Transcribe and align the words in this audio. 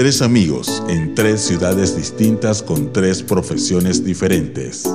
Tres 0.00 0.22
amigos 0.22 0.82
en 0.88 1.14
tres 1.14 1.42
ciudades 1.42 1.94
distintas 1.94 2.62
con 2.62 2.90
tres 2.90 3.22
profesiones 3.22 4.02
diferentes. 4.02 4.86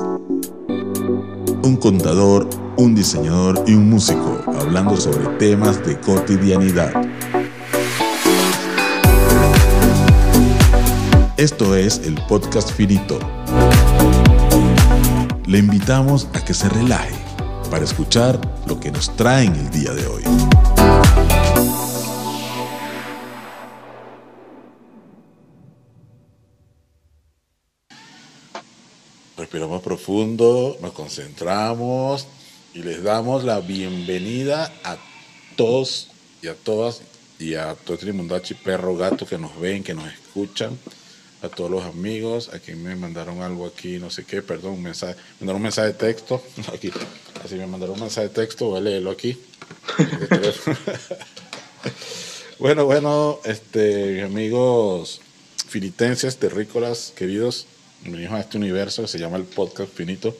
Un 1.62 1.78
contador, 1.80 2.50
un 2.76 2.96
diseñador 2.96 3.62
y 3.68 3.74
un 3.74 3.88
músico 3.88 4.42
hablando 4.58 4.96
sobre 4.96 5.24
temas 5.38 5.86
de 5.86 5.96
cotidianidad. 6.00 6.92
Esto 11.36 11.76
es 11.76 12.00
el 12.04 12.16
podcast 12.22 12.72
Finito. 12.72 13.20
Le 15.46 15.58
invitamos 15.58 16.26
a 16.34 16.44
que 16.44 16.52
se 16.52 16.68
relaje 16.68 17.14
para 17.70 17.84
escuchar 17.84 18.40
lo 18.66 18.80
que 18.80 18.90
nos 18.90 19.14
traen 19.14 19.54
el 19.54 19.70
día 19.70 19.92
de 19.92 20.04
hoy. 20.08 20.24
Profundo, 30.06 30.78
nos 30.80 30.92
concentramos 30.92 32.28
y 32.74 32.84
les 32.84 33.02
damos 33.02 33.42
la 33.42 33.58
bienvenida 33.58 34.72
a 34.84 34.98
todos 35.56 36.10
y 36.40 36.46
a 36.46 36.54
todas 36.54 37.02
y 37.40 37.54
a 37.54 37.74
todo 37.74 37.98
el 38.00 38.14
mundachi, 38.14 38.54
perro, 38.54 38.96
gato 38.96 39.26
que 39.26 39.36
nos 39.36 39.58
ven, 39.58 39.82
que 39.82 39.94
nos 39.94 40.06
escuchan, 40.06 40.78
a 41.42 41.48
todos 41.48 41.72
los 41.72 41.82
amigos, 41.82 42.50
a 42.54 42.60
quien 42.60 42.84
me 42.84 42.94
mandaron 42.94 43.42
algo 43.42 43.66
aquí, 43.66 43.98
no 43.98 44.08
sé 44.08 44.24
qué, 44.24 44.42
perdón, 44.42 44.80
mensaje, 44.80 45.16
me 45.16 45.40
mandaron 45.40 45.56
un 45.56 45.62
mensaje 45.64 45.88
de 45.88 45.94
texto, 45.94 46.40
aquí, 46.72 46.92
así 47.44 47.56
me 47.56 47.66
mandaron 47.66 47.96
un 47.96 48.02
mensaje 48.02 48.28
de 48.28 48.34
texto, 48.34 48.66
voy 48.66 48.78
a 48.78 48.82
leerlo 48.82 49.10
aquí. 49.10 49.36
bueno, 52.60 52.84
bueno, 52.84 53.40
este, 53.44 54.22
amigos 54.22 55.20
finitenses, 55.66 56.36
terrícolas, 56.36 57.12
queridos, 57.16 57.66
bienvenidos 58.06 58.34
a 58.34 58.40
este 58.40 58.56
universo 58.56 59.02
que 59.02 59.08
se 59.08 59.18
llama 59.18 59.36
el 59.36 59.42
podcast 59.42 59.92
finito, 59.92 60.36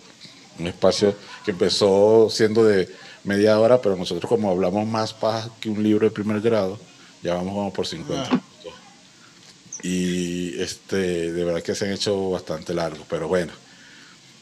un 0.61 0.69
espacio 0.69 1.17
que 1.45 1.51
empezó 1.51 2.29
siendo 2.31 2.65
de 2.65 2.89
media 3.25 3.59
hora, 3.59 3.83
pero 3.83 3.97
nosotros 3.97 4.29
como 4.29 4.49
hablamos 4.53 4.87
más 4.87 5.13
paja 5.13 5.51
que 5.59 5.69
un 5.69 5.83
libro 5.83 6.07
de 6.07 6.13
primer 6.13 6.41
grado, 6.41 6.79
ya 7.25 7.35
vamos 7.35 7.73
por 7.73 7.85
50 7.85 8.29
minutos. 8.29 8.73
Y 9.83 10.61
este, 10.63 11.33
de 11.33 11.45
verdad 11.45 11.61
que 11.61 11.75
se 11.75 11.87
han 11.87 11.93
hecho 11.93 12.31
bastante 12.31 12.73
largos, 12.73 13.05
pero 13.11 13.27
bueno. 13.27 13.53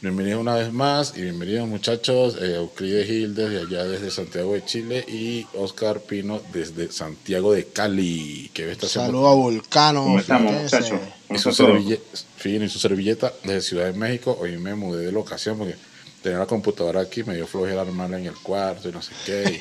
Bienvenidos 0.01 0.41
una 0.41 0.55
vez 0.55 0.73
más 0.73 1.13
y 1.15 1.21
bienvenidos 1.21 1.67
muchachos, 1.67 2.35
eh, 2.41 2.55
Euclides 2.55 3.07
Gil 3.07 3.33
desde 3.33 3.61
allá 3.61 3.85
desde 3.85 4.11
Santiago 4.11 4.53
de 4.53 4.65
Chile 4.65 5.05
y 5.07 5.47
Oscar 5.53 6.01
Pino 6.01 6.41
desde 6.51 6.91
Santiago 6.91 7.53
de 7.53 7.65
Cali. 7.67 8.51
Que 8.53 8.71
está 8.71 8.87
Saludos 8.87 9.31
a 9.31 9.35
Volcano. 9.35 10.03
¿Cómo 10.03 10.19
estamos 10.19 10.53
muchachos? 10.53 10.99
Y 11.29 11.37
su, 11.37 11.53
servilleta, 11.53 12.03
y 12.43 12.69
su 12.69 12.79
servilleta 12.79 13.33
desde 13.43 13.61
Ciudad 13.61 13.85
de 13.85 13.93
México. 13.93 14.37
Hoy 14.39 14.57
me 14.57 14.75
mudé 14.75 15.05
de 15.05 15.11
locación 15.13 15.57
porque 15.57 15.75
tenía 16.21 16.39
la 16.39 16.45
computadora 16.45 17.01
aquí, 17.01 17.23
me 17.23 17.35
dio 17.35 17.47
flojera 17.47 17.81
armarla 17.81 18.19
en 18.19 18.25
el 18.25 18.35
cuarto 18.35 18.89
y 18.89 18.91
no 18.91 19.01
sé 19.01 19.13
qué. 19.25 19.59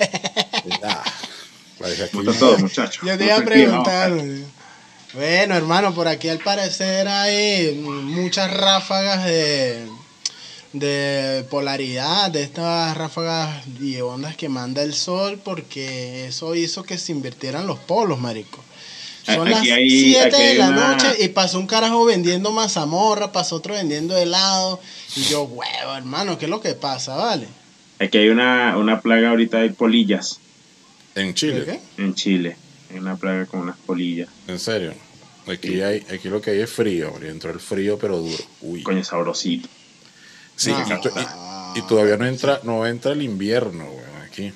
Y, 0.64 0.68
y 0.68 0.78
nada, 0.80 1.04
la 1.78 1.88
dejé 1.88 2.04
aquí. 2.04 2.16
¿Cómo 2.16 2.30
está 2.32 2.46
todo, 2.46 2.58
muchachos? 2.58 3.06
Yo 3.06 3.16
te 3.16 3.24
iba 3.26 3.36
a 3.36 3.44
preguntar. 3.44 4.12
Bueno, 5.14 5.54
hermano, 5.54 5.94
por 5.94 6.08
aquí 6.08 6.28
al 6.28 6.40
parecer 6.40 7.06
hay 7.06 7.80
muchas 7.84 8.52
ráfagas 8.52 9.24
de, 9.24 9.86
de 10.74 11.44
polaridad, 11.50 12.30
de 12.30 12.42
estas 12.42 12.96
ráfagas 12.96 13.64
y 13.80 14.00
ondas 14.00 14.36
que 14.36 14.48
manda 14.48 14.82
el 14.82 14.92
sol, 14.92 15.40
porque 15.42 16.26
eso 16.26 16.54
hizo 16.54 16.82
que 16.82 16.98
se 16.98 17.12
invirtieran 17.12 17.66
los 17.66 17.78
polos, 17.78 18.20
marico. 18.20 18.62
Son 19.24 19.48
Aquí 19.48 19.68
las 19.68 19.78
hay- 19.78 19.88
7 19.90 20.26
aquí 20.26 20.42
de 20.42 20.54
la 20.56 20.68
una- 20.68 20.88
noche 20.96 21.06
y 21.24 21.28
pasó 21.28 21.58
un 21.58 21.66
carajo 21.66 22.04
vendiendo 22.04 22.50
mazamorra, 22.52 23.32
pasó 23.32 23.56
otro 23.56 23.72
vendiendo 23.74 24.16
helado. 24.18 24.80
Y 25.16 25.22
yo, 25.22 25.44
huevo, 25.44 25.94
hermano, 25.96 26.36
¿qué 26.38 26.44
es 26.46 26.50
lo 26.50 26.60
que 26.60 26.74
pasa, 26.74 27.14
vale? 27.16 27.46
Aquí 28.00 28.18
hay 28.18 28.28
una, 28.28 28.76
una 28.76 29.00
plaga 29.00 29.30
ahorita 29.30 29.58
de 29.60 29.70
polillas 29.70 30.40
En 31.14 31.32
Chile, 31.34 31.64
¿Qué? 31.64 32.02
en 32.02 32.14
Chile. 32.16 32.56
Hay 32.90 32.98
una 32.98 33.14
plaga 33.16 33.46
con 33.46 33.60
unas 33.60 33.76
polillas. 33.78 34.28
en 34.48 34.58
serio. 34.58 34.92
Aquí, 35.46 35.80
hay, 35.82 36.04
aquí 36.12 36.28
lo 36.28 36.40
que 36.40 36.50
hay 36.50 36.60
es 36.60 36.70
frío, 36.70 37.12
y 37.22 37.26
entró 37.28 37.50
el 37.52 37.60
frío 37.60 37.96
pero 37.98 38.18
duro. 38.18 38.42
Uy. 38.62 38.82
Coño, 38.82 39.04
sabrosito. 39.04 39.68
Sí, 40.56 40.70
No. 40.70 40.78
y, 40.78 40.92
y- 40.92 41.78
y 41.80 41.82
todavía 41.82 42.16
no 42.16 42.26
entra, 42.26 42.60
no 42.62 42.86
entra 42.86 43.12
el 43.12 43.22
invierno, 43.22 43.84
weón, 43.84 44.22
aquí. 44.26 44.52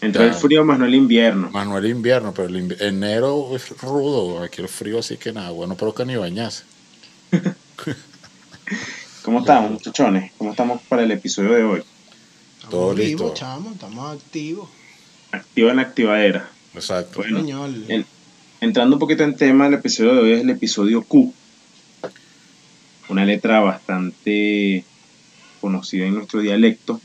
Entra 0.00 0.22
Ya. 0.26 0.28
el 0.32 0.34
frío 0.34 0.64
más 0.64 0.78
no 0.78 0.84
el 0.86 0.94
invierno. 0.94 1.50
Más 1.50 1.66
no 1.66 1.76
el 1.78 1.86
invierno, 1.86 2.32
pero 2.34 2.48
el 2.48 2.56
invi- 2.56 2.80
enero 2.80 3.54
es 3.54 3.68
rudo, 3.80 4.42
aquí 4.42 4.60
el 4.62 4.68
frío 4.68 4.98
así 5.00 5.16
que 5.16 5.32
nada, 5.32 5.50
bueno, 5.50 5.76
pero 5.76 5.94
que 5.94 6.04
ni 6.04 6.16
bañarse. 6.16 6.64
¿Cómo 9.22 9.40
estamos, 9.40 9.70
muchachones? 9.72 10.32
¿Cómo 10.38 10.50
estamos 10.52 10.80
para 10.88 11.02
el 11.02 11.10
episodio 11.10 11.50
de 11.52 11.62
hoy? 11.62 11.82
Todo 12.70 12.92
Estamos 12.92 12.96
vivos, 12.96 13.20
listo. 13.30 13.34
chamo, 13.34 13.70
estamos 13.72 14.16
activos. 14.16 14.68
Activa 15.32 15.70
en 15.70 15.76
la 15.76 15.82
activadera. 15.82 16.50
Exacto. 16.74 17.18
Bueno, 17.20 17.40
Señor. 17.40 17.70
el- 17.88 18.06
entrando 18.60 18.96
un 18.96 19.00
poquito 19.00 19.24
en 19.24 19.36
tema, 19.36 19.66
el 19.66 19.74
episodio 19.74 20.14
de 20.14 20.20
hoy 20.20 20.32
es 20.32 20.40
el 20.42 20.50
episodio 20.50 21.02
Q. 21.02 21.32
Una 23.08 23.24
letra 23.24 23.60
bastante 23.60 24.84
conocida 25.60 26.06
en 26.06 26.14
nuestro 26.14 26.40
dialecto, 26.40 27.00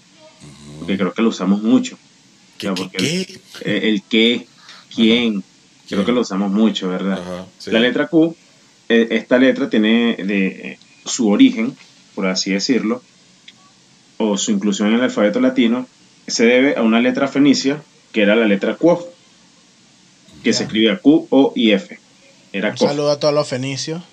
porque 0.80 0.98
creo 0.98 1.14
que 1.14 1.22
lo 1.22 1.30
usamos 1.30 1.62
mucho. 1.62 1.98
¿Qué, 2.58 2.72
porque 2.72 3.40
El 3.62 4.04
qué, 4.04 4.48
quién, 4.94 5.42
creo 5.42 5.44
¿Quién? 5.88 6.06
que 6.06 6.12
lo 6.12 6.22
usamos 6.22 6.52
mucho, 6.52 6.90
¿verdad? 6.90 7.46
Sí. 7.58 7.72
La 7.72 7.80
letra 7.80 8.08
Q, 8.08 8.36
eh, 8.90 9.08
esta 9.12 9.38
letra 9.38 9.70
tiene 9.70 10.16
de 10.16 10.48
eh, 10.48 10.80
su 11.06 11.30
origen, 11.30 11.76
por 12.16 12.28
así 12.28 12.52
decirlo, 12.52 13.02
o 14.18 14.38
su 14.38 14.52
inclusión 14.52 14.90
en 14.90 14.96
el 14.96 15.02
alfabeto 15.02 15.40
latino, 15.40 15.88
se 16.28 16.46
debe 16.46 16.76
a 16.78 16.82
una 16.82 17.02
letra 17.02 17.28
fenicia 17.28 17.82
que 18.12 18.22
era 18.22 18.36
la 18.36 18.46
letra 18.46 18.76
Q, 18.76 19.00
que 20.44 20.54
se 20.54 20.64
escribía 20.64 21.00
Q, 21.00 21.28
O 21.30 21.54
y 21.56 21.72
F. 21.72 22.00
Era 22.54 22.72
Un 22.72 22.78
saludo 22.78 23.12
a 23.12 23.20
todos 23.20 23.34
los 23.34 23.48
fenicios. 23.48 24.04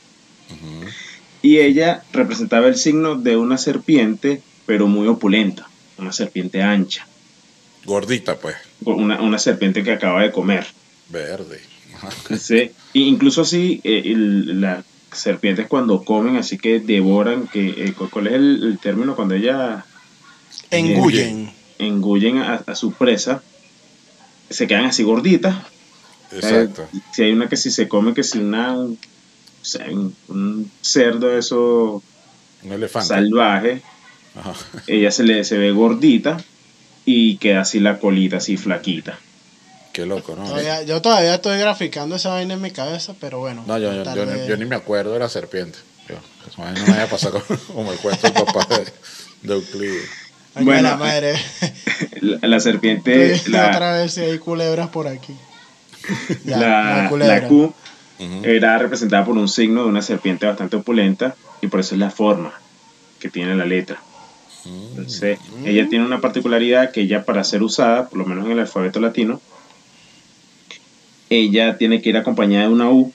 Y 1.42 1.58
ella 1.58 2.04
representaba 2.12 2.68
el 2.68 2.76
signo 2.76 3.16
de 3.16 3.36
una 3.36 3.56
serpiente, 3.58 4.42
pero 4.66 4.86
muy 4.86 5.08
opulenta, 5.08 5.68
una 5.98 6.12
serpiente 6.12 6.62
ancha, 6.62 7.06
Gordita, 7.84 8.36
pues. 8.38 8.56
una, 8.84 9.20
una 9.22 9.38
serpiente 9.38 9.82
que 9.82 9.92
acaba 9.92 10.22
de 10.22 10.30
comer. 10.32 10.66
Verde. 11.08 11.60
Sí, 12.38 12.70
incluso 12.94 13.42
así, 13.42 13.80
eh, 13.84 14.02
el- 14.06 14.60
las 14.60 14.84
serpientes 15.12 15.66
cuando 15.66 16.04
comen, 16.04 16.36
así 16.36 16.56
que 16.58 16.78
devoran, 16.80 17.48
que 17.48 17.68
eh, 17.86 17.92
cu- 17.94 18.08
¿cuál 18.10 18.28
es 18.28 18.34
el, 18.34 18.62
el 18.64 18.78
término? 18.78 19.16
Cuando 19.16 19.34
ellas 19.34 19.82
Engullen. 20.70 21.50
engullen 21.78 22.38
a, 22.38 22.62
a 22.66 22.74
su 22.74 22.92
presa, 22.92 23.42
se 24.48 24.66
quedan 24.66 24.84
así 24.86 25.02
gorditas. 25.02 25.56
Exacto. 26.32 26.82
Eh, 26.94 26.98
si 27.12 27.22
hay 27.22 27.32
una 27.32 27.48
que 27.48 27.56
si 27.56 27.70
se 27.70 27.88
come, 27.88 28.14
que 28.14 28.22
si 28.22 28.38
una, 28.38 28.72
un, 28.72 28.98
o 29.60 29.64
sea, 29.64 29.86
un- 29.90 30.14
un 30.28 30.70
cerdo 30.80 31.28
de 31.28 31.38
eso 31.38 32.02
Un 32.62 32.72
elefante. 32.72 33.08
salvaje, 33.08 33.82
Ajá. 34.36 34.52
ella 34.86 35.10
se 35.10 35.22
le 35.24 35.44
se 35.44 35.58
ve 35.58 35.70
gordita 35.72 36.38
y 37.04 37.36
queda 37.38 37.62
así 37.62 37.80
la 37.80 37.98
colita 37.98 38.38
así 38.38 38.56
flaquita. 38.56 39.18
Qué 39.92 40.06
loco, 40.06 40.36
¿no? 40.36 40.44
Todavía- 40.44 40.82
yo 40.84 41.02
todavía 41.02 41.34
estoy 41.34 41.58
graficando 41.58 42.14
esa 42.16 42.30
vaina 42.30 42.54
en 42.54 42.60
mi 42.62 42.70
cabeza, 42.70 43.14
pero 43.20 43.40
bueno. 43.40 43.64
No, 43.66 43.76
yo, 43.78 43.92
yo, 44.04 44.26
ni- 44.26 44.46
yo 44.46 44.56
ni 44.56 44.64
me 44.64 44.76
acuerdo 44.76 45.12
de 45.12 45.18
la 45.18 45.28
serpiente. 45.28 45.78
Mí 46.08 46.14
no 46.56 46.86
me 46.86 46.92
haya 46.94 47.08
pasado 47.08 47.42
como, 47.74 47.92
el 47.92 47.98
cuento 47.98 48.22
del 48.30 48.32
papá 48.44 48.66
de, 48.76 48.84
de 49.48 49.54
Euclides. 49.54 50.08
Ay, 50.54 50.64
Bueno, 50.64 50.82
la 50.82 50.96
madre. 50.96 51.34
La, 52.20 52.38
la 52.48 52.60
serpiente, 52.60 53.40
la, 53.46 53.68
Otra 53.68 53.92
vez 53.92 54.14
si 54.14 54.20
hay 54.20 54.38
culebras 54.38 54.88
por 54.88 55.06
aquí. 55.06 55.34
Ya, 56.44 56.56
no 56.56 56.64
hay 56.64 57.02
la, 57.04 57.08
culebra. 57.08 57.40
la 57.40 57.48
Era 58.44 58.76
representada 58.78 59.24
por 59.24 59.36
un 59.38 59.48
signo 59.48 59.82
de 59.84 59.88
una 59.88 60.02
serpiente 60.02 60.44
bastante 60.46 60.76
opulenta 60.76 61.34
y 61.62 61.68
por 61.68 61.80
eso 61.80 61.94
es 61.94 61.98
la 62.00 62.10
forma 62.10 62.52
que 63.18 63.30
tiene 63.30 63.54
la 63.56 63.64
letra. 63.64 64.00
Entonces, 64.66 65.38
ella 65.64 65.88
tiene 65.88 66.04
una 66.04 66.20
particularidad 66.20 66.90
que 66.92 67.00
ella 67.02 67.24
para 67.24 67.42
ser 67.44 67.62
usada, 67.62 68.08
por 68.08 68.18
lo 68.18 68.26
menos 68.26 68.44
en 68.46 68.52
el 68.52 68.58
alfabeto 68.58 69.00
latino, 69.00 69.40
ella 71.30 71.78
tiene 71.78 72.02
que 72.02 72.10
ir 72.10 72.16
acompañada 72.16 72.66
de 72.66 72.72
una 72.72 72.90
U, 72.90 73.12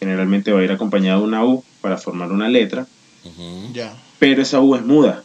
generalmente 0.00 0.52
va 0.52 0.60
a 0.60 0.64
ir 0.64 0.72
acompañada 0.72 1.18
de 1.18 1.24
una 1.24 1.44
U 1.44 1.64
para 1.80 1.96
formar 1.96 2.30
una 2.32 2.48
letra. 2.48 2.86
Ya, 3.72 3.96
pero 4.18 4.42
esa 4.42 4.60
U 4.60 4.74
es 4.74 4.82
muda. 4.84 5.22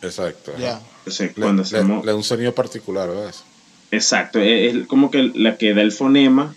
Exacto. 0.00 0.52
ya. 0.58 0.80
Entonces, 1.00 1.36
Le, 1.36 1.42
cuando 1.42 1.62
le- 1.62 1.66
hacemos... 1.66 2.04
le 2.04 2.12
da 2.12 2.16
un 2.16 2.24
sonido 2.24 2.54
particular, 2.54 3.08
¿verdad? 3.08 3.34
Exacto, 3.90 4.38
es, 4.40 4.74
es 4.76 4.86
como 4.86 5.10
que 5.10 5.30
la 5.34 5.58
que 5.58 5.74
da 5.74 5.82
el 5.82 5.92
fonema 5.92 6.54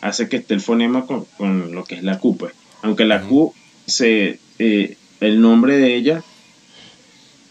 hace 0.00 0.28
que 0.28 0.36
esté 0.36 0.54
el 0.54 0.60
fonema 0.60 1.06
con, 1.06 1.24
con 1.36 1.72
lo 1.74 1.84
que 1.84 1.96
es 1.96 2.02
la 2.04 2.18
Q, 2.18 2.36
pues. 2.38 2.52
Aunque 2.82 3.04
la 3.04 3.22
Q, 3.22 3.52
se, 3.86 4.38
eh, 4.58 4.96
el 5.20 5.40
nombre 5.40 5.76
de 5.78 5.96
ella 5.96 6.22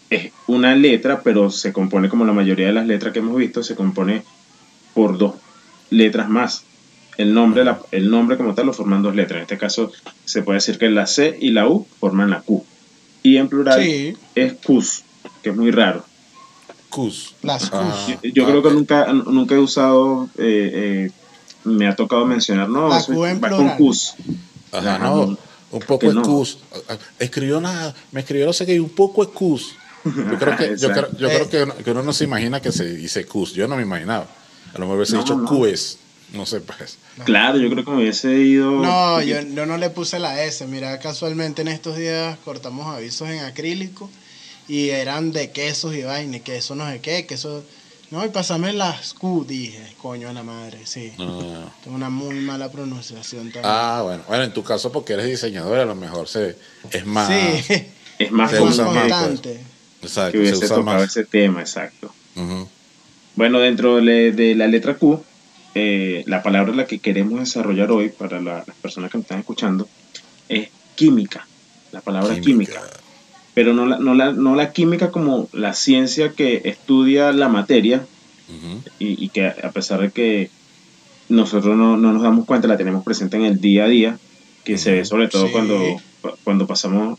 es 0.09 0.31
una 0.47 0.75
letra, 0.75 1.21
pero 1.21 1.49
se 1.49 1.73
compone 1.73 2.09
como 2.09 2.25
la 2.25 2.33
mayoría 2.33 2.67
de 2.67 2.73
las 2.73 2.87
letras 2.87 3.11
que 3.13 3.19
hemos 3.19 3.35
visto, 3.37 3.61
se 3.63 3.75
compone 3.75 4.23
por 4.93 5.17
dos 5.17 5.35
letras 5.89 6.29
más. 6.29 6.63
el 7.17 7.33
nombre, 7.33 7.63
la- 7.65 7.81
el 7.91 8.11
nombre 8.11 8.37
como 8.37 8.53
tal 8.53 8.67
lo 8.67 8.73
forman 8.73 9.01
dos 9.01 9.15
letras. 9.15 9.37
En 9.37 9.41
este 9.41 9.57
caso 9.57 9.91
se 10.25 10.43
puede 10.43 10.57
decir 10.57 10.77
que 10.77 10.87
la 10.87 11.07
C 11.07 11.35
y 11.41 11.49
la 11.49 11.67
U 11.67 11.87
forman 11.99 12.29
la 12.29 12.41
Q. 12.41 12.63
Y 13.23 13.37
en 13.37 13.47
plural 13.49 13.81
Sí, 13.83 14.15
es 14.35 14.53
Qs, 14.53 15.03
que 15.41 15.49
es 15.49 15.55
muy 15.55 15.71
raro. 15.71 16.05
Cus. 16.91 17.33
Las 17.41 17.71
Ah, 17.73 18.05
Yo, 18.23 18.29
yo 18.31 18.43
ah, 18.43 18.47
creo 18.49 18.61
que 18.61 18.69
nunca, 18.69 19.11
nunca 19.13 19.55
he 19.55 19.57
usado, 19.57 20.29
eh, 20.37 21.07
eh, 21.07 21.11
me 21.67 21.87
ha 21.87 21.95
tocado 21.95 22.25
mencionar, 22.25 22.69
no, 22.69 22.95
eso 22.95 23.13
va 23.19 23.39
con. 23.39 23.71
Ajá, 24.71 24.99
no. 24.99 25.37
Un 25.69 25.79
poco 25.81 25.99
Que 26.07 26.13
no. 26.13 26.21
excus. 26.21 26.59
Escribió 27.19 27.59
nada. 27.59 27.93
Me 28.11 28.21
escribió 28.21 28.45
no 28.45 28.53
sé 28.53 28.65
qué, 28.65 28.79
un 28.79 28.89
poco 28.89 29.23
excus. 29.23 29.75
Yo 30.05 30.37
creo 30.39 30.55
que, 30.55 30.77
yo 30.77 30.89
creo, 30.91 31.09
yo 31.17 31.27
Eh. 31.27 31.33
creo 31.35 31.49
que, 31.49 31.63
uno, 31.63 31.75
que 31.83 31.91
uno 31.91 32.03
no 32.03 32.13
se 32.13 32.23
imagina 32.23 32.61
que 32.61 32.71
se 32.71 32.85
dice 32.85 33.25
cus. 33.25 33.53
Yo 33.53 33.67
no 33.67 33.75
me 33.75 33.81
imaginaba. 33.81 34.25
A 34.73 34.77
lo 34.77 34.79
mejor 34.85 34.95
hubiese 34.97 35.13
No, 35.13 35.19
dicho 35.23 35.35
no. 35.35 35.45
cues. 35.47 35.97
No 36.33 36.45
sé, 36.45 36.61
pues. 36.61 36.97
Claro, 37.25 37.57
yo 37.57 37.69
creo 37.69 37.83
que 37.85 37.91
me 37.91 37.97
hubiese 37.97 38.33
ido... 38.33 38.71
No, 38.71 39.21
yo, 39.21 39.41
yo 39.41 39.65
no 39.65 39.77
le 39.77 39.89
puse 39.89 40.19
la 40.19 40.43
S. 40.43 40.65
Mira, 40.67 40.99
casualmente 40.99 41.61
en 41.61 41.69
estos 41.69 41.95
días 41.97 42.37
cortamos 42.45 42.87
avisos 42.93 43.29
en 43.29 43.39
acrílico 43.39 44.09
y 44.67 44.89
eran 44.89 45.31
de 45.31 45.51
quesos 45.51 45.95
y 45.95 46.03
vaina, 46.03 46.37
y 46.37 46.39
queso 46.41 46.75
no 46.75 46.89
sé 46.89 46.99
qué, 47.01 47.25
queso... 47.25 47.63
No, 48.09 48.25
y 48.25 48.29
pasame 48.29 48.71
las 48.73 49.13
Q, 49.13 49.45
dije, 49.47 49.93
coño 50.01 50.29
a 50.29 50.33
la 50.33 50.41
madre, 50.43 50.85
sí. 50.85 51.11
No, 51.17 51.25
no, 51.25 51.41
no. 51.61 51.73
Tengo 51.83 51.97
una 51.97 52.09
muy 52.09 52.35
mala 52.35 52.71
pronunciación 52.71 53.51
también. 53.51 53.63
Ah, 53.65 54.01
bueno. 54.03 54.23
Bueno, 54.27 54.43
en 54.45 54.53
tu 54.53 54.63
caso, 54.63 54.91
porque 54.91 55.13
eres 55.13 55.25
diseñador, 55.27 55.77
a 55.79 55.85
lo 55.85 55.95
mejor 55.95 56.27
se, 56.29 56.57
es 56.91 57.05
más. 57.05 57.27
sí, 57.65 57.85
Es 58.19 58.31
más 58.31 58.51
Se 58.51 58.61
usa 58.61 58.85
más, 58.85 58.95
constante. 58.95 59.61
Exacto, 60.01 60.31
que 60.31 60.37
se 60.37 60.39
hubiese 60.39 60.65
usa 60.65 60.75
tocado 60.77 60.99
más. 60.99 61.03
ese 61.09 61.25
tema, 61.25 61.59
exacto. 61.61 62.13
Bueno, 63.35 63.59
dentro 63.59 63.97
de, 63.97 64.31
de 64.31 64.55
la 64.55 64.67
letra 64.67 64.95
Q, 64.95 65.23
eh, 65.75 66.23
la 66.27 66.41
palabra 66.41 66.73
la 66.73 66.85
que 66.87 66.99
queremos 66.99 67.39
desarrollar 67.39 67.91
hoy 67.91 68.09
para 68.09 68.41
la- 68.41 68.63
las 68.65 68.75
personas 68.77 69.11
que 69.11 69.17
nos 69.17 69.25
están 69.25 69.39
escuchando 69.39 69.87
es 70.49 70.69
química. 70.95 71.45
La 71.91 72.01
palabra 72.01 72.39
química. 72.39 72.81
Pero 73.57 73.73
no 73.73 73.87
la, 73.87 73.97
no, 73.97 74.13
la, 74.13 74.33
no 74.33 74.55
la 74.55 74.71
química 74.71 75.09
como 75.09 75.49
la 75.51 75.73
ciencia 75.73 76.33
que 76.33 76.61
estudia 76.65 77.31
la 77.31 77.49
materia 77.49 78.05
y, 78.99 79.25
y 79.25 79.29
que 79.29 79.47
a 79.47 79.71
pesar 79.71 79.99
de 79.99 80.11
que 80.11 80.51
nosotros 81.27 81.75
no, 81.75 81.97
no 81.97 82.13
nos 82.13 82.21
damos 82.21 82.45
cuenta, 82.45 82.67
la 82.67 82.77
tenemos 82.77 83.03
presente 83.03 83.35
en 83.35 83.45
el 83.45 83.59
día 83.59 83.85
a 83.85 83.87
día, 83.87 84.19
que 84.63 84.77
se 84.77 84.91
ve 84.91 85.05
sobre 85.05 85.27
todo 85.27 85.47
Sí. 85.47 85.51
cuando, 85.53 85.81
cuando 86.43 86.67
pasamos, 86.67 87.17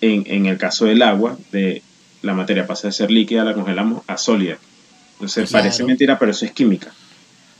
en, 0.00 0.22
en 0.26 0.46
el 0.46 0.56
caso 0.56 0.84
del 0.84 1.02
agua, 1.02 1.36
de 1.50 1.82
la 2.22 2.34
materia 2.34 2.66
pasa 2.68 2.86
de 2.86 2.92
ser 2.92 3.10
líquida, 3.10 3.42
la 3.44 3.54
congelamos 3.54 4.04
a 4.06 4.16
sólida. 4.16 4.56
Entonces 5.14 5.50
Claro. 5.50 5.64
parece 5.64 5.82
mentira, 5.84 6.16
pero 6.16 6.30
eso 6.30 6.44
es 6.44 6.52
química. 6.52 6.92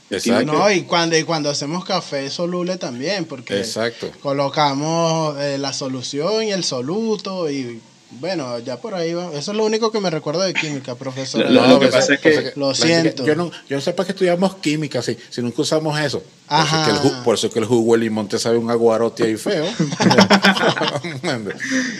Exacto. 0.09 0.53
No, 0.53 0.71
y 0.71 0.83
cuando, 0.83 1.17
y 1.17 1.23
cuando 1.23 1.49
hacemos 1.49 1.83
café 1.83 2.29
soluble 2.29 2.77
también, 2.77 3.25
porque 3.25 3.57
Exacto. 3.59 4.09
colocamos 4.21 5.37
eh, 5.39 5.57
la 5.57 5.73
solución 5.73 6.43
y 6.43 6.51
el 6.51 6.63
soluto 6.63 7.49
y 7.49 7.81
bueno, 8.09 8.57
ya 8.59 8.79
por 8.79 8.95
ahí 8.95 9.13
va. 9.13 9.31
Eso 9.33 9.51
es 9.51 9.57
lo 9.57 9.65
único 9.65 9.91
que 9.91 9.99
me 9.99 10.09
recuerdo 10.09 10.39
de 10.39 10.53
química, 10.53 10.95
profesor. 10.95 11.41
Lo- 11.51 11.67
lo 11.67 11.77
que 11.77 11.87
pues, 11.87 11.91
pasa 11.99 12.13
es 12.13 12.19
que- 12.21 12.53
Lo 12.55 12.73
siento. 12.73 13.25
yo, 13.25 13.35
no, 13.35 13.51
yo 13.69 13.75
no 13.75 13.81
sé 13.81 13.91
para 13.91 14.05
qué 14.07 14.13
estudiamos 14.13 14.55
química 14.55 15.01
si, 15.01 15.17
si 15.29 15.41
nunca 15.41 15.61
usamos 15.61 15.99
eso. 15.99 16.23
Por 16.47 16.57
eso, 16.61 16.85
que 16.85 16.91
el, 16.91 16.97
ju- 16.99 17.23
por 17.23 17.35
eso 17.35 17.47
es 17.47 17.53
que 17.53 17.59
el 17.59 17.65
jugo 17.65 17.95
de 17.95 17.99
limón 17.99 18.29
te 18.29 18.39
sabe 18.39 18.57
un 18.57 18.71
aguarote 18.71 19.23
ahí 19.23 19.35
feo. 19.35 19.65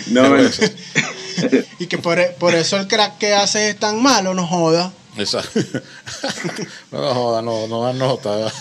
No, 0.07 0.24
Y 1.80 1.86
que 1.88 1.98
por, 1.98 2.19
por 2.36 2.56
eso 2.56 2.77
el 2.77 2.88
crack 2.88 3.18
que 3.18 3.33
hace 3.33 3.69
es 3.69 3.77
tan 3.80 4.01
malo, 4.01 4.33
no 4.33 4.48
joda. 4.48 4.92
Exacto. 5.18 5.60
no 6.92 7.14
joda, 7.14 7.42
no, 7.42 7.68
no 7.68 7.84
da 7.84 7.94
nota. 7.94 8.48
es, 8.48 8.54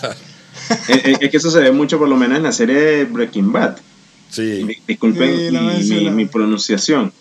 es- 0.89 1.21
es 1.21 1.29
que 1.31 1.37
eso 1.37 1.51
se 1.51 1.59
ve 1.59 1.71
mucho 1.71 1.97
por 1.97 2.07
lo 2.09 2.15
menos 2.15 2.37
en 2.37 2.43
la 2.43 2.51
serie 2.51 3.05
Breaking 3.05 3.51
Bad. 3.51 3.77
Sí. 4.29 4.63
Di- 4.63 4.77
Disculpen 4.87 5.81
Sí, 5.83 6.01
la 6.01 6.11
mi, 6.11 6.25
pronunciación. 6.25 7.13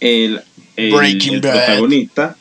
El, 0.00 0.42
el- 0.76 0.92
Breaking 0.94 1.34
el 1.34 1.40
Bad. 1.40 1.52
protagonista, 1.52 2.36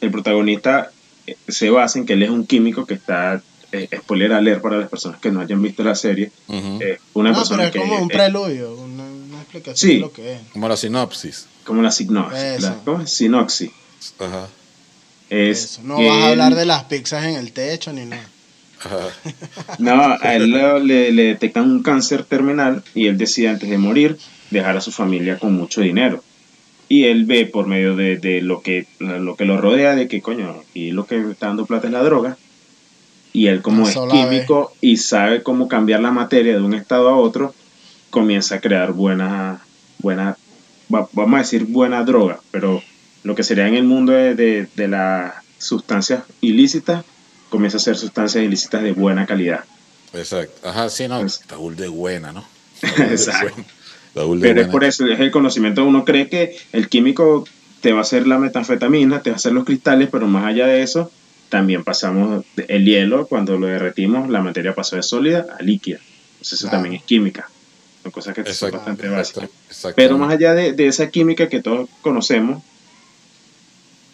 el 0.00 0.10
protagonista 0.10 0.90
eh, 1.26 1.36
se 1.48 1.70
basa 1.70 1.98
en 1.98 2.06
que 2.06 2.14
él 2.14 2.22
es 2.22 2.30
un 2.30 2.46
químico 2.46 2.86
que 2.86 2.94
está, 2.94 3.42
eh, 3.72 3.88
spoiler 3.98 4.32
alert 4.32 4.62
para 4.62 4.78
las 4.78 4.88
personas 4.88 5.20
que 5.20 5.30
no 5.30 5.40
hayan 5.40 5.60
visto 5.62 5.84
la 5.84 5.94
serie, 5.94 6.32
eh, 6.48 6.98
una 7.14 7.30
No, 7.30 7.34
pero 7.34 7.34
persona 7.34 7.64
es 7.66 7.70
que 7.72 7.78
como 7.80 7.98
un 8.02 8.10
eh, 8.10 8.14
preludio, 8.14 8.74
una, 8.74 9.04
una 9.04 9.40
explicación 9.42 9.76
Sí. 9.90 9.94
de 9.96 10.00
lo 10.00 10.12
que 10.12 10.32
es. 10.34 10.40
Como 10.52 10.68
la 10.68 10.76
sinopsis. 10.76 11.46
como 11.64 11.82
la 11.82 11.90
signoxis, 11.90 12.42
Eso. 12.42 12.66
la 12.68 12.74
¿cómo 12.84 13.02
es? 13.02 13.12
sinoxi. 13.12 13.70
Ajá. 14.18 14.48
Es 15.30 15.64
Eso. 15.64 15.82
No 15.84 15.96
vas 15.96 16.24
a 16.24 16.28
hablar 16.30 16.52
él- 16.52 16.58
de 16.58 16.66
las 16.66 16.84
pizzas 16.84 17.24
en 17.26 17.36
el 17.36 17.52
techo 17.52 17.92
ni 17.92 18.04
nada. 18.06 18.26
No, 19.78 20.16
a 20.20 20.34
él 20.34 20.50
le, 20.84 21.12
le- 21.12 21.22
detectan 21.24 21.64
un 21.70 21.82
cáncer 21.82 22.24
terminal 22.24 22.82
y 22.94 23.06
él 23.06 23.18
decide 23.18 23.48
antes 23.48 23.68
de 23.68 23.78
morir 23.78 24.18
dejar 24.50 24.76
a 24.76 24.80
su 24.80 24.92
familia 24.92 25.38
con 25.38 25.54
mucho 25.54 25.80
dinero. 25.80 26.22
Y 26.88 27.04
él 27.04 27.26
ve 27.26 27.44
por 27.44 27.66
medio 27.66 27.96
de, 27.96 28.16
de 28.16 28.40
lo, 28.40 28.62
que, 28.62 28.86
lo 28.98 29.36
que 29.36 29.44
lo 29.44 29.60
rodea 29.60 29.94
de 29.94 30.08
que, 30.08 30.22
coño, 30.22 30.62
y 30.72 30.90
lo 30.92 31.06
que 31.06 31.20
está 31.30 31.48
dando 31.48 31.66
plata 31.66 31.88
es 31.88 31.92
la 31.92 32.02
droga. 32.02 32.38
Y 33.32 33.48
él 33.48 33.60
como 33.60 33.86
Eso 33.88 34.06
es 34.06 34.12
químico 34.12 34.72
y 34.80 34.96
sabe 34.96 35.42
cómo 35.42 35.68
cambiar 35.68 36.00
la 36.00 36.10
materia 36.12 36.54
de 36.54 36.62
un 36.62 36.72
estado 36.74 37.08
a 37.10 37.16
otro, 37.16 37.54
comienza 38.10 38.54
a 38.54 38.60
crear 38.60 38.92
buena, 38.92 39.60
buena 39.98 40.38
va- 40.92 41.08
vamos 41.12 41.34
a 41.34 41.42
decir 41.42 41.64
buena 41.66 42.02
droga, 42.04 42.40
pero 42.50 42.82
lo 43.28 43.34
que 43.34 43.44
sería 43.44 43.68
en 43.68 43.74
el 43.74 43.84
mundo 43.84 44.12
de, 44.12 44.34
de, 44.34 44.66
de 44.74 44.88
las 44.88 45.34
sustancias 45.58 46.22
ilícitas, 46.40 47.04
comienza 47.50 47.76
a 47.76 47.80
ser 47.80 47.96
sustancias 47.96 48.42
ilícitas 48.42 48.82
de 48.82 48.92
buena 48.92 49.26
calidad. 49.26 49.64
Exacto. 50.14 50.68
Ajá, 50.68 50.88
sí, 50.88 51.06
no. 51.08 51.20
Pues- 51.20 51.40
Taúl 51.46 51.76
de 51.76 51.88
buena, 51.88 52.32
¿no? 52.32 52.44
Taúl 52.80 52.96
de 53.08 53.14
Exacto. 53.14 53.54
buena. 54.26 54.40
Pero 54.42 54.60
es 54.62 54.68
por 54.68 54.84
eso, 54.84 55.06
es 55.06 55.20
el 55.20 55.30
conocimiento. 55.30 55.84
Uno 55.84 56.04
cree 56.04 56.28
que 56.28 56.56
el 56.72 56.88
químico 56.88 57.44
te 57.82 57.92
va 57.92 57.98
a 57.98 58.02
hacer 58.02 58.26
la 58.26 58.38
metanfetamina, 58.38 59.22
te 59.22 59.30
va 59.30 59.34
a 59.34 59.36
hacer 59.36 59.52
los 59.52 59.64
cristales, 59.64 60.08
pero 60.10 60.26
más 60.26 60.44
allá 60.46 60.66
de 60.66 60.82
eso, 60.82 61.12
también 61.50 61.84
pasamos 61.84 62.44
el 62.56 62.84
hielo, 62.84 63.26
cuando 63.26 63.58
lo 63.58 63.66
derretimos, 63.66 64.28
la 64.28 64.40
materia 64.40 64.74
pasó 64.74 64.96
de 64.96 65.02
sólida 65.02 65.46
a 65.58 65.62
líquida. 65.62 65.98
Entonces 66.32 66.54
eso 66.54 66.62
Claro. 66.68 66.76
también 66.82 66.94
es 67.00 67.02
química. 67.06 67.48
Son 68.02 68.10
cosas 68.12 68.34
que 68.34 68.52
son 68.54 68.70
bastante 68.70 69.08
básicas. 69.08 69.48
Pero 69.94 70.16
más 70.18 70.32
allá 70.32 70.54
de, 70.54 70.72
de 70.72 70.86
esa 70.86 71.10
química 71.10 71.48
que 71.48 71.60
todos 71.62 71.88
conocemos, 72.00 72.62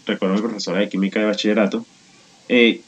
recuerdo 0.07 0.35
mi 0.37 0.43
profesora 0.43 0.81
de 0.81 0.89
química 0.89 1.21
de 1.21 1.27
bachillerato, 1.27 1.85
eh, 2.49 2.81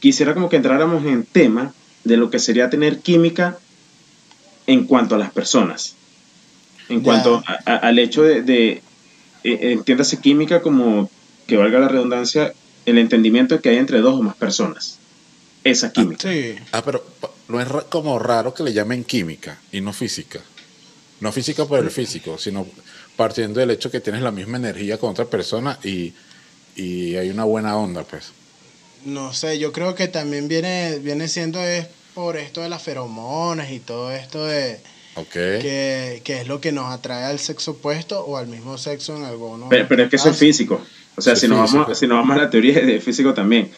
quisiera 0.00 0.34
como 0.34 0.48
que 0.48 0.56
entráramos 0.56 1.04
en 1.06 1.24
tema 1.24 1.72
de 2.04 2.16
lo 2.16 2.30
que 2.30 2.38
sería 2.38 2.70
tener 2.70 3.00
química 3.00 3.58
en 4.66 4.84
cuanto 4.86 5.14
a 5.14 5.18
las 5.18 5.30
personas. 5.32 5.94
En 6.88 7.00
cuanto 7.00 7.42
a- 7.46 7.58
a- 7.64 7.76
al 7.76 7.98
hecho 7.98 8.22
de, 8.22 8.42
de 8.42 8.82
eh, 9.44 9.72
entiéndase 9.72 10.20
química 10.20 10.60
como, 10.62 11.10
que 11.46 11.56
valga 11.56 11.78
la 11.80 11.88
redundancia, 11.88 12.52
el 12.86 12.98
entendimiento 12.98 13.60
que 13.60 13.70
hay 13.70 13.76
entre 13.76 14.00
dos 14.00 14.14
o 14.18 14.22
más 14.22 14.36
personas. 14.36 14.98
Esa 15.64 15.92
química. 15.92 16.28
Sí. 16.30 16.56
Ah, 16.72 16.82
pero 16.84 17.04
no 17.48 17.60
es 17.60 17.68
como 17.88 18.18
raro 18.18 18.52
que 18.54 18.62
le 18.64 18.72
llamen 18.72 19.04
química 19.04 19.58
y 19.70 19.80
no 19.80 19.92
física. 19.92 20.40
No 21.20 21.30
física 21.30 21.64
por 21.66 21.78
el 21.78 21.90
físico, 21.90 22.36
sino 22.38 22.66
partiendo 23.16 23.60
del 23.60 23.70
hecho 23.70 23.90
que 23.90 24.00
tienes 24.00 24.22
la 24.22 24.30
misma 24.32 24.56
energía 24.58 24.98
con 24.98 25.10
otra 25.10 25.26
persona 25.26 25.78
y, 25.84 26.14
y 26.76 27.16
hay 27.16 27.30
una 27.30 27.44
buena 27.44 27.76
onda, 27.76 28.04
pues. 28.04 28.32
No 29.04 29.32
sé, 29.32 29.58
yo 29.58 29.72
creo 29.72 29.94
que 29.94 30.08
también 30.08 30.48
viene, 30.48 30.98
viene 31.00 31.28
siendo 31.28 31.60
es 31.62 31.86
por 32.14 32.36
esto 32.36 32.60
de 32.60 32.68
las 32.68 32.82
feromonas 32.82 33.70
y 33.70 33.80
todo 33.80 34.12
esto 34.12 34.44
de 34.46 34.80
Ok. 35.14 35.32
que, 35.58 36.20
que 36.24 36.40
es 36.40 36.46
lo 36.48 36.60
que 36.60 36.72
nos 36.72 36.92
atrae 36.92 37.24
al 37.24 37.38
sexo 37.38 37.72
opuesto 37.72 38.24
o 38.24 38.36
al 38.36 38.46
mismo 38.48 38.78
sexo 38.78 39.16
en 39.16 39.24
algunos 39.24 39.68
Pero, 39.68 39.86
pero 39.88 40.04
es 40.04 40.10
que 40.10 40.16
eso 40.16 40.30
es 40.30 40.36
físico. 40.38 40.80
O 41.16 41.20
sea, 41.22 41.36
si 41.36 41.48
nos, 41.48 41.70
físico. 41.70 41.82
vamos, 41.82 41.98
si 41.98 42.06
nos 42.06 42.18
vamos 42.18 42.36
a 42.36 42.42
la 42.42 42.50
teoría 42.50 42.80
de 42.80 43.00
físico 43.00 43.34
también. 43.34 43.70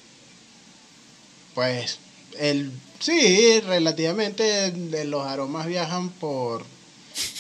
Pues 1.55 1.99
el 2.39 2.73
sí, 2.99 3.61
relativamente 3.61 4.71
de 4.73 5.05
los 5.05 5.27
aromas 5.27 5.67
viajan 5.67 6.11
por 6.11 6.65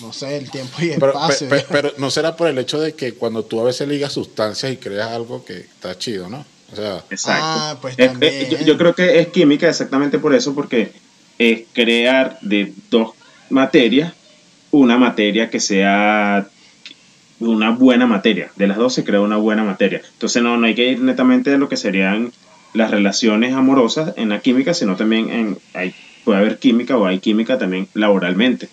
no 0.00 0.12
sé, 0.12 0.36
el 0.36 0.50
tiempo 0.50 0.74
y 0.80 0.90
el 0.92 1.00
Pero, 1.00 1.12
espacio. 1.12 1.48
pe- 1.48 1.60
pe- 1.60 1.66
pero 1.70 1.92
no 1.98 2.10
será 2.10 2.36
por 2.36 2.48
el 2.48 2.58
hecho 2.58 2.80
de 2.80 2.94
que 2.94 3.14
cuando 3.14 3.44
tú 3.44 3.60
a 3.60 3.64
veces 3.64 3.88
ligas 3.88 4.12
sustancias 4.12 4.72
y 4.72 4.76
creas 4.76 5.10
algo 5.10 5.44
que 5.44 5.58
está 5.58 5.96
chido, 5.98 6.28
¿no? 6.28 6.44
O 6.72 6.76
sea, 6.76 7.04
Exacto. 7.10 7.42
Ah, 7.44 7.78
pues 7.80 7.94
Es- 7.98 8.08
también. 8.08 8.32
es- 8.34 8.50
yo, 8.50 8.58
yo 8.66 8.78
creo 8.78 8.94
que 8.94 9.18
es 9.20 9.28
química 9.28 9.68
exactamente 9.68 10.18
por 10.18 10.34
eso, 10.34 10.54
porque 10.54 10.92
es 11.38 11.62
crear 11.72 12.38
de 12.42 12.72
dos 12.90 13.12
materias 13.50 14.12
una 14.70 14.96
materia 14.98 15.50
que 15.50 15.60
sea 15.60 16.48
una 17.40 17.70
buena 17.70 18.06
materia. 18.06 18.50
De 18.56 18.66
las 18.66 18.76
dos 18.76 18.94
se 18.94 19.04
crea 19.04 19.20
una 19.20 19.36
buena 19.36 19.64
materia. 19.64 20.00
Entonces 20.14 20.42
no, 20.42 20.56
no 20.56 20.66
hay 20.66 20.74
que 20.74 20.88
ir 20.92 21.00
netamente 21.00 21.50
de 21.50 21.58
lo 21.58 21.68
que 21.68 21.76
serían 21.76 22.32
las 22.72 22.90
relaciones 22.90 23.54
amorosas 23.54 24.14
en 24.16 24.30
la 24.30 24.40
química, 24.40 24.74
sino 24.74 24.96
también 24.96 25.30
en 25.30 25.58
hay, 25.74 25.94
puede 26.24 26.38
haber 26.38 26.58
química 26.58 26.96
o 26.96 27.06
hay 27.06 27.18
química 27.20 27.58
también 27.58 27.88
laboralmente. 27.94 28.68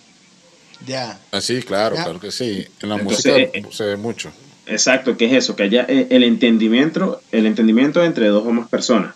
Ya. 0.86 1.20
ah, 1.32 1.42
sí, 1.42 1.62
claro, 1.62 1.96
Ya. 1.96 2.04
claro 2.04 2.20
que 2.20 2.32
sí. 2.32 2.66
En 2.82 2.90
la 2.90 2.96
Entonces, 2.96 3.26
música 3.26 3.58
eh, 3.60 3.64
se 3.72 3.84
ve 3.86 3.98
mucho. 3.98 4.32
Exacto, 4.68 5.18
que 5.18 5.26
es 5.26 5.34
eso, 5.34 5.56
que 5.56 5.64
haya 5.64 5.86
eh, 5.88 6.08
el 6.12 6.24
entendimiento, 6.24 7.22
el 7.32 7.46
entendimiento 7.46 8.04
entre 8.04 8.28
dos 8.28 8.46
o 8.46 8.52
más 8.52 8.70
personas. 8.70 9.16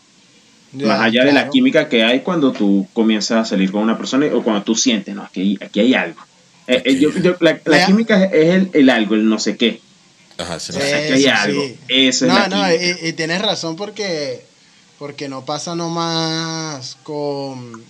Ya, 0.73 0.87
Más 0.87 1.01
allá 1.01 1.23
de 1.23 1.31
la 1.31 1.49
química 1.49 1.87
que 1.87 2.03
hay 2.03 2.19
cuando 2.21 2.51
tú 2.51 2.87
comienzas 2.93 3.37
a 3.37 3.45
salir 3.45 3.71
con 3.71 3.81
una 3.81 3.97
persona 3.97 4.25
o 4.33 4.43
cuando 4.43 4.63
tú 4.63 4.75
sientes, 4.75 5.15
no, 5.15 5.23
aquí, 5.23 5.57
aquí 5.61 5.79
hay 5.79 5.93
algo. 5.93 6.19
Eh, 6.67 6.75
eh, 6.77 6.79
Aquí- 6.91 6.99
yo- 6.99 7.11
yo- 7.11 7.37
la 7.65 7.85
química 7.85 8.25
es 8.25 8.53
el, 8.55 8.69
el 8.73 8.89
algo, 8.89 9.15
el 9.15 9.29
no 9.29 9.39
sé 9.39 9.55
qué. 9.55 9.79
Ajá, 10.37 10.59
sí, 10.59 10.73
no 10.73 10.79
sé. 10.79 10.93
Aquí 10.95 11.13
hay 11.13 11.21
sí, 11.21 11.27
algo. 11.29 11.63
Eso 11.87 12.25
es 12.25 12.31
no, 12.33 12.39
la 12.39 12.47
no, 12.49 12.73
y, 12.73 13.07
y 13.07 13.13
tienes 13.13 13.41
razón 13.41 13.77
porque, 13.77 14.43
porque 14.99 15.29
no 15.29 15.45
pasa 15.45 15.75
nomás 15.75 16.97
con, 17.03 17.81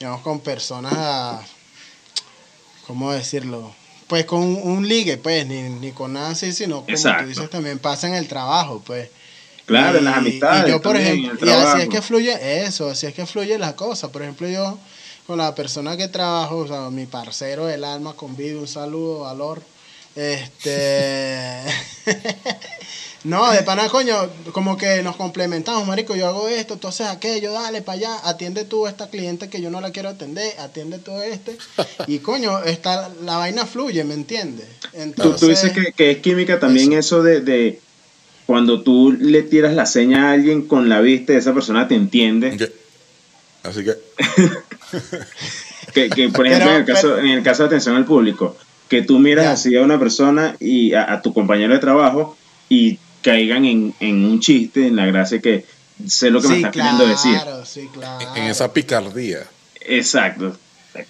digamos, 0.00 0.22
con 0.22 0.40
personas, 0.40 1.46
¿cómo 2.86 3.12
decirlo? 3.12 3.74
Pues 4.06 4.24
con 4.24 4.42
un 4.42 4.86
ligue, 4.86 5.16
pues, 5.16 5.46
ni, 5.46 5.62
ni 5.62 5.92
con 5.92 6.12
nada 6.12 6.30
así, 6.30 6.52
sino 6.52 6.82
como 6.82 6.90
Exacto. 6.90 7.24
tú 7.24 7.28
dices, 7.28 7.50
también 7.50 7.78
pasa 7.78 8.06
en 8.06 8.14
el 8.14 8.28
trabajo, 8.28 8.82
pues. 8.86 9.10
Claro, 9.66 9.98
en 9.98 10.04
las 10.04 10.18
amistades. 10.18 10.68
Y 10.68 10.70
yo, 10.70 10.80
por 10.80 10.94
también, 10.94 11.24
ejemplo, 11.24 11.46
y 11.46 11.50
así 11.50 11.82
es 11.82 11.88
que 11.88 12.00
fluye 12.00 12.64
eso, 12.64 12.88
así 12.88 13.06
es 13.06 13.14
que 13.14 13.26
fluye 13.26 13.58
la 13.58 13.74
cosa. 13.74 14.12
Por 14.12 14.22
ejemplo, 14.22 14.48
yo 14.48 14.78
con 15.26 15.38
la 15.38 15.54
persona 15.56 15.96
que 15.96 16.06
trabajo, 16.06 16.58
o 16.58 16.68
sea, 16.68 16.88
mi 16.90 17.06
parcero 17.06 17.66
del 17.66 17.82
alma, 17.82 18.14
convive, 18.14 18.58
un 18.60 18.68
saludo, 18.68 19.20
valor. 19.20 19.60
Este. 20.14 21.62
no, 23.24 23.50
de 23.50 23.62
pana, 23.62 23.88
coño, 23.88 24.14
como 24.52 24.76
que 24.76 25.02
nos 25.02 25.16
complementamos, 25.16 25.86
marico. 25.86 26.14
Yo 26.14 26.28
hago 26.28 26.48
esto, 26.48 26.76
tú 26.76 26.88
haces 26.88 27.06
aquello, 27.08 27.52
dale 27.52 27.82
para 27.82 27.98
allá, 27.98 28.16
atiende 28.28 28.64
tú 28.64 28.86
a 28.86 28.90
esta 28.90 29.08
cliente 29.10 29.48
que 29.48 29.60
yo 29.60 29.70
no 29.70 29.80
la 29.80 29.90
quiero 29.90 30.08
atender, 30.10 30.52
atiende 30.60 30.98
tú 30.98 31.12
a 31.12 31.26
este. 31.26 31.56
Y 32.06 32.18
coño, 32.20 32.62
está, 32.62 33.10
la 33.24 33.36
vaina 33.38 33.66
fluye, 33.66 34.04
¿me 34.04 34.14
entiendes? 34.14 34.66
Tú, 34.80 34.88
Entonces, 34.94 35.40
tú 35.40 35.48
dices 35.48 35.72
que, 35.72 35.92
que 35.92 36.10
es 36.12 36.18
química 36.18 36.60
también 36.60 36.92
eso, 36.92 37.22
de, 37.22 37.40
de 37.40 37.80
cuando 38.46 38.82
tú 38.82 39.10
le 39.12 39.42
tiras 39.42 39.74
la 39.74 39.86
seña 39.86 40.28
a 40.28 40.32
alguien 40.34 40.62
con 40.68 40.88
la 40.88 41.00
vista 41.00 41.32
y 41.32 41.36
esa 41.36 41.52
persona 41.52 41.88
te 41.88 41.96
entiende. 41.96 42.70
Así 43.64 43.82
que, 43.84 43.94
Que, 45.92 46.10
que, 46.10 46.28
por 46.28 46.46
ejemplo, 46.46 46.66
Pero- 46.68 46.76
en, 46.76 46.80
el 46.80 46.84
caso, 46.86 47.18
en 47.18 47.26
el 47.26 47.42
caso 47.42 47.62
de 47.62 47.66
atención 47.68 47.96
al 47.96 48.04
público, 48.04 48.56
que 48.88 49.02
tú 49.02 49.18
miras 49.18 49.44
Ya. 49.46 49.52
así 49.52 49.74
a 49.76 49.82
una 49.82 49.98
persona 49.98 50.56
y 50.60 50.92
a, 50.94 51.10
a 51.12 51.22
tu 51.22 51.32
compañero 51.32 51.72
de 51.72 51.78
trabajo 51.80 52.36
y 52.68 52.98
caigan 53.26 53.64
en, 53.64 53.92
en 53.98 54.24
un 54.24 54.38
chiste, 54.40 54.86
en 54.86 54.94
la 54.96 55.06
gracia 55.06 55.40
que 55.40 55.64
sé 56.06 56.30
lo 56.30 56.40
que 56.40 56.46
me 56.48 56.54
sí, 56.54 56.60
estás 56.60 56.72
claro, 56.72 56.98
queriendo 56.98 57.06
decir. 57.16 57.38
sí, 57.64 57.88
claro. 57.92 58.36
en 58.36 58.44
esa 58.44 58.72
picardía. 58.72 59.40
Exacto. 59.80 60.56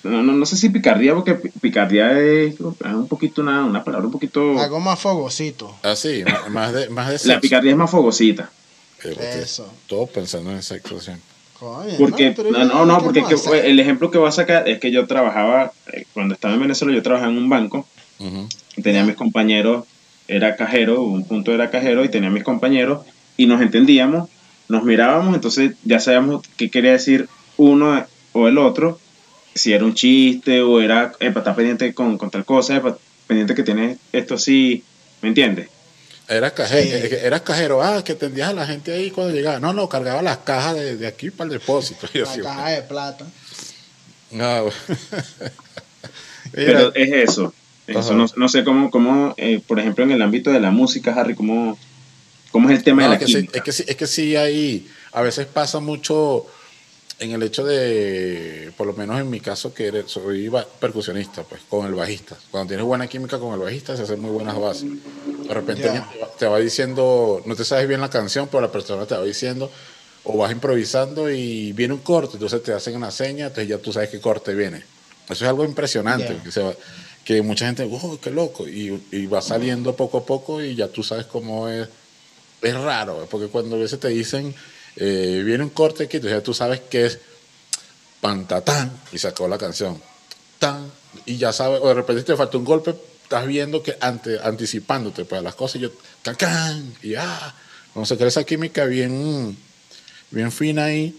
No, 0.03 0.23
no, 0.23 0.33
no 0.33 0.47
sé 0.47 0.57
si 0.57 0.69
picardía, 0.71 1.15
porque 1.15 1.35
pi- 1.35 1.51
picardía 1.61 2.11
es, 2.19 2.55
es 2.55 2.61
un 2.61 3.07
poquito 3.09 3.43
una, 3.43 3.65
una 3.65 3.85
palabra 3.85 4.07
un 4.07 4.13
poquito... 4.13 4.59
Algo 4.59 4.81
más 4.81 4.99
fogosito. 4.99 5.77
Así, 5.83 6.25
ma- 6.25 6.49
más 6.49 6.73
de, 6.73 6.89
más 6.89 7.07
de 7.09 7.13
La 7.13 7.19
sexo. 7.19 7.41
picardía 7.41 7.71
es 7.73 7.77
más 7.77 7.91
fogosita. 7.91 8.51
Eso. 9.05 9.71
Todos 9.87 10.09
pensando 10.11 10.51
en 10.51 10.63
sexo 10.63 10.99
siempre. 11.01 11.25
Coño, 11.59 11.95
Porque, 11.99 12.35
no, 12.51 12.65
no, 12.65 12.85
no, 12.87 12.99
¿qué 12.99 13.05
porque 13.05 13.21
a 13.21 13.51
que- 13.63 13.71
el 13.71 13.79
ejemplo 13.81 14.11
que 14.11 14.19
voy 14.19 14.29
a 14.29 14.33
sacar 14.33 14.69
es 14.69 14.79
que 14.81 14.91
yo 14.91 15.07
trabajaba, 15.07 15.73
eh, 15.93 16.05
cuando 16.13 16.35
estaba 16.35 16.55
en 16.55 16.61
Venezuela, 16.61 16.93
yo 16.95 17.03
trabajaba 17.03 17.31
en 17.31 17.39
un 17.39 17.49
banco, 17.49 17.87
y 18.77 18.83
tenía 18.83 19.05
mis 19.05 19.15
compañeros, 19.17 19.85
era 20.29 20.57
cajero, 20.57 21.03
un 21.03 21.25
punto 21.25 21.53
era 21.53 21.71
cajero, 21.71 22.05
y 22.05 22.09
tenía 22.09 22.31
mis 22.31 22.45
compañeros, 22.45 23.05
y 23.37 23.47
nos 23.47 23.61
entendíamos, 23.63 24.29
nos 24.69 24.85
mirábamos, 24.85 25.35
entonces 25.35 25.73
ya 25.85 26.01
sabíamos 26.01 26.45
qué 26.57 26.71
quería 26.71 26.93
decir 26.93 27.29
uno 27.57 28.05
o 28.33 28.49
el 28.49 28.59
otro, 28.59 28.99
si 29.55 29.73
era 29.73 29.85
un 29.85 29.95
chiste 29.95 30.61
o 30.61 30.81
era, 30.81 31.13
epa, 31.21 31.41
está 31.41 31.55
pendiente 31.55 31.95
con, 31.95 32.19
con 32.19 32.31
tal 32.31 32.45
cosa, 32.45 32.77
epa, 32.77 32.99
pendiente 33.27 33.55
que 33.55 33.63
tiene 33.63 33.97
esto 34.13 34.35
así, 34.35 34.83
¿me 35.23 35.29
entiendes? 35.29 35.69
Eras 36.29 36.53
cajero, 36.53 36.83
Sí. 36.83 37.15
eh, 37.15 37.21
eras 37.23 37.43
cajero, 37.43 37.83
ah, 37.83 38.03
que 38.03 38.13
atendías 38.13 38.49
a 38.51 38.53
la 38.53 38.67
gente 38.67 38.93
ahí 38.93 39.13
cuando 39.13 39.33
llegaba. 39.33 39.61
No, 39.61 39.73
no, 39.73 39.89
cargaba 39.89 40.23
las 40.23 40.39
cajas 40.39 40.75
de, 40.75 40.97
de 40.97 41.07
aquí 41.07 41.31
para 41.31 41.47
el 41.53 41.61
depósito. 41.61 42.09
La 42.15 42.23
así, 42.31 42.41
caja 42.41 42.69
de 42.71 42.83
plata. 42.83 43.27
Ah, 44.39 44.63
bueno. 44.63 45.01
Pero 46.53 46.95
es 46.95 47.31
eso. 47.31 47.55
Eso 47.87 48.15
no, 48.15 48.27
no 48.37 48.49
sé 48.49 48.65
cómo, 48.65 48.91
cómo 48.91 49.35
eh, 49.37 49.61
por 49.67 49.79
ejemplo, 49.81 50.05
en 50.05 50.11
el 50.13 50.23
ámbito 50.23 50.51
de 50.51 50.61
la 50.61 50.71
música, 50.71 51.15
Harry, 51.15 51.35
cómo, 51.35 51.79
cómo 52.51 52.69
es 52.71 52.79
el 52.79 52.85
tema 52.85 53.03
no, 53.03 53.09
de 53.11 53.15
es, 53.17 53.21
la 53.21 53.27
que 53.27 53.33
sí, 53.33 53.35
química. 53.47 53.59
es 53.59 53.63
que 53.65 53.73
sí, 53.73 53.85
es 53.87 53.97
que 53.97 54.07
sí 54.07 54.37
hay, 54.37 54.89
a 55.13 55.23
veces 55.23 55.47
pasa 55.47 55.81
mucho 55.81 56.47
en 57.19 57.31
el 57.33 57.43
hecho 57.43 57.65
de, 57.65 58.73
por 58.77 58.87
lo 58.87 58.93
menos 58.93 59.19
en 59.21 59.31
mi 59.31 59.41
caso, 59.41 59.73
que 59.73 59.87
eres- 59.87 60.11
soy 60.11 60.51
percusionista, 60.81 61.43
pues, 61.45 61.63
con 61.69 61.87
el 61.87 61.95
bajista. 61.95 62.37
Cuando 62.51 62.69
tienes 62.69 62.85
buena 62.85 63.07
química 63.07 63.39
con 63.39 63.55
el 63.55 63.61
bajista, 63.61 63.97
se 63.97 64.03
hacen 64.03 64.21
muy 64.21 64.31
buenas 64.31 64.59
bases. 64.59 64.85
De 65.49 65.55
repente 65.55 65.83
te 65.89 65.99
va- 65.99 66.31
te 66.39 66.47
va 66.47 66.59
diciendo, 66.59 67.43
no 67.47 67.55
te 67.57 67.65
sabes 67.65 67.89
bien 67.89 68.01
la 68.03 68.11
canción, 68.11 68.49
pero 68.51 68.61
la 68.61 68.71
persona 68.73 69.07
te 69.07 69.15
va 69.15 69.23
diciendo, 69.25 69.71
o 70.25 70.37
vas 70.37 70.51
improvisando 70.53 71.31
y 71.31 71.73
viene 71.73 71.95
un 71.95 72.01
corte, 72.01 72.35
entonces 72.35 72.63
te 72.63 72.73
hacen 72.75 72.97
una 72.97 73.11
seña, 73.11 73.47
entonces 73.47 73.69
ya 73.69 73.79
tú 73.79 73.93
sabes 73.93 74.11
qué 74.11 74.21
corte 74.21 74.55
viene. 74.55 74.79
Eso 75.31 75.45
es 75.45 75.49
algo 75.49 75.65
impresionante, 75.65 76.35
Ya. 76.37 76.43
que, 76.43 76.51
se 76.53 76.63
va- 76.63 76.75
que 77.27 77.43
mucha 77.43 77.67
gente, 77.67 77.87
oh, 77.91 78.19
qué 78.23 78.31
loco, 78.31 78.67
y, 78.69 79.03
y 79.11 79.27
va 79.27 79.43
saliendo 79.43 79.95
poco 79.97 80.19
a 80.19 80.25
poco 80.25 80.63
y 80.63 80.77
ya 80.77 80.89
tú 80.89 81.03
sabes 81.03 81.27
cómo 81.27 81.69
es. 81.69 81.89
Es 82.63 82.75
raro, 82.75 83.27
porque 83.31 83.49
cuando 83.49 83.77
a 83.77 83.79
veces 83.81 83.99
te 84.01 84.09
dicen, 84.09 84.55
eh, 84.97 85.43
viene 85.45 85.65
un 85.65 85.71
corte 85.71 86.05
aquí, 86.05 86.21
ya 86.21 86.41
tú 86.41 86.55
sabes 86.55 86.81
que 86.81 87.05
es 87.07 87.19
pantatán, 88.21 88.91
y 89.13 89.19
se 89.19 89.29
acabó 89.29 89.49
la 89.49 89.59
canción. 89.59 90.01
Tan, 90.59 90.91
y 91.27 91.37
ya 91.37 91.53
sabes, 91.53 91.81
o 91.83 91.89
de 91.89 91.95
repente 91.95 92.23
te 92.23 92.37
falta 92.37 92.57
un 92.57 92.65
golpe, 92.65 92.95
estás 93.23 93.47
viendo 93.47 93.83
que 93.83 93.97
ante, 94.01 94.39
anticipándote 94.43 95.25
pues, 95.25 95.41
a 95.41 95.43
las 95.43 95.55
cosas, 95.55 95.77
y 95.77 95.81
yo, 95.81 95.91
can, 96.23 96.37
can, 96.37 96.95
y 97.03 97.15
ah, 97.17 97.55
no 97.95 98.07
sé, 98.07 98.17
crea 98.17 98.29
esa 98.29 98.45
química 98.45 98.85
bien, 98.85 99.57
bien 100.31 100.51
fina 100.53 100.85
ahí. 100.87 101.19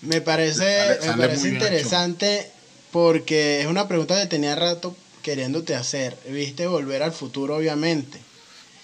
Me 0.00 0.20
parece, 0.20 0.98
Sale- 1.00 1.00
me 1.00 1.16
parece 1.16 1.48
interesante 1.48 2.50
porque 2.92 3.60
es 3.60 3.66
una 3.66 3.88
pregunta 3.88 4.20
que 4.20 4.26
tenía 4.26 4.54
rato 4.54 4.96
queriéndote 5.22 5.74
hacer. 5.74 6.16
Viste 6.28 6.66
volver 6.66 7.02
al 7.02 7.12
futuro, 7.12 7.56
obviamente. 7.56 8.18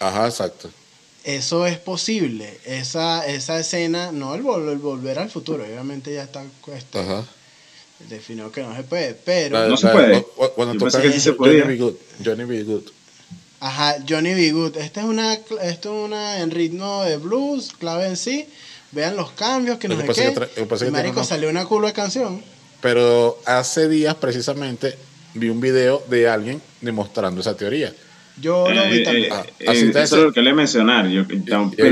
Ajá, 0.01 0.27
exacto. 0.27 0.71
Eso 1.25 1.67
es 1.67 1.79
posible. 1.79 2.59
Esa, 2.65 3.27
esa 3.27 3.59
escena, 3.59 4.13
no 4.13 4.35
el, 4.35 4.43
vol- 4.43 4.71
el 4.71 4.79
volver 4.79 5.19
al 5.19 5.31
futuro, 5.31 5.65
obviamente 5.65 6.15
ya 6.15 6.23
está 6.23 6.45
este, 6.75 6.99
Ajá. 7.01 7.25
definido 8.09 8.51
que 8.53 8.63
no 8.63 8.75
se 8.75 8.83
puede, 8.85 9.15
pero... 9.15 9.69
No 9.69 9.77
se 9.77 9.89
puede. 9.89 10.23
cu- 10.23 10.31
cu- 10.37 10.53
Cuando 10.55 10.75
Yo 10.75 10.79
toca 10.87 11.03
que 11.03 11.13
sí 11.13 11.21
se 11.21 11.33
Johnny. 11.33 11.61
B. 11.63 11.77
Good. 11.77 11.95
Johnny 12.25 12.45
B. 12.45 12.63
Good. 12.63 12.85
Ajá, 13.61 13.97
Johnny 14.09 14.35
B. 14.35 14.53
Good. 14.53 14.77
Esta 14.77 15.01
es 15.01 15.07
una, 15.07 15.35
esto 15.35 15.61
es 15.63 15.87
una 15.87 16.39
en 16.41 16.51
ritmo 16.53 17.03
de 17.03 17.17
blues, 17.17 17.73
clave 17.79 18.07
en 18.07 18.17
sí. 18.17 18.47
Vean 18.93 19.17
los 19.17 19.33
cambios, 19.33 19.79
que 19.79 19.89
Lo 19.89 19.97
no 19.97 20.05
que 20.05 20.15
sé 20.15 20.33
qué. 20.55 20.67
que 20.79 20.91
marico, 20.91 21.19
una- 21.21 21.25
salió 21.29 21.51
una 21.51 21.67
culo 21.67 21.89
de 21.89 21.93
canción. 21.93 22.43
Pero 22.81 23.39
hace 23.45 23.89
días 23.89 24.15
precisamente 24.15 24.97
vi 25.35 25.49
un 25.49 25.61
video 25.61 26.03
de 26.09 26.29
alguien 26.29 26.61
demostrando 26.81 27.41
esa 27.41 27.57
teoría. 27.57 27.93
Yo 28.41 28.69
lo 28.71 28.85
vi 28.89 28.99
Eh, 28.99 29.03
también. 29.05 29.25
eh, 29.25 29.29
Ah, 29.33 29.45
eh, 29.59 29.65
así 29.69 29.91
te 29.91 30.03
eso 30.03 30.17
es 30.19 30.23
lo 30.25 30.33
que 30.33 30.43
le 30.43 30.53
mencionar. 30.55 31.09
Yo, 31.09 31.25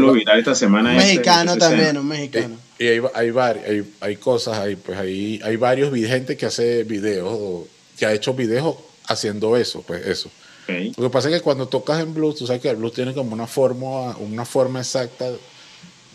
va- 0.08 0.12
viral 0.12 0.38
esta 0.38 0.54
semana. 0.54 0.90
un 0.90 0.96
ese- 0.96 1.06
mexicano 1.06 1.50
esa 1.52 1.58
también, 1.58 1.98
un 1.98 2.06
mexicano. 2.06 2.56
Y, 2.78 2.84
y 2.84 2.88
hay, 2.88 3.00
hay, 3.14 3.30
hay, 3.66 3.92
hay 4.00 4.16
cosas, 4.16 4.58
hay, 4.58 4.76
pues 4.76 4.96
hay, 4.98 5.40
hay 5.42 5.56
varios 5.56 5.92
gente 6.08 6.36
que 6.36 6.46
hace 6.46 6.84
videos, 6.84 7.28
o 7.32 7.66
que 7.98 8.06
ha 8.06 8.12
hecho 8.12 8.34
videos 8.34 8.76
haciendo 9.08 9.56
eso, 9.56 9.82
pues 9.82 10.06
eso. 10.06 10.30
Lo 10.68 11.04
que 11.04 11.10
pasa 11.10 11.28
es 11.28 11.34
que 11.36 11.40
cuando 11.42 11.68
tocas 11.68 12.00
en 12.00 12.12
blues, 12.12 12.36
tú 12.36 12.46
sabes 12.46 12.60
que 12.60 12.68
el 12.68 12.76
blues 12.76 12.92
tiene 12.92 13.14
como 13.14 13.32
una 13.32 13.46
forma, 13.46 14.16
una 14.18 14.44
forma 14.44 14.80
exacta 14.80 15.30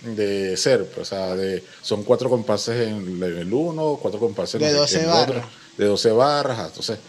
de 0.04 0.58
ser, 0.58 0.86
pues, 0.88 1.08
o 1.12 1.16
sea, 1.16 1.36
de, 1.36 1.64
son 1.82 2.04
cuatro 2.04 2.30
compases 2.30 2.88
en 2.90 3.22
el 3.24 3.54
uno, 3.54 3.98
cuatro 4.02 4.20
compases 4.20 4.60
De 4.60 4.72
12 4.74 4.98
en 4.98 5.04
el 5.04 5.10
otro, 5.10 5.34
barras. 5.36 5.46
De 5.78 5.86
12 5.86 6.12
barras, 6.12 6.68
entonces, 6.68 7.00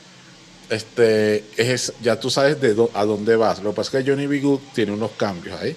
este, 0.71 1.45
es, 1.57 1.93
ya 2.03 2.19
tú 2.19 2.31
sabes 2.31 2.61
de 2.61 2.75
dó- 2.75 2.91
a 2.95 3.05
dónde 3.05 3.37
vas. 3.37 3.63
Lo 3.63 3.71
que 3.71 3.77
pasa 3.77 3.99
es 3.99 4.05
que 4.05 4.11
Johnny 4.11 4.27
B. 4.27 4.41
Good 4.41 4.61
tiene 4.75 4.93
unos 4.93 5.11
cambios 5.13 5.61
ahí. 5.61 5.77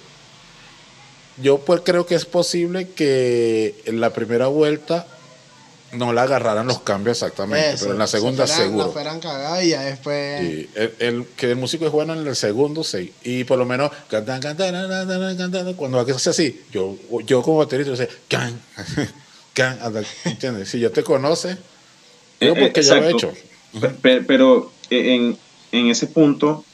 Yo 1.42 1.58
pues 1.58 1.82
creo 1.84 2.06
que 2.06 2.14
es 2.14 2.24
posible 2.24 2.88
que 2.90 3.74
en 3.84 4.00
la 4.00 4.10
primera 4.14 4.46
vuelta 4.46 5.06
no 5.92 6.12
la 6.14 6.22
agarraran 6.22 6.66
los 6.66 6.80
cambios 6.80 7.18
exactamente, 7.18 7.72
Eso, 7.72 7.80
pero 7.84 7.92
en 7.92 7.98
la 7.98 8.06
segunda 8.06 8.46
se 8.46 8.54
fueran- 8.54 8.68
seguro. 8.70 8.86
La 8.86 8.92
fueran 8.92 9.20
cagadas 9.20 9.64
y 9.64 9.68
ya 9.70 9.82
después. 9.82 10.42
Y 10.42 10.70
el, 10.74 10.94
el- 10.98 11.26
que 11.36 11.50
el 11.50 11.56
músico 11.56 11.84
es 11.86 11.92
bueno 11.92 12.14
en 12.14 12.26
el 12.26 12.34
segundo, 12.36 12.82
sí. 12.82 13.12
Y 13.22 13.44
por 13.44 13.58
lo 13.58 13.66
menos, 13.66 13.90
cantan, 14.08 14.40
cantan, 14.40 14.72
cantan, 14.72 15.36
cantan, 15.36 15.74
cuando 15.74 16.00
hace 16.00 16.30
así, 16.30 16.62
yo, 16.72 16.96
yo 17.26 17.42
como 17.42 17.58
baterista, 17.58 17.90
yo 17.90 17.96
sé, 17.96 18.08
can, 18.28 18.58
can, 19.52 19.78
¿entiendes? 20.24 20.70
Si 20.70 20.80
yo 20.80 20.90
te 20.90 21.04
conoce, 21.04 21.56
digo 22.40 22.54
Eh, 22.56 22.60
porque 22.60 22.82
yo 22.82 22.94
lo 22.96 23.04
he 23.04 23.10
hecho. 23.12 23.32
Pe- 23.80 23.88
pe- 23.90 24.20
Pero 24.22 24.72
en, 24.90 25.36
en 25.72 25.86
ese 25.88 26.06
punto 26.06 26.64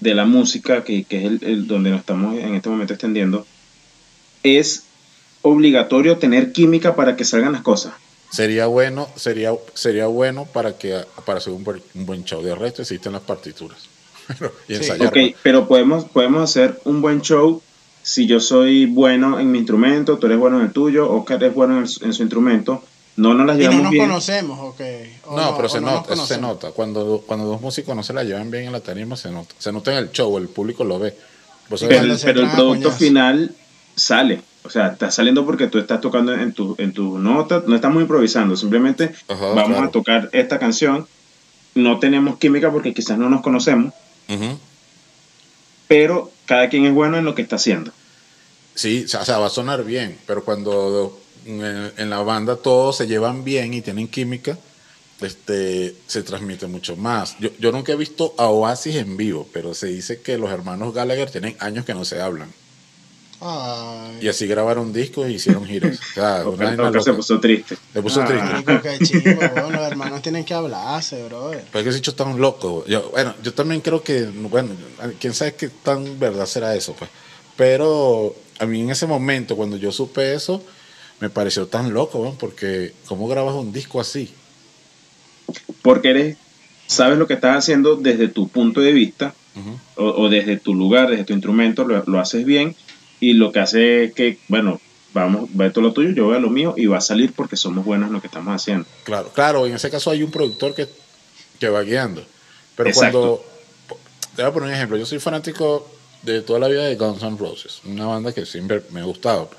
de 0.00 0.14
la 0.14 0.24
música, 0.24 0.82
que, 0.84 1.04
que 1.04 1.18
es 1.18 1.24
el, 1.24 1.38
el 1.44 1.66
donde 1.66 1.90
nos 1.90 2.00
estamos 2.00 2.36
en 2.38 2.54
este 2.54 2.68
momento 2.70 2.94
extendiendo, 2.94 3.46
es 4.42 4.84
obligatorio 5.42 6.18
tener 6.18 6.52
química 6.52 6.94
para 6.96 7.16
que 7.16 7.24
salgan 7.24 7.52
las 7.52 7.62
cosas. 7.62 7.92
Sería 8.30 8.66
bueno, 8.66 9.08
sería, 9.16 9.52
sería 9.74 10.06
bueno 10.06 10.46
para 10.46 10.78
que 10.78 11.00
para 11.26 11.38
hacer 11.38 11.52
un, 11.52 11.64
buen- 11.64 11.82
un 11.94 12.06
buen 12.06 12.24
show. 12.24 12.42
De 12.42 12.54
resto 12.54 12.82
existen 12.82 13.12
las 13.12 13.22
partituras. 13.22 13.78
y 14.68 14.74
Sí. 14.74 14.80
ensayar. 14.80 15.08
Ok, 15.08 15.36
pero 15.42 15.66
podemos, 15.66 16.04
podemos 16.04 16.48
hacer 16.48 16.80
un 16.84 17.02
buen 17.02 17.20
show 17.22 17.60
si 18.02 18.26
yo 18.26 18.40
soy 18.40 18.86
bueno 18.86 19.38
en 19.40 19.50
mi 19.50 19.58
instrumento, 19.58 20.16
tú 20.18 20.26
eres 20.26 20.38
bueno 20.38 20.58
en 20.60 20.66
el 20.66 20.72
tuyo, 20.72 21.10
Oscar 21.10 21.42
es 21.44 21.52
bueno 21.52 21.78
en, 21.78 21.84
en 21.84 22.12
su 22.14 22.22
instrumento, 22.22 22.82
no 23.20 23.34
nos 23.34 23.46
las 23.46 23.56
Y 23.56 23.60
llevamos 23.60 23.78
no 23.78 23.84
nos 23.84 23.90
bien. 23.92 24.08
conocemos, 24.08 24.58
ok. 24.60 24.80
O 25.26 25.36
No, 25.36 25.56
pero 25.56 25.68
se 25.68 25.80
no 25.80 25.90
nota, 25.92 26.14
eso 26.14 26.26
se 26.26 26.38
nota. 26.38 26.70
Cuando, 26.72 27.22
cuando 27.26 27.46
dos 27.46 27.60
músicos 27.60 27.94
no 27.94 28.02
se 28.02 28.12
la 28.12 28.24
llevan 28.24 28.50
bien 28.50 28.64
en 28.64 28.72
la 28.72 28.80
tarima, 28.80 29.16
se 29.16 29.30
nota. 29.30 29.54
Se 29.58 29.70
nota 29.72 29.92
en 29.92 29.98
el 29.98 30.10
show, 30.10 30.36
el 30.38 30.48
público 30.48 30.82
lo 30.84 30.98
ve. 30.98 31.16
Pero, 31.68 32.04
el- 32.12 32.18
pero 32.24 32.40
producto 32.50 32.64
coñazo. 32.88 32.90
final 32.98 33.54
sale. 33.94 34.42
O 34.64 34.68
sea, 34.70 34.88
está 34.88 35.10
saliendo 35.10 35.46
porque 35.46 35.68
tú 35.68 35.78
estás 35.78 36.00
tocando 36.00 36.34
en 36.34 36.52
tu, 36.52 36.74
en 36.78 36.92
tu 36.92 37.18
nota, 37.18 37.62
no 37.66 37.74
estamos 37.76 38.02
improvisando, 38.02 38.56
simplemente 38.56 39.12
Ajá, 39.28 39.46
vamos 39.46 39.68
claro. 39.68 39.86
a 39.86 39.90
tocar 39.90 40.28
esta 40.32 40.58
canción. 40.58 41.06
No 41.74 41.98
tenemos 42.00 42.38
química 42.38 42.70
porque 42.72 42.92
quizás 42.92 43.16
no 43.16 43.30
nos 43.30 43.40
conocemos, 43.42 43.94
pero 45.88 46.30
cada 46.46 46.68
quien 46.68 46.84
es 46.86 46.92
bueno 46.94 47.16
en 47.18 47.24
lo 47.24 47.34
que 47.34 47.42
está 47.42 47.56
haciendo. 47.56 47.92
Sí, 48.74 49.04
o 49.04 49.24
sea, 49.24 49.38
va 49.38 49.46
a 49.46 49.50
sonar 49.50 49.84
bien, 49.84 50.16
pero 50.26 50.44
cuando 50.44 51.18
en, 51.46 51.92
en 51.96 52.10
la 52.10 52.20
banda 52.22 52.56
todos 52.56 52.96
se 52.96 53.06
llevan 53.06 53.44
bien 53.44 53.74
y 53.74 53.80
tienen 53.82 54.08
química, 54.08 54.58
este, 55.20 55.94
se 56.06 56.22
transmite 56.22 56.66
mucho 56.66 56.96
más. 56.96 57.36
Yo, 57.40 57.50
yo 57.58 57.72
nunca 57.72 57.92
he 57.92 57.96
visto 57.96 58.34
a 58.38 58.46
Oasis 58.48 58.96
en 58.96 59.16
vivo, 59.16 59.46
pero 59.52 59.74
se 59.74 59.88
dice 59.88 60.20
que 60.20 60.38
los 60.38 60.50
hermanos 60.50 60.94
Gallagher 60.94 61.30
tienen 61.30 61.56
años 61.60 61.84
que 61.84 61.92
no 61.94 62.04
se 62.04 62.20
hablan. 62.20 62.50
Ay, 63.42 64.18
Y 64.20 64.28
así 64.28 64.46
grabaron 64.46 64.92
discos 64.92 65.28
y 65.30 65.34
hicieron 65.34 65.64
giras. 65.66 65.98
O 65.98 66.14
sea, 66.14 66.42
una 66.46 66.70
Oscar 66.70 67.02
se 67.02 67.10
loca. 67.10 67.16
puso 67.16 67.40
triste. 67.40 67.76
Se 67.92 68.02
puso 68.02 68.20
Ah, 68.22 68.62
triste. 68.96 69.38
los 69.70 69.80
hermanos 69.82 70.20
tienen 70.20 70.44
que 70.44 70.52
hablarse, 70.52 71.22
brother. 71.24 71.64
Pero 71.72 71.78
es 71.78 71.84
que 71.84 71.88
ese 71.90 71.98
hecho 72.00 72.14
tan 72.14 72.38
loco. 72.38 72.84
Yo, 72.86 73.08
bueno, 73.10 73.34
yo 73.42 73.54
también 73.54 73.80
creo 73.80 74.02
que, 74.02 74.24
bueno, 74.24 74.70
quién 75.18 75.32
sabe 75.32 75.54
qué 75.54 75.68
tan 75.70 76.18
verdad 76.18 76.44
será 76.44 76.74
eso, 76.74 76.94
pues. 76.94 77.08
Pero 77.56 78.34
a 78.58 78.66
mí 78.66 78.82
en 78.82 78.90
ese 78.90 79.06
momento, 79.06 79.56
cuando 79.56 79.78
yo 79.78 79.90
supe 79.90 80.34
eso, 80.34 80.62
me 81.20 81.30
pareció 81.30 81.66
tan 81.66 81.92
loco, 81.92 82.18
weón, 82.18 82.36
porque 82.36 82.92
¿cómo 83.06 83.28
grabas 83.28 83.54
un 83.54 83.72
disco 83.72 84.00
así? 84.00 84.30
Porque 85.82 86.10
eres, 86.10 86.36
sabes 86.86 87.18
lo 87.18 87.26
que 87.26 87.34
estás 87.34 87.58
haciendo 87.58 87.96
desde 87.96 88.28
tu 88.28 88.48
punto 88.48 88.80
de 88.80 88.92
vista 88.92 89.34
o, 89.96 90.04
o 90.04 90.28
desde 90.28 90.56
tu 90.56 90.74
lugar, 90.74 91.10
desde 91.10 91.24
tu 91.24 91.32
instrumento, 91.32 91.84
lo, 91.84 92.02
lo 92.06 92.20
haces 92.20 92.44
bien 92.44 92.74
y 93.20 93.34
lo 93.34 93.52
que 93.52 93.60
hace 93.60 94.04
es 94.04 94.14
que, 94.14 94.38
bueno, 94.48 94.80
vamos, 95.12 95.50
ve 95.52 95.70
todo 95.70 95.82
lo 95.82 95.92
tuyo, 95.92 96.10
yo 96.10 96.32
a 96.32 96.38
lo 96.38 96.50
mío 96.50 96.74
y 96.76 96.86
va 96.86 96.98
a 96.98 97.02
salir 97.02 97.32
porque 97.32 97.56
somos 97.56 97.84
buenos 97.84 98.08
en 98.08 98.14
lo 98.14 98.20
que 98.20 98.28
estamos 98.28 98.54
haciendo. 98.54 98.86
Claro, 99.04 99.30
claro, 99.34 99.66
en 99.66 99.74
ese 99.74 99.90
caso 99.90 100.10
hay 100.10 100.22
un 100.22 100.30
productor 100.30 100.74
que, 100.74 100.88
que 101.58 101.68
va 101.68 101.82
guiando. 101.82 102.24
Pero 102.76 102.88
Exacto. 102.88 103.20
cuando. 103.20 103.44
Te 104.36 104.42
voy 104.42 104.50
a 104.50 104.54
poner 104.54 104.68
un 104.68 104.74
ejemplo. 104.74 104.96
Yo 104.96 105.04
soy 105.04 105.18
fanático 105.18 105.86
de 106.22 106.40
toda 106.42 106.60
la 106.60 106.68
vida 106.68 106.84
de 106.84 106.96
Guns 106.96 107.22
N' 107.22 107.36
Roses, 107.36 107.80
una 107.84 108.06
banda 108.06 108.32
que 108.32 108.46
siempre 108.46 108.82
me 108.90 109.00
ha 109.00 109.04
gustado. 109.04 109.50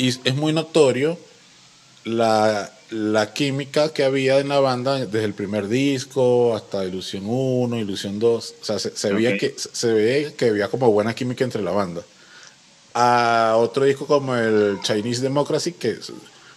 Y 0.00 0.08
es 0.08 0.34
muy 0.34 0.54
notorio 0.54 1.18
la, 2.04 2.72
la 2.88 3.34
química 3.34 3.92
que 3.92 4.02
había 4.04 4.38
en 4.38 4.48
la 4.48 4.58
banda 4.58 4.98
desde 4.98 5.24
el 5.24 5.34
primer 5.34 5.68
disco 5.68 6.54
hasta 6.56 6.86
Ilusión 6.86 7.24
1, 7.26 7.76
Ilusión 7.78 8.18
2. 8.18 8.54
O 8.62 8.64
sea, 8.64 8.78
se, 8.78 8.96
se 8.96 9.12
veía 9.12 9.30
Ok. 9.30 9.36
que, 9.36 9.54
se 9.58 9.92
veía 9.92 10.32
que 10.34 10.46
había 10.46 10.68
como 10.68 10.90
buena 10.90 11.14
química 11.14 11.44
entre 11.44 11.60
la 11.60 11.72
banda. 11.72 12.00
A 12.94 13.56
otro 13.58 13.84
disco 13.84 14.06
como 14.06 14.34
el 14.34 14.78
Chinese 14.82 15.20
Democracy, 15.20 15.72
que 15.72 15.98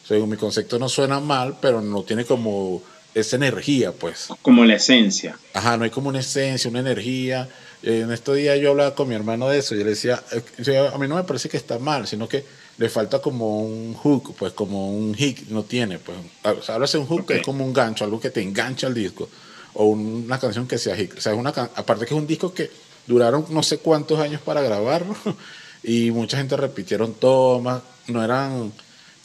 según 0.07 0.29
mi 0.29 0.37
concepto 0.37 0.79
no 0.79 0.87
suena 0.87 1.19
mal, 1.19 1.57
pero 1.61 1.81
no 1.81 2.03
tiene 2.03 2.23
como 2.23 2.81
esa 3.13 3.35
energía, 3.35 3.91
pues. 3.91 4.29
Como 4.41 4.63
la 4.63 4.75
esencia. 4.75 5.37
Ajá, 5.53 5.75
no 5.75 5.83
hay 5.83 5.89
como 5.89 6.07
una 6.07 6.21
esencia, 6.21 6.69
una 6.69 6.79
energía. 6.79 7.49
En 7.83 8.09
estos 8.13 8.37
días 8.37 8.57
yo 8.61 8.71
hablaba 8.71 8.95
con 8.95 9.09
mi 9.09 9.15
hermano 9.15 9.49
de 9.49 9.59
eso 9.59 9.75
y 9.75 9.79
le 9.79 9.83
decía, 9.83 10.23
eh, 10.31 10.89
a 10.93 10.97
mí 10.97 11.07
no 11.09 11.15
me 11.17 11.23
parece 11.25 11.49
que 11.49 11.57
está 11.57 11.77
mal, 11.77 12.07
sino 12.07 12.29
que 12.29 12.45
le 12.77 12.89
falta 12.89 13.19
como 13.21 13.59
un 13.61 13.93
hook, 13.93 14.35
pues 14.35 14.53
como 14.53 14.91
un 14.95 15.13
hit, 15.15 15.47
no 15.49 15.63
tiene, 15.63 15.99
pues. 15.99 16.17
O 16.43 16.61
sea, 16.61 16.77
un 16.77 17.05
hook 17.07 17.25
que 17.27 17.33
es 17.35 17.41
como 17.45 17.65
un 17.65 17.73
gancho, 17.73 18.03
algo 18.03 18.19
que 18.19 18.29
te 18.31 18.41
engancha 18.41 18.87
al 18.87 18.93
disco, 18.93 19.29
o 19.73 19.85
una 19.85 20.39
canción 20.39 20.67
que 20.67 20.77
sea 20.77 20.95
hit. 20.95 21.13
O 21.17 21.21
sea, 21.21 21.33
es 21.33 21.37
una 21.37 21.49
aparte 21.49 22.05
que 22.05 22.13
es 22.13 22.19
un 22.19 22.27
disco 22.27 22.53
que 22.53 22.69
duraron 23.05 23.45
no 23.49 23.61
sé 23.63 23.77
cuántos 23.79 24.19
años 24.19 24.41
para 24.41 24.61
grabarlo 24.61 25.15
y 25.83 26.11
mucha 26.11 26.37
gente 26.37 26.55
repitieron 26.57 27.13
tomas, 27.13 27.81
no 28.07 28.23
eran 28.23 28.71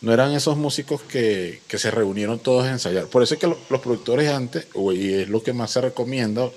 no 0.01 0.13
eran 0.13 0.33
esos 0.33 0.57
músicos 0.57 1.01
que, 1.03 1.61
que 1.67 1.77
se 1.79 1.91
reunieron 1.91 2.39
todos 2.39 2.65
a 2.67 2.71
ensayar. 2.71 3.07
Por 3.07 3.23
eso 3.25 3.35
es 3.35 3.41
que 3.41 3.49
lo- 3.49 3.59
los 3.69 3.81
productores 3.81 4.31
antes, 4.31 4.69
y 4.95 5.13
es 5.15 5.29
lo 5.29 5.43
que 5.43 5.53
más 5.53 5.73
se 5.73 5.81
recomienda, 5.81 6.49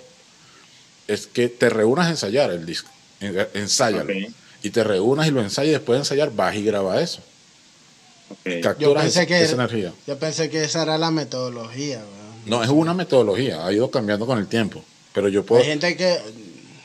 es 1.07 1.25
que 1.27 1.49
te 1.49 1.69
reúnas 1.69 2.07
a 2.07 2.11
ensayar 2.11 2.51
el 2.51 2.65
disco. 2.65 2.89
En- 3.19 3.47
Ensáyalo. 3.55 4.05
Y 4.63 4.69
te 4.69 4.83
reúnas 4.83 5.27
y 5.27 5.31
lo 5.31 5.41
ensayas 5.41 5.69
y 5.69 5.71
después 5.73 5.95
de 5.97 6.01
ensayar 6.01 6.31
vas 6.35 6.55
y 6.55 6.63
grabas 6.63 7.01
eso. 7.01 7.21
Ok. 8.29 8.61
Capturas 8.61 9.03
pensé 9.03 9.19
esa, 9.19 9.25
que 9.27 9.35
esa 9.41 9.53
era- 9.55 9.63
energía. 9.63 9.93
Yo 10.07 10.17
pensé 10.17 10.49
que 10.49 10.63
esa 10.63 10.83
era 10.83 10.97
la 10.97 11.11
metodología. 11.11 12.01
No, 12.45 12.63
es 12.63 12.69
una 12.69 12.93
metodología, 12.93 13.65
ha 13.65 13.71
ido 13.73 13.89
cambiando 13.91 14.25
con 14.25 14.37
el 14.39 14.47
tiempo. 14.47 14.83
Pero 15.13 15.27
yo 15.29 15.45
puedo. 15.45 15.61
Hay 15.61 15.67
gente 15.67 15.95
que. 15.97 16.17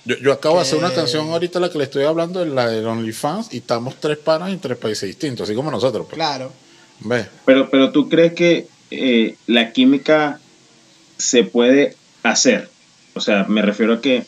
Yo, 0.04 0.16
yo 0.18 0.32
acabo 0.32 0.56
de 0.56 0.62
hacer 0.62 0.78
una 0.78 0.92
canción 0.92 1.28
ahorita, 1.30 1.58
la 1.60 1.70
que 1.70 1.78
le 1.78 1.84
estoy 1.84 2.04
hablando, 2.04 2.44
la 2.44 2.68
de 2.68 2.84
OnlyFans, 2.84 3.52
y 3.52 3.58
estamos 3.58 3.96
tres 4.00 4.18
panas 4.18 4.50
en 4.50 4.60
tres 4.60 4.76
países 4.78 5.08
distintos, 5.08 5.48
así 5.48 5.54
como 5.56 5.70
nosotros. 5.70 6.06
Pues. 6.06 6.14
Claro. 6.14 6.52
¿Ves? 7.00 7.26
Pero, 7.44 7.68
pero 7.70 7.90
tú 7.90 8.08
crees 8.08 8.32
que 8.34 8.68
eh, 8.90 9.36
la 9.46 9.72
química 9.72 10.40
se 11.18 11.44
puede 11.44 11.96
hacer. 12.22 12.68
O 13.14 13.20
sea, 13.20 13.44
me 13.48 13.62
refiero 13.62 13.94
a 13.94 14.00
que 14.00 14.24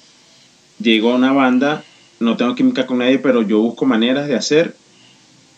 llegó 0.81 1.15
una 1.15 1.33
banda, 1.33 1.85
no 2.21 2.37
tengo 2.37 2.55
química 2.55 2.87
con 2.87 2.99
nadie, 2.99 3.19
pero 3.19 3.43
yo 3.43 3.59
busco 3.61 3.85
maneras 3.85 4.29
de 4.29 4.35
hacer 4.35 4.75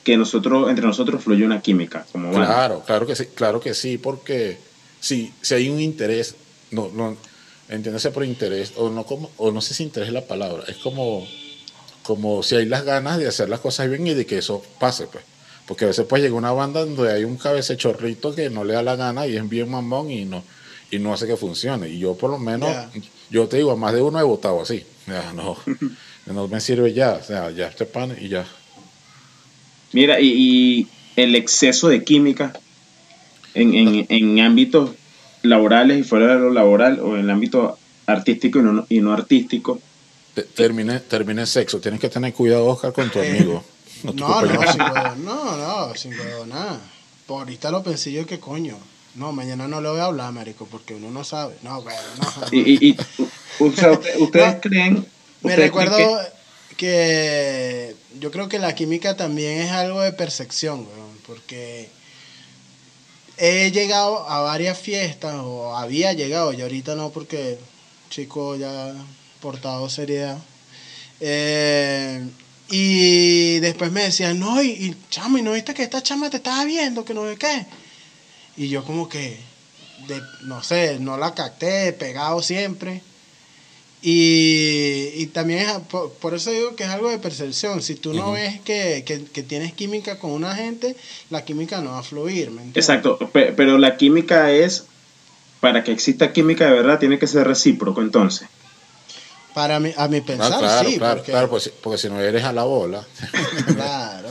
que 0.05 0.17
nosotros, 0.17 0.71
entre 0.71 0.87
nosotros 0.87 1.23
fluya 1.23 1.45
una 1.45 1.61
química 1.61 2.07
como 2.13 2.31
banda. 2.31 2.47
Claro, 2.47 2.83
claro 2.87 3.07
que 3.07 3.17
sí, 3.17 3.27
claro 3.35 3.61
que 3.61 3.75
sí, 3.75 3.99
porque 3.99 4.59
si, 5.01 5.33
si 5.41 5.55
hay 5.55 5.69
un 5.69 5.81
interés, 5.81 6.37
no, 6.71 6.91
no, 6.95 7.17
entiéndase 7.69 8.11
por 8.11 8.25
interés, 8.25 8.73
o 8.77 8.91
no 8.91 9.05
como, 9.05 9.31
o 9.37 9.51
no 9.51 9.61
sé 9.61 9.75
si 9.75 9.83
interés 9.83 10.09
es 10.09 10.15
la 10.15 10.27
palabra, 10.27 10.65
es 10.69 10.77
como, 10.77 11.27
como 12.03 12.43
si 12.43 12.57
hay 12.57 12.67
las 12.67 12.85
ganas 12.85 13.19
de 13.19 13.29
hacer 13.29 13.49
las 13.49 13.61
cosas 13.61 13.89
bien 13.89 14.07
y 14.07 14.15
de 14.15 14.27
que 14.27 14.39
eso 14.39 14.63
pase, 14.79 15.07
pues. 15.07 15.25
Porque 15.67 15.85
a 15.85 15.89
veces 15.89 16.05
pues 16.09 16.21
llega 16.21 16.35
una 16.35 16.51
banda 16.51 16.85
donde 16.85 17.13
hay 17.13 17.23
un 17.23 17.37
cabecechorrito 17.37 18.35
que 18.35 18.51
no 18.51 18.65
le 18.65 18.75
da 18.75 18.83
la 18.83 18.97
gana 18.97 19.29
y 19.29 19.37
es 19.37 19.49
bien 19.49 19.71
mamón 19.71 20.11
y 20.11 20.25
no, 20.25 20.43
y 20.91 20.99
no 20.99 21.15
hace 21.15 21.29
que 21.29 21.37
funcione. 21.37 21.89
Y 21.89 22.01
yo 22.01 22.17
por 22.17 22.31
lo 22.31 22.39
menos, 22.39 22.75
yo 23.31 23.47
te 23.47 23.59
digo, 23.59 23.71
a 23.71 23.77
más 23.77 23.93
de 23.93 24.03
uno 24.03 24.19
he 24.19 24.25
votado 24.25 24.61
así. 24.63 24.85
Ya, 25.07 25.33
no, 25.33 25.57
no 26.27 26.47
me 26.49 26.61
sirve 26.61 26.93
ya, 26.93 27.13
o 27.15 27.23
sea, 27.23 27.51
ya 27.51 27.67
este 27.69 27.85
pan 27.87 28.17
y 28.21 28.29
ya. 28.29 28.47
Mira, 29.93 30.21
y, 30.21 30.29
y 30.29 30.89
el 31.17 31.35
exceso 31.35 31.89
de 31.89 32.05
química 32.05 32.53
en, 33.55 33.75
en, 33.75 34.07
en 34.09 34.41
ámbitos 34.41 34.91
laborales 35.43 35.99
y 36.01 36.03
fuera 36.05 36.35
de 36.35 36.41
lo 36.41 36.51
laboral, 36.53 37.01
o 37.01 37.15
en 37.17 37.21
el 37.25 37.31
ámbito 37.31 37.79
artístico 38.07 38.59
y 38.61 38.63
no, 38.63 38.87
y 38.89 39.01
no 39.01 39.13
artístico, 39.13 39.81
Te- 40.35 40.43
Termine, 40.45 41.01
termine 41.01 41.45
sexo. 41.47 41.81
Tienes 41.81 41.99
que 42.01 42.09
tener 42.09 42.33
cuidado, 42.33 42.67
Oscar, 42.67 42.93
con 42.93 43.11
tu 43.11 43.19
Eh, 43.19 43.29
amigo. 43.37 43.65
No, 44.05 44.13
No, 44.13 44.43
no, 44.43 44.73
sin 44.73 44.81
huevo, 44.83 45.15
no, 45.25 45.57
no, 45.57 45.95
sin 45.97 46.13
huevo, 46.19 46.47
nada. 46.47 46.81
Por 47.27 47.41
ahorita 47.41 47.71
lo 47.73 47.83
pensé 47.83 48.13
yo 48.13 48.25
que 48.27 48.39
coño. 48.39 48.77
No, 49.17 49.33
mañana 49.33 49.67
no 49.67 49.81
le 49.81 49.89
voy 49.89 49.99
a 49.99 50.05
hablar, 50.05 50.33
marico, 50.33 50.67
porque 50.71 50.95
uno 50.95 51.11
no 51.11 51.25
sabe. 51.25 51.57
No, 51.65 51.83
bueno, 51.83 51.99
no. 52.21 52.47
Y, 52.53 52.61
y, 52.87 52.91
y, 52.91 52.97
o 53.59 53.73
sea, 53.73 53.91
usted- 53.91 54.17
ustedes 54.21 54.57
creen. 54.63 55.05
Me 55.43 55.57
recuerdo 55.57 56.21
que... 56.77 57.95
yo 58.19 58.31
creo 58.31 58.49
que 58.49 58.59
la 58.59 58.75
química 58.75 59.17
también 59.17 59.61
es 59.61 59.71
algo 59.71 60.01
de 60.01 60.13
percepción, 60.13 60.87
weón, 60.87 61.19
porque 61.27 61.89
he 63.37 63.71
llegado 63.71 64.29
a 64.29 64.43
varias 64.43 64.79
fiestas, 64.79 65.35
o 65.37 65.75
había 65.77 66.13
llegado, 66.13 66.53
y 66.53 66.61
ahorita 66.61 66.95
no, 66.95 67.11
porque 67.11 67.59
chico 68.11 68.57
ya 68.57 68.93
portado 69.41 69.89
seriedad. 69.89 70.39
Eh, 71.21 72.27
y 72.69 73.59
después 73.61 73.91
me 73.93 74.03
decían, 74.05 74.39
no, 74.39 74.63
y, 74.63 74.69
y 74.69 74.97
chamo, 75.11 75.39
y 75.39 75.43
no 75.43 75.53
viste 75.53 75.75
que 75.75 75.83
esta 75.83 76.03
chama 76.03 76.31
te 76.31 76.37
estaba 76.37 76.65
viendo, 76.65 77.05
que 77.05 77.15
no 77.15 77.29
sé 77.29 77.37
qué. 77.37 77.67
Y 78.57 78.69
yo 78.69 78.85
como 78.85 79.09
que, 79.09 79.39
de, 80.07 80.21
no 80.43 80.63
sé, 80.63 80.99
no 80.99 81.17
la 81.17 81.35
capté, 81.35 81.93
pegado 81.93 82.43
siempre. 82.43 83.03
Y, 84.03 85.11
y 85.15 85.27
también, 85.27 85.61
es- 85.61 85.73
por, 85.91 86.13
por 86.15 86.35
eso 86.35 86.51
digo 86.51 86.75
que 86.77 86.85
es 86.85 86.91
algo 86.91 87.11
de 87.11 87.19
percepción. 87.19 87.83
Si 87.83 87.95
tú 87.95 88.15
no 88.15 88.33
ves 88.33 88.61
que, 88.61 89.03
que, 89.07 89.25
que 89.25 89.43
tienes 89.43 89.73
química 89.75 90.19
con 90.19 90.31
una 90.33 90.55
gente, 90.55 90.97
la 91.29 91.45
química 91.45 91.81
no 91.81 91.91
va 91.91 91.99
a 91.99 92.03
fluir. 92.03 92.51
¿me 92.51 92.63
entiendes? 92.63 92.89
Exacto, 92.89 93.19
pe- 93.19 93.53
pero 93.57 93.77
la 93.79 93.97
química 93.97 94.51
es, 94.53 94.85
para 95.61 95.85
que 95.85 95.93
exista 95.93 96.33
química 96.33 96.65
de 96.67 96.73
verdad, 96.73 96.99
tiene 96.99 97.19
que 97.19 97.27
ser 97.27 97.47
recíproco 97.47 98.01
entonces. 98.01 98.49
Para 99.55 99.81
mi, 99.81 99.93
a 99.97 100.09
mi 100.09 100.19
Ah, 100.19 100.23
pensar, 100.27 100.59
claro, 100.59 100.89
sí. 100.91 100.97
claro, 100.97 101.17
porque, 101.17 101.33
claro, 101.33 101.51
pues, 101.51 101.63
si- 101.65 101.73
porque 101.83 101.99
si 101.99 102.09
no 102.09 102.21
eres 102.21 102.45
a 102.45 102.53
la 102.53 102.65
bola. 102.65 103.07
claro. 103.75 104.29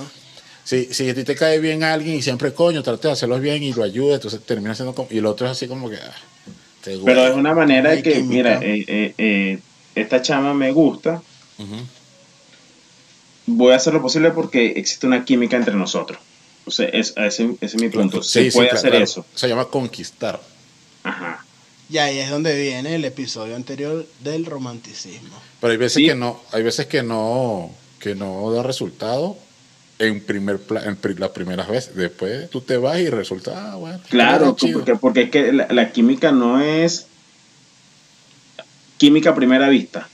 Si, 0.63 0.85
si 0.93 1.09
a 1.09 1.15
ti 1.15 1.23
te 1.23 1.35
cae 1.35 1.59
bien 1.59 1.83
alguien 1.83 2.15
y 2.15 2.21
siempre, 2.21 2.53
coño, 2.53 2.81
trate 2.83 3.07
de 3.07 3.13
hacerlo 3.13 3.39
bien 3.39 3.61
y 3.63 3.73
lo 3.73 3.83
ayuda, 3.83 4.15
entonces 4.15 4.39
termina 4.45 4.73
siendo 4.75 4.93
como. 4.95 5.07
Y 5.11 5.17
el 5.17 5.25
otro 5.25 5.45
es 5.45 5.51
así 5.51 5.67
como 5.67 5.89
que. 5.89 5.97
ah, 5.97 6.15
Pero 6.83 7.27
es 7.27 7.35
una 7.35 7.53
manera 7.53 7.91
de 7.91 8.01
que, 8.03 8.13
química. 8.13 8.27
mira, 8.33 8.59
eh, 8.61 8.85
eh, 8.87 9.13
eh, 9.17 9.59
esta 9.95 10.21
chama 10.21 10.53
me 10.53 10.71
gusta, 10.71 11.21
voy 13.45 13.73
a 13.73 13.75
hacer 13.77 13.93
lo 13.93 14.01
posible 14.01 14.31
porque 14.31 14.67
existe 14.77 15.07
una 15.07 15.25
química 15.25 15.57
entre 15.57 15.75
nosotros. 15.75 16.19
O 16.65 16.71
sea, 16.71 16.87
es, 16.89 17.13
ese, 17.17 17.55
ese 17.61 17.77
es 17.77 17.81
mi 17.81 17.89
punto. 17.89 18.21
Se 18.21 18.43
sí, 18.45 18.51
puede 18.51 18.67
claro, 18.69 18.77
hacer 18.79 18.89
claro. 18.91 19.03
eso. 19.03 19.25
Se 19.33 19.47
llama 19.47 19.65
conquistar. 19.65 20.39
Ajá. 21.03 21.43
Y 21.89 21.97
ahí 21.97 22.19
es 22.19 22.29
donde 22.29 22.55
viene 22.55 22.93
el 22.95 23.05
episodio 23.05 23.55
anterior 23.55 24.05
del 24.23 24.45
romanticismo. 24.45 25.35
Pero 25.59 25.71
hay 25.71 25.77
veces 25.77 25.95
Sí. 25.95 26.05
que 26.05 26.15
no, 26.15 26.39
hay 26.51 26.61
veces 26.61 26.85
que 26.85 27.01
no, 27.01 27.71
que 27.99 28.13
no 28.13 28.51
da 28.51 28.61
resultado 28.61 29.37
en 29.99 30.21
primer 30.21 30.57
pla- 30.59 30.83
en 30.85 30.95
pri- 30.95 31.15
las 31.15 31.29
primeras 31.31 31.67
veces. 31.67 31.95
Después 31.95 32.49
tú 32.49 32.61
te 32.61 32.77
vas 32.77 32.97
y 32.99 33.09
resulta, 33.09 33.71
ah, 33.71 33.75
bueno. 33.75 33.99
Claro, 34.09 34.55
chido. 34.55 34.79
porque, 34.79 34.95
porque 34.95 35.21
es 35.23 35.29
que 35.29 35.51
la, 35.53 35.67
la 35.69 35.91
química 35.91 36.31
no 36.31 36.61
es 36.61 37.05
química 38.97 39.31
a 39.31 39.35
primera 39.35 39.69
vista. 39.69 40.07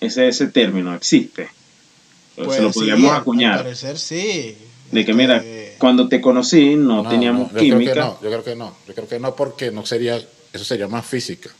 Ese, 0.00 0.28
ese 0.28 0.46
término 0.48 0.94
existe. 0.94 1.48
Pues 2.36 2.56
Se 2.56 2.62
lo 2.62 2.72
sí, 2.72 2.78
podríamos 2.78 3.10
al- 3.12 3.18
acuñar. 3.20 3.56
parecer 3.58 3.98
sí. 3.98 4.56
De 4.92 5.04
que, 5.04 5.12
mira, 5.12 5.36
Este, 5.38 5.74
cuando 5.78 6.08
te 6.08 6.20
conocí 6.20 6.74
no, 6.76 7.02
No, 7.02 7.10
teníamos 7.10 7.52
no, 7.52 7.58
yo 7.60 7.66
creo 7.66 7.78
que 7.78 7.84
química. 7.84 7.94
no, 8.04 8.18
yo 8.22 8.28
creo 8.30 8.44
que 8.44 8.56
no, 8.56 8.76
yo 8.86 8.94
creo 8.94 9.08
que 9.08 9.18
no 9.20 9.34
porque 9.36 9.70
no 9.70 9.84
sería, 9.84 10.16
eso 10.52 10.64
sería 10.64 10.88
más 10.88 11.04
física. 11.04 11.50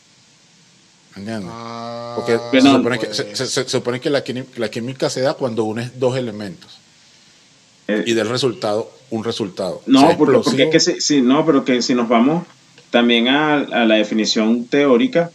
¿Entiendes? 1.17 1.51
ah, 1.53 2.15
Porque 2.17 2.39
Pero 2.53 2.63
se, 2.63 2.71
supone 2.73 2.99
que, 2.99 3.07
pues, 3.07 3.17
se, 3.17 3.37
se- 3.37 3.47
se 3.49 3.69
supone 3.69 4.01
que 4.01 4.09
la, 4.09 4.25
quini- 4.25 4.47
la 4.57 4.71
química 4.71 5.11
se 5.11 5.21
da 5.21 5.35
cuando 5.35 5.65
unes 5.65 5.99
dos 5.99 6.17
elementos 6.17 6.79
Eh, 7.89 8.05
y 8.07 8.13
del 8.13 8.29
resultado 8.29 8.91
un 9.11 9.25
resultado. 9.25 9.81
No, 9.87 10.01
Sea 10.01 10.17
porque, 10.19 10.39
porque 10.45 10.63
es 10.65 10.71
que 10.71 10.81
si, 10.81 11.01
si- 11.01 11.23
no, 11.23 11.45
pero 11.47 11.65
que 11.65 11.81
si 11.81 11.95
nos 11.95 12.09
vamos 12.09 12.45
también 12.91 13.29
a, 13.29 13.55
a 13.55 13.85
la 13.87 13.95
definición 13.95 14.67
teórica, 14.67 15.31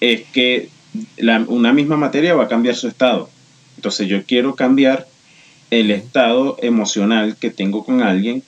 es 0.00 0.22
que 0.32 0.68
la- 1.16 1.44
una 1.48 1.72
misma 1.72 1.96
materia 1.96 2.34
va 2.34 2.44
a 2.44 2.48
cambiar 2.48 2.76
su 2.76 2.86
estado. 2.86 3.28
Entonces 3.76 4.06
yo 4.08 4.22
quiero 4.24 4.54
cambiar 4.54 5.08
el 5.70 5.90
estado 5.90 6.56
emocional 6.62 7.36
que 7.36 7.50
tengo 7.50 7.84
con 7.84 8.02
alguien 8.02 8.42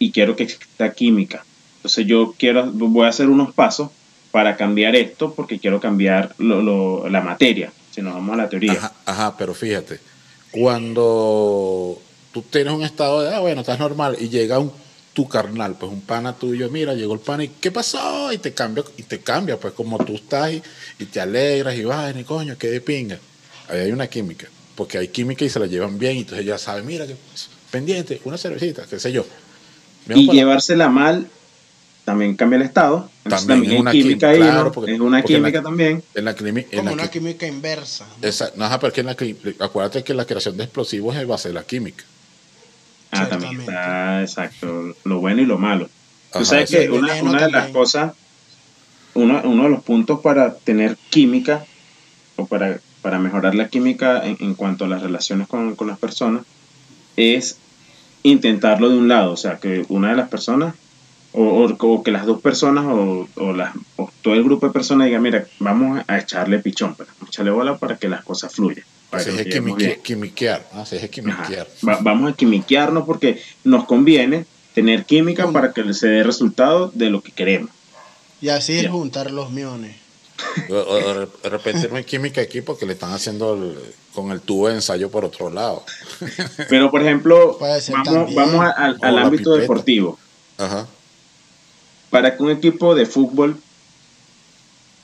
y 0.00 0.10
quiero 0.10 0.34
que 0.36 0.42
exista 0.44 0.92
química. 0.92 1.44
Entonces 1.76 2.06
yo 2.06 2.34
quiero, 2.36 2.66
voy 2.72 3.06
a 3.06 3.10
hacer 3.10 3.28
unos 3.28 3.54
pasos 3.54 3.90
para 4.32 4.56
cambiar 4.56 4.96
esto 4.96 5.34
porque 5.34 5.58
quiero 5.60 5.80
cambiar 5.80 6.34
lo- 6.38 6.62
lo- 6.62 7.08
la 7.08 7.20
materia, 7.20 7.72
si 7.92 8.02
nos 8.02 8.14
vamos 8.14 8.34
a 8.34 8.36
la 8.42 8.48
teoría. 8.48 8.72
Ajá, 8.72 8.92
ajá, 9.06 9.36
pero 9.36 9.54
fíjate, 9.54 9.98
cuando 10.50 12.00
tú 12.32 12.42
tienes 12.42 12.72
un 12.72 12.82
estado 12.82 13.22
de, 13.22 13.34
ah, 13.34 13.40
bueno, 13.40 13.60
estás 13.60 13.78
normal 13.78 14.16
y 14.18 14.28
llega 14.28 14.58
un, 14.58 14.72
tu 15.12 15.28
carnal, 15.28 15.76
pues 15.78 15.90
un 15.90 16.00
pana 16.00 16.34
tuyo, 16.34 16.68
mira, 16.70 16.94
llegó 16.94 17.14
el 17.14 17.20
pana 17.20 17.44
y 17.44 17.48
¿qué 17.48 17.70
pasó? 17.70 18.32
Y 18.32 18.38
te 18.38 18.52
cambia, 18.52 18.84
y 18.96 19.02
te 19.02 19.20
cambia, 19.20 19.58
pues 19.58 19.74
como 19.74 19.98
tú 20.04 20.14
estás 20.14 20.52
y, 20.52 20.62
y 20.98 21.04
te 21.06 21.20
alegras 21.20 21.76
y 21.76 21.84
vas, 21.84 22.14
y 22.16 22.24
coño, 22.24 22.56
qué 22.58 22.68
de 22.68 22.80
pinga. 22.80 23.18
Ahí 23.68 23.80
hay 23.80 23.92
una 23.92 24.06
química, 24.06 24.48
porque 24.74 24.98
hay 24.98 25.08
química 25.08 25.44
y 25.44 25.48
se 25.48 25.58
la 25.58 25.66
llevan 25.66 25.98
bien 25.98 26.16
y 26.16 26.20
entonces 26.20 26.46
ya 26.46 26.58
sabes, 26.58 26.84
mira, 26.84 27.06
que, 27.06 27.16
pendiente, 27.70 28.20
una 28.24 28.38
cervecita, 28.38 28.84
qué 28.88 28.98
sé 28.98 29.12
yo. 29.12 29.24
Y 30.08 30.30
llevársela 30.30 30.88
mal 30.88 31.26
también 32.04 32.34
cambia 32.36 32.56
el 32.56 32.62
estado. 32.62 33.10
Entonces 33.24 33.46
También 33.46 33.60
también, 33.60 33.72
es 33.74 33.80
una 33.80 33.92
química 33.92 34.28
ahí, 34.30 34.36
claro, 34.38 34.64
¿no? 34.64 34.72
porque- 34.72 34.94
es 34.94 35.00
una 35.00 35.20
porque 35.20 35.36
en 35.36 35.42
la- 35.42 35.48
química 35.48 35.62
también. 35.62 36.02
en 36.14 36.24
la, 36.24 36.36
climi- 36.36 36.66
en 36.70 36.76
como 36.78 36.84
la 36.90 36.92
una 36.92 37.10
química 37.10 37.46
inversa. 37.46 38.06
¿no? 38.20 38.26
esa- 38.28 38.50
no, 38.56 38.64
ajá, 38.64 38.80
porque 38.80 39.00
en 39.00 39.06
la, 39.06 39.16
acuérdate 39.60 40.02
que 40.04 40.14
la 40.14 40.24
creación 40.24 40.56
de 40.56 40.64
explosivos 40.64 41.16
es 41.16 41.26
base 41.26 41.48
de 41.48 41.54
la 41.54 41.62
química. 41.64 42.04
Ah, 43.12 43.28
también 43.28 43.60
está 43.60 44.22
exacto, 44.22 44.94
lo 45.04 45.18
bueno 45.20 45.42
y 45.42 45.46
lo 45.46 45.58
malo. 45.58 45.88
Ajá, 46.30 46.38
Tú 46.38 46.44
sabes 46.44 46.70
que 46.70 46.88
una, 46.90 47.14
de 47.14 47.50
las 47.50 47.68
cosas, 47.70 48.12
uno, 49.14 49.40
uno 49.44 49.64
de 49.64 49.68
los 49.70 49.82
puntos 49.82 50.20
para 50.20 50.54
tener 50.54 50.96
química 51.10 51.64
o 52.36 52.46
para, 52.46 52.78
para 53.02 53.18
mejorar 53.18 53.54
la 53.56 53.68
química 53.68 54.24
en, 54.24 54.36
en 54.40 54.54
cuanto 54.54 54.84
a 54.84 54.88
las 54.88 55.02
relaciones 55.02 55.48
con, 55.48 55.74
con 55.74 55.88
las 55.88 55.98
personas 55.98 56.42
es 57.16 57.56
intentarlo 58.22 58.88
de 58.90 58.96
un 58.98 59.08
lado, 59.08 59.32
o 59.32 59.36
sea, 59.36 59.58
que 59.58 59.84
una 59.88 60.10
de 60.10 60.16
las 60.16 60.28
personas 60.28 60.74
o, 61.32 61.42
o- 61.42 61.76
o 61.94 62.02
que 62.02 62.10
las 62.10 62.26
dos 62.26 62.40
personas 62.40 62.84
o, 62.86 63.28
o 63.36 63.52
las, 63.52 63.74
o 63.96 64.10
todo 64.22 64.34
el 64.34 64.42
grupo 64.44 64.66
de 64.66 64.72
personas 64.72 65.06
diga, 65.06 65.20
mira, 65.20 65.46
vamos 65.58 66.02
a 66.06 66.18
echarle 66.18 66.58
pichón, 66.58 66.94
pues, 66.94 67.08
vamos 67.08 67.28
a 67.28 67.30
echarle 67.30 67.50
bola 67.52 67.76
para 67.78 67.96
que 67.96 68.08
las 68.08 68.24
cosas 68.24 68.52
fluyan. 68.52 68.84
Para 69.10 69.24
que 69.24 69.30
es 69.30 69.46
quimique- 69.46 70.00
quimiquear, 70.02 70.66
es 70.90 71.10
quimiquear. 71.10 71.66
Va- 71.86 71.98
vamos 72.00 72.32
a 72.32 72.36
quimiquearnos 72.36 73.04
porque 73.04 73.40
nos 73.64 73.84
conviene 73.84 74.44
tener 74.74 75.04
química 75.04 75.46
Mm. 75.46 75.52
para 75.52 75.72
que 75.72 75.92
se 75.94 76.06
dé 76.08 76.22
resultado 76.22 76.90
de 76.94 77.10
lo 77.10 77.20
que 77.20 77.32
queremos. 77.32 77.70
Y 78.40 78.48
así 78.50 78.74
es 78.78 78.84
Ya. 78.84 78.90
juntar 78.90 79.30
los 79.32 79.50
miones. 79.50 79.96
O- 80.70 80.74
o 80.74 81.14
de 81.14 81.26
de 81.42 81.48
repente 81.50 81.88
no 81.90 81.96
hay 81.96 82.04
química 82.04 82.40
aquí 82.40 82.62
porque 82.62 82.86
le 82.86 82.94
están 82.94 83.12
haciendo 83.12 83.54
el- 83.54 83.78
con 84.14 84.30
el 84.32 84.40
tubo 84.40 84.68
de 84.68 84.74
ensayo 84.76 85.10
por 85.10 85.24
otro 85.24 85.50
lado. 85.50 85.84
Pero, 86.68 86.90
por 86.90 87.02
ejemplo, 87.02 87.58
vamos, 87.60 88.34
vamos 88.34 88.64
a- 88.64 88.70
al, 89.02 89.18
ámbito 89.18 89.50
pipeta. 89.50 89.60
deportivo. 89.60 90.18
Ajá. 90.56 90.86
Para 92.10 92.36
que 92.36 92.42
un 92.42 92.50
equipo 92.50 92.94
de 92.94 93.06
fútbol, 93.06 93.56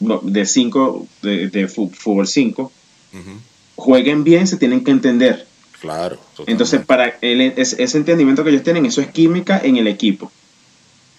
de 0.00 0.46
5, 0.46 1.06
de, 1.22 1.68
fútbol 1.68 2.26
5, 2.26 2.62
ujú. 3.12 3.30
jueguen 3.76 4.24
bien, 4.24 4.46
se 4.46 4.56
tienen 4.56 4.84
que 4.84 4.90
entender. 4.90 5.46
Claro. 5.80 6.16
totalmente. 6.16 6.52
Entonces, 6.52 6.84
para 6.84 7.16
el- 7.20 7.40
ese, 7.56 7.82
ese 7.82 7.98
entendimiento 7.98 8.42
que 8.44 8.50
ellos 8.50 8.62
tienen, 8.62 8.86
eso 8.86 9.00
es 9.00 9.08
química 9.08 9.60
en 9.62 9.76
el 9.76 9.86
equipo. 9.86 10.30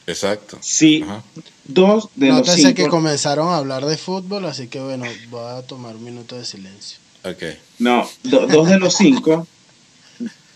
Exacto. 0.08 0.58
Si 0.62 1.02
Ajá. 1.04 1.22
dos 1.66 2.10
de 2.16 2.28
los 2.28 2.38
Nótese 2.48 2.74
que 2.74 2.84
cinco... 2.84 2.90
comenzaron 2.96 3.50
a 3.50 3.58
hablar 3.58 3.86
de 3.86 3.98
fútbol, 3.98 4.46
así 4.46 4.68
que 4.68 4.80
bueno, 4.80 5.06
voy 5.30 5.42
a 5.58 5.62
tomar 5.64 5.96
un 5.96 6.04
minuto 6.04 6.36
de 6.36 6.46
silencio. 6.46 6.98
Ok. 7.24 7.44
No, 7.80 8.08
do- 8.24 8.48
dos 8.48 8.70
de 8.70 8.80
los 8.80 8.94
cinco 8.96 9.46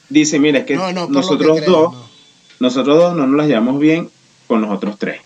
dicen, 0.10 0.42
mira, 0.42 0.60
es 0.60 0.66
que 0.66 0.76
no, 0.76 0.92
no, 0.94 1.08
nosotros 1.08 1.60
que 1.60 1.66
dos, 1.66 1.94
no. 1.94 2.06
nosotros 2.60 2.98
dos 2.98 3.16
no 3.16 3.28
nos 3.28 3.38
las 3.38 3.48
llevamos 3.48 3.80
bien 3.80 4.10
con 4.52 4.60
los 4.60 4.70
otros 4.70 5.00
tres. 5.00 5.22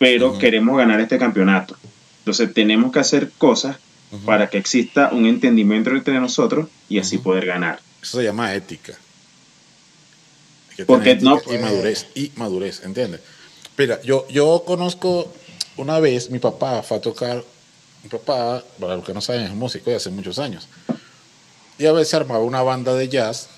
Pero 0.00 0.36
queremos 0.36 0.76
ganar 0.76 1.00
este 1.00 1.16
campeonato. 1.16 1.76
Entonces 2.18 2.52
tenemos 2.52 2.90
que 2.90 2.98
hacer 2.98 3.30
cosas 3.38 3.76
para 4.26 4.50
que 4.50 4.58
exista 4.58 5.10
un 5.12 5.26
entendimiento 5.26 5.90
entre 5.90 6.18
nosotros 6.18 6.66
y 6.88 6.98
así 6.98 7.18
poder 7.18 7.46
ganar. 7.46 7.78
Eso 8.02 8.18
se 8.18 8.24
llama 8.24 8.52
ética. 8.52 8.94
Que 10.76 10.84
Porque 10.84 11.14
no 11.14 11.40
y 11.48 11.58
madurez. 11.58 12.08
Y 12.16 12.32
madurez, 12.34 12.82
¿entiendes? 12.82 13.20
Mira, 13.78 14.02
yo, 14.02 14.26
yo 14.28 14.64
conozco 14.66 15.32
una 15.76 16.00
vez, 16.00 16.30
mi 16.30 16.40
papá 16.40 16.82
fue 16.82 16.96
a 16.96 17.00
tocar, 17.00 17.44
mi 18.02 18.08
papá, 18.08 18.64
para 18.80 18.96
los 18.96 19.04
que 19.04 19.14
no 19.14 19.20
saben, 19.20 19.42
es 19.42 19.54
músico 19.54 19.88
de 19.90 19.96
hace 19.96 20.10
muchos 20.10 20.40
años. 20.40 20.66
Y 21.78 21.86
a 21.86 21.92
veces 21.92 22.14
armaba 22.14 22.42
una 22.42 22.62
banda 22.62 22.92
de 22.96 23.08
jazz 23.08 23.50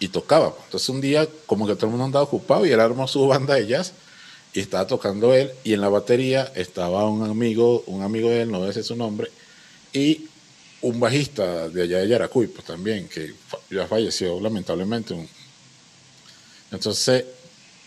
y 0.00 0.08
tocaba. 0.08 0.52
Entonces 0.64 0.88
un 0.88 1.00
día, 1.00 1.28
como 1.46 1.66
que 1.66 1.76
todo 1.76 1.86
el 1.86 1.90
mundo 1.90 2.06
andaba 2.06 2.24
ocupado 2.24 2.66
y 2.66 2.72
él 2.72 2.80
armó 2.80 3.06
su 3.06 3.24
banda 3.28 3.54
de 3.54 3.68
jazz 3.68 3.92
y 4.52 4.60
estaba 4.60 4.86
tocando 4.86 5.32
él 5.32 5.52
y 5.62 5.74
en 5.74 5.80
la 5.80 5.88
batería 5.88 6.50
estaba 6.56 7.08
un 7.08 7.22
amigo, 7.22 7.84
un 7.86 8.02
amigo 8.02 8.30
de 8.30 8.42
él, 8.42 8.50
no 8.50 8.58
voy 8.58 8.64
a 8.64 8.68
decir 8.68 8.82
su 8.82 8.96
nombre, 8.96 9.30
y 9.92 10.26
un 10.82 10.98
bajista 10.98 11.68
de 11.68 11.82
allá 11.82 11.98
de 11.98 12.08
Yaracuy, 12.08 12.46
pues 12.46 12.64
también, 12.64 13.08
que 13.08 13.34
ya 13.70 13.86
falleció 13.86 14.40
lamentablemente. 14.40 15.14
Entonces, 16.72 17.24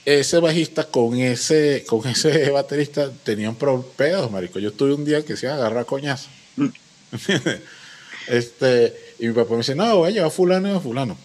ese 0.06 0.40
bajista 0.40 0.84
con 0.86 1.18
ese, 1.18 1.86
con 1.88 2.08
ese 2.08 2.50
baterista 2.52 3.12
tenían 3.24 3.56
pedos, 3.56 4.30
marico. 4.32 4.60
Yo 4.60 4.72
tuve 4.72 4.94
un 4.94 5.06
día 5.06 5.26
que 5.26 5.36
se 5.36 5.48
iba 5.48 5.56
a 5.56 5.58
agarrar 5.58 5.86
coñazo. 5.86 6.30
este, 8.28 9.16
y 9.20 9.28
mi 9.28 9.34
papá 9.34 9.52
me 9.52 9.58
dice, 9.58 9.74
no, 9.74 9.98
voy 9.98 10.10
a 10.10 10.14
llevar 10.14 10.32
fulano 10.32 10.72
y 10.72 10.76
a 10.76 10.80
fulano. 10.80 11.18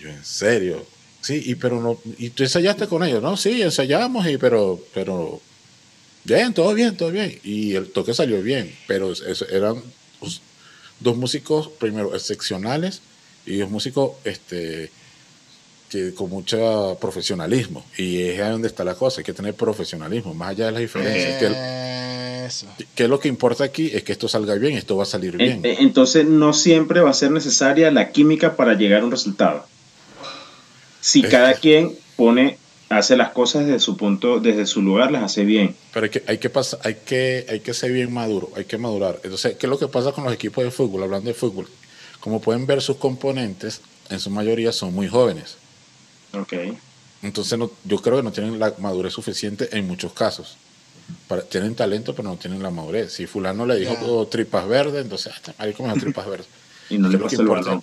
Yo, 0.00 0.08
¿en 0.08 0.24
serio? 0.24 0.84
Sí, 1.20 1.42
y 1.46 1.54
pero 1.56 1.80
no, 1.80 1.98
y 2.18 2.30
tú 2.30 2.42
ensayaste 2.44 2.86
con 2.86 3.02
ellos, 3.02 3.22
¿no? 3.22 3.36
Sí, 3.36 3.60
ensayamos, 3.62 4.26
y 4.28 4.38
pero, 4.38 4.80
pero, 4.94 5.40
bien, 6.24 6.54
todo 6.54 6.72
bien, 6.74 6.96
todo 6.96 7.10
bien. 7.10 7.38
Y 7.42 7.74
el 7.74 7.90
toque 7.90 8.14
salió 8.14 8.40
bien, 8.42 8.72
pero 8.86 9.12
eso 9.12 9.46
eran 9.48 9.82
pues, 10.20 10.40
dos 11.00 11.16
músicos, 11.16 11.68
primero, 11.78 12.14
excepcionales, 12.14 13.00
y 13.46 13.56
dos 13.56 13.70
músicos, 13.70 14.12
este, 14.24 14.90
que 15.90 16.14
con 16.14 16.30
mucho 16.30 16.96
profesionalismo. 17.00 17.84
Y 17.96 18.20
es 18.22 18.40
ahí 18.40 18.50
donde 18.52 18.68
está 18.68 18.84
la 18.84 18.94
cosa, 18.94 19.20
hay 19.20 19.24
que 19.24 19.32
tener 19.32 19.54
profesionalismo, 19.54 20.34
más 20.34 20.50
allá 20.50 20.66
de 20.66 20.72
las 20.72 20.80
diferencias. 20.82 21.38
Que 21.38 21.46
el- 21.46 22.46
Eso. 22.46 22.66
que 22.94 23.08
lo 23.08 23.18
que 23.20 23.28
importa 23.28 23.64
aquí 23.64 23.90
es 23.92 24.02
que 24.04 24.12
esto 24.12 24.26
salga 24.28 24.54
bien, 24.54 24.76
esto 24.78 24.96
va 24.96 25.02
a 25.02 25.06
salir 25.06 25.36
bien. 25.36 25.64
Eh, 25.64 25.72
eh, 25.72 25.76
Entonces 25.80 26.24
no 26.26 26.52
siempre 26.54 27.00
va 27.00 27.10
a 27.10 27.14
ser 27.14 27.30
necesaria 27.30 27.90
la 27.90 28.10
química 28.12 28.56
para 28.56 28.72
llegar 28.74 29.02
a 29.02 29.04
un 29.04 29.10
resultado. 29.10 29.66
Si 31.08 31.20
Es 31.20 31.30
cada 31.30 31.54
quien 31.54 31.96
pone, 32.16 32.58
hace 32.90 33.16
las 33.16 33.30
cosas 33.30 33.64
desde 33.64 33.80
su 33.80 33.96
punto, 33.96 34.40
desde 34.40 34.66
su 34.66 34.82
lugar, 34.82 35.10
las 35.10 35.22
hace 35.22 35.46
bien. 35.46 35.74
Pero 35.94 36.04
hay 36.04 36.10
que, 36.10 36.22
hay 36.26 36.36
que 36.36 36.50
pasar, 36.50 36.80
hay 36.84 36.96
que, 36.96 37.46
hay 37.48 37.60
que 37.60 37.72
ser 37.72 37.92
bien 37.92 38.12
maduro, 38.12 38.50
hay 38.54 38.66
que 38.66 38.76
madurar. 38.76 39.18
Entonces, 39.24 39.56
¿qué 39.56 39.64
es 39.64 39.70
lo 39.70 39.78
que 39.78 39.88
pasa 39.88 40.12
con 40.12 40.24
los 40.24 40.34
equipos 40.34 40.62
de 40.62 40.70
fútbol? 40.70 41.04
Hablando 41.04 41.28
de 41.28 41.32
fútbol, 41.32 41.66
como 42.20 42.42
pueden 42.42 42.66
ver, 42.66 42.82
sus 42.82 42.98
componentes, 42.98 43.80
en 44.10 44.20
su 44.20 44.28
mayoría 44.28 44.70
son 44.70 44.94
muy 44.94 45.08
jóvenes. 45.08 45.56
Ok. 46.34 46.52
Entonces, 47.22 47.58
no, 47.58 47.70
yo 47.84 48.02
creo 48.02 48.18
que 48.18 48.22
no 48.22 48.32
tienen 48.32 48.58
la 48.58 48.74
madurez 48.76 49.14
suficiente 49.14 49.70
en 49.78 49.86
muchos 49.86 50.12
casos. 50.12 50.58
Para- 51.26 51.40
tienen 51.40 51.74
talento, 51.74 52.14
pero 52.14 52.28
no 52.28 52.36
tienen 52.36 52.62
la 52.62 52.70
madurez. 52.70 53.14
Si 53.14 53.26
fulano 53.26 53.64
le 53.64 53.76
dijo 53.76 54.28
tripas 54.30 54.68
verdes, 54.68 55.04
entonces, 55.04 55.32
ah, 55.56 55.64
me 55.64 55.68
dijo 55.68 55.84
tripas 55.98 56.28
verdes. 56.28 56.48
y 56.90 56.98
no 56.98 57.08
le 57.08 57.16
pasa 57.16 57.40
el 57.40 57.48
balón. 57.48 57.82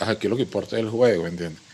Aquí 0.00 0.26
lo 0.26 0.36
que 0.36 0.42
importa 0.44 0.76
es 0.76 0.82
el 0.82 0.88
juego, 0.88 1.26
¿entiendes? 1.26 1.65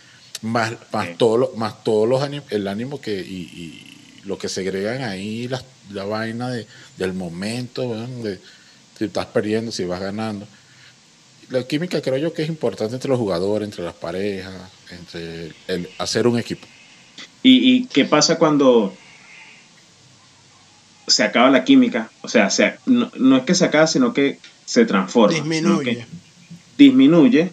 Más, 0.43 0.73
más, 0.93 1.07
Sí. 1.09 1.15
todo 1.19 1.37
lo- 1.39 1.53
más 1.57 1.83
todos 1.85 2.09
los 2.09 2.21
ánimos, 2.23 2.51
el 2.51 2.67
ánimo 2.69 3.01
que 3.01 3.21
y, 3.21 3.43
y 3.43 4.23
lo 4.25 4.39
que 4.39 4.49
segregan 4.49 5.03
ahí, 5.03 5.49
la, 5.49 5.63
la 5.93 6.05
vaina 6.05 6.51
de, 6.51 6.67
del 6.97 7.13
momento, 7.13 7.95
de 8.23 8.39
si 8.99 9.05
estás 9.05 9.27
perdiendo, 9.27 9.71
si 9.73 9.85
vas 9.85 10.01
ganando. 10.01 10.47
La 11.51 11.63
química 11.65 12.01
creo 12.01 12.17
yo 12.19 12.33
que 12.33 12.43
es 12.43 12.49
importante 12.49 12.95
entre 12.95 13.11
los 13.11 13.19
jugadores, 13.19 13.69
entre 13.69 13.85
las 13.85 13.95
parejas, 13.95 14.53
entre 14.91 15.53
el 15.69 15.89
hacer 15.99 16.27
un 16.27 16.39
equipo. 16.39 16.67
¿Y, 17.43 17.75
y 17.75 17.87
qué 17.87 18.05
pasa 18.05 18.39
cuando 18.39 18.95
se 21.07 21.23
acaba 21.25 21.51
la 21.51 21.65
química? 21.65 22.11
O 22.23 22.29
sea, 22.29 22.51
se- 22.51 22.75
no, 22.87 23.11
no 23.17 23.37
es 23.37 23.43
que 23.45 23.55
se 23.55 23.65
acaba, 23.65 23.87
sino 23.87 24.13
que 24.15 24.39
se 24.65 24.85
transforma. 24.87 25.35
Disminuye. 25.37 25.97
que 25.97 26.07
disminuye, 26.79 27.53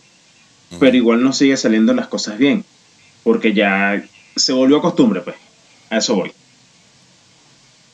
pero 0.79 0.95
igual 0.95 1.21
no 1.23 1.33
sigue 1.33 1.57
saliendo 1.57 1.93
las 1.93 2.07
cosas 2.07 2.37
bien. 2.37 2.63
Porque 3.23 3.53
ya 3.53 4.03
se 4.35 4.53
volvió 4.53 4.81
costumbre, 4.81 5.21
pues. 5.21 5.35
A 5.89 5.97
eso 5.97 6.15
voy. 6.15 6.31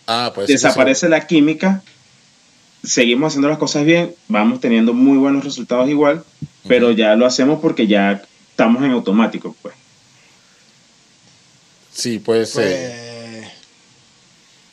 Ah, 0.07 0.31
pues 0.35 0.47
sí, 0.47 0.53
Desaparece 0.53 1.09
la 1.09 1.25
química, 1.25 1.81
seguimos 2.83 3.29
haciendo 3.29 3.49
las 3.49 3.57
cosas 3.57 3.85
bien, 3.85 4.13
vamos 4.27 4.59
teniendo 4.59 4.93
muy 4.93 5.17
buenos 5.17 5.43
resultados 5.43 5.89
igual, 5.89 6.23
pero 6.67 6.91
ya 6.91 7.15
lo 7.15 7.25
hacemos 7.25 7.59
porque 7.59 7.87
ya 7.87 8.21
estamos 8.51 8.83
en 8.83 8.91
automático, 8.91 9.55
pues. 9.61 9.73
Sí, 11.91 12.19
puede 12.19 12.45
ser. 12.45 13.41
Pues, 13.41 13.51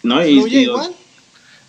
¿No? 0.02 0.26
Y, 0.26 0.38
fluye 0.40 0.58
y- 0.58 0.62
igual. 0.64 0.92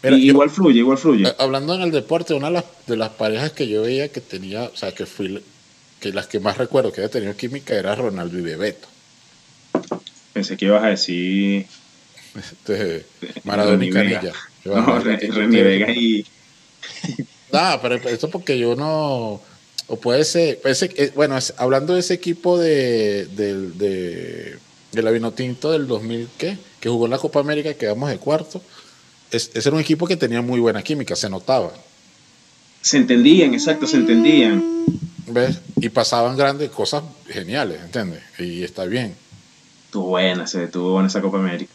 Mira, 0.02 0.18
y 0.18 0.22
yo- 0.26 0.32
igual 0.34 0.50
fluye, 0.50 0.80
igual 0.80 0.98
fluye. 0.98 1.28
Eh, 1.30 1.36
Hablando 1.38 1.76
en 1.76 1.82
el 1.84 1.92
deporte, 1.92 2.34
una 2.34 2.48
de 2.48 2.54
las, 2.54 2.66
de 2.88 2.98
las 2.98 3.10
parejas 3.10 3.52
que 3.54 3.68
yo 3.68 3.84
veía 3.84 4.12
que 4.12 4.20
tenía, 4.20 4.64
o 4.64 4.76
sea, 4.76 4.92
que 4.94 5.06
fui, 5.06 5.42
que 6.04 6.12
las 6.12 6.28
que 6.28 6.42
más 6.42 6.58
recuerdo 6.58 6.92
que 6.92 7.00
había 7.00 7.10
tenido 7.12 7.34
química 7.38 7.74
era 7.76 7.96
Ronaldo 7.96 8.38
y 8.38 8.42
Bebeto. 8.42 8.90
Pensé 10.34 10.58
que 10.58 10.66
ibas 10.66 10.84
a 10.84 10.88
decir 10.90 11.66
Este, 12.36 13.06
Maradona 13.46 13.86
y. 13.86 13.90
Canilla. 13.90 14.34
No, 14.66 15.00
Re- 15.00 15.18
René 15.18 15.64
Vega 15.64 15.92
y 15.92 16.26
No, 17.54 17.80
pero 17.82 17.96
esto 18.10 18.30
porque 18.30 18.58
yo 18.60 18.76
no. 18.76 19.42
O 19.88 19.96
puede 20.00 20.24
ser. 20.26 20.60
bueno, 21.16 21.38
hablando 21.58 21.94
de 21.94 22.00
ese 22.02 22.14
equipo 22.16 22.58
de, 22.60 23.28
del- 23.28 23.78
de, 23.78 24.58
de 24.92 25.02
la 25.02 25.12
Vinotinto 25.12 25.72
del 25.72 25.88
2000, 25.88 26.28
¿qué? 26.38 26.58
Que 26.82 26.90
jugó 26.90 27.06
en 27.06 27.12
la 27.12 27.18
Copa 27.18 27.40
América, 27.40 27.74
quedamos 27.76 28.10
de 28.10 28.18
cuarto. 28.18 28.62
Es- 29.32 29.52
ese 29.54 29.70
era 29.70 29.76
un 29.76 29.82
equipo 29.82 30.06
que 30.08 30.18
tenía 30.18 30.42
muy 30.42 30.60
buena 30.60 30.82
química, 30.84 31.16
se 31.16 31.30
notaba. 31.30 31.72
se 32.82 32.98
entendían, 32.98 33.54
exacto, 33.54 33.88
se 33.88 33.98
entendían. 33.98 34.64
¿Ves? 35.28 35.60
Y 35.84 35.90
pasaban 35.90 36.38
grandes 36.38 36.70
cosas 36.70 37.04
geniales, 37.28 37.82
¿entiendes? 37.82 38.22
Y 38.40 38.64
está 38.64 38.86
bien. 38.86 39.16
Estuvo 39.86 40.08
buena, 40.10 40.48
se 40.48 40.68
tuvo 40.68 40.94
buena 40.94 41.08
esa 41.08 41.22
Copa 41.22 41.38
América. 41.40 41.74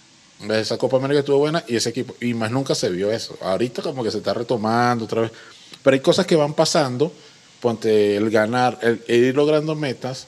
Esa 0.51 0.79
Copa 0.79 0.97
América 0.97 1.21
estuvo 1.21 1.39
buena 1.39 1.63
y 1.69 1.77
ese 1.77 1.91
equipo, 1.91 2.15
y 2.21 2.33
más 2.33 2.51
nunca 2.51 2.75
se 2.75 2.89
vio 2.91 3.11
eso. 3.13 3.37
Ahorita 3.43 3.83
como 3.83 4.03
que 4.03 4.11
se 4.11 4.19
está 4.19 4.33
retomando 4.33 5.05
otra 5.05 5.23
vez. 5.23 5.33
Pero 5.83 5.95
hay 5.95 6.01
cosas 6.01 6.27
que 6.27 6.37
van 6.37 6.55
pasando, 6.55 7.13
ponte 7.61 8.17
el 8.17 8.31
ganar, 8.31 8.79
el, 8.83 9.03
el 9.09 9.25
ir 9.25 9.37
logrando 9.37 9.75
metas, 9.75 10.27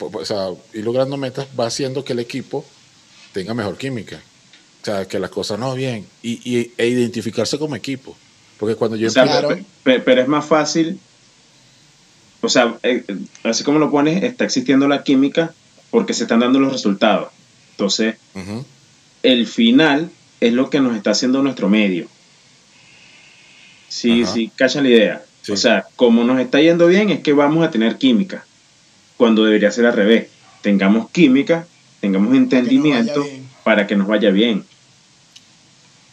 o 0.00 0.24
sea, 0.24 0.48
ir 0.74 0.84
logrando 0.84 1.16
metas 1.16 1.46
va 1.58 1.66
haciendo 1.66 2.04
que 2.04 2.12
el 2.14 2.18
equipo 2.18 2.64
tenga 3.32 3.54
mejor 3.54 3.76
química. 3.78 4.20
O 4.82 4.84
sea, 4.84 5.06
que 5.06 5.18
las 5.18 5.30
cosas 5.30 5.58
no 5.58 5.74
bien. 5.74 6.06
Y, 6.22 6.40
y- 6.44 6.72
e 6.76 6.86
identificarse 6.88 7.58
como 7.58 7.76
equipo. 7.76 8.16
Porque 8.58 8.74
cuando 8.74 8.96
yo 8.96 9.08
O 9.08 9.10
sea, 9.10 9.22
empiezo- 9.40 9.64
pero 9.84 10.20
es 10.22 10.28
más 10.28 10.44
fácil, 10.44 10.98
o 12.40 12.48
sea, 12.48 12.76
eh, 12.82 13.04
así 13.44 13.64
como 13.64 13.78
lo 13.78 13.90
pones, 13.90 14.22
está 14.22 14.44
existiendo 14.44 14.88
la 14.88 15.02
química 15.04 15.52
porque 15.90 16.14
se 16.14 16.24
están 16.24 16.40
dando 16.40 16.58
los 16.60 16.72
resultados. 16.72 17.30
Entonces, 17.72 18.16
el 19.22 19.46
final 19.46 20.10
es 20.40 20.52
lo 20.52 20.70
que 20.70 20.80
nos 20.80 20.96
está 20.96 21.10
haciendo 21.10 21.42
nuestro 21.42 21.68
medio. 21.68 22.06
Sí, 23.88 24.22
Ajá. 24.22 24.32
sí, 24.32 24.50
cachan 24.54 24.84
la 24.84 24.90
idea. 24.90 25.24
Sí. 25.42 25.52
O 25.52 25.56
sea, 25.56 25.86
como 25.96 26.22
nos 26.24 26.38
está 26.40 26.60
yendo 26.60 26.86
bien 26.86 27.10
es 27.10 27.20
que 27.20 27.32
vamos 27.32 27.66
a 27.66 27.70
tener 27.70 27.96
química, 27.98 28.44
cuando 29.16 29.44
debería 29.44 29.70
ser 29.70 29.86
al 29.86 29.94
revés. 29.94 30.28
Tengamos 30.62 31.10
química, 31.10 31.66
tengamos 32.00 32.34
entendimiento 32.36 33.26
para 33.64 33.86
que 33.86 33.96
nos 33.96 34.06
vaya 34.06 34.30
bien. 34.30 34.64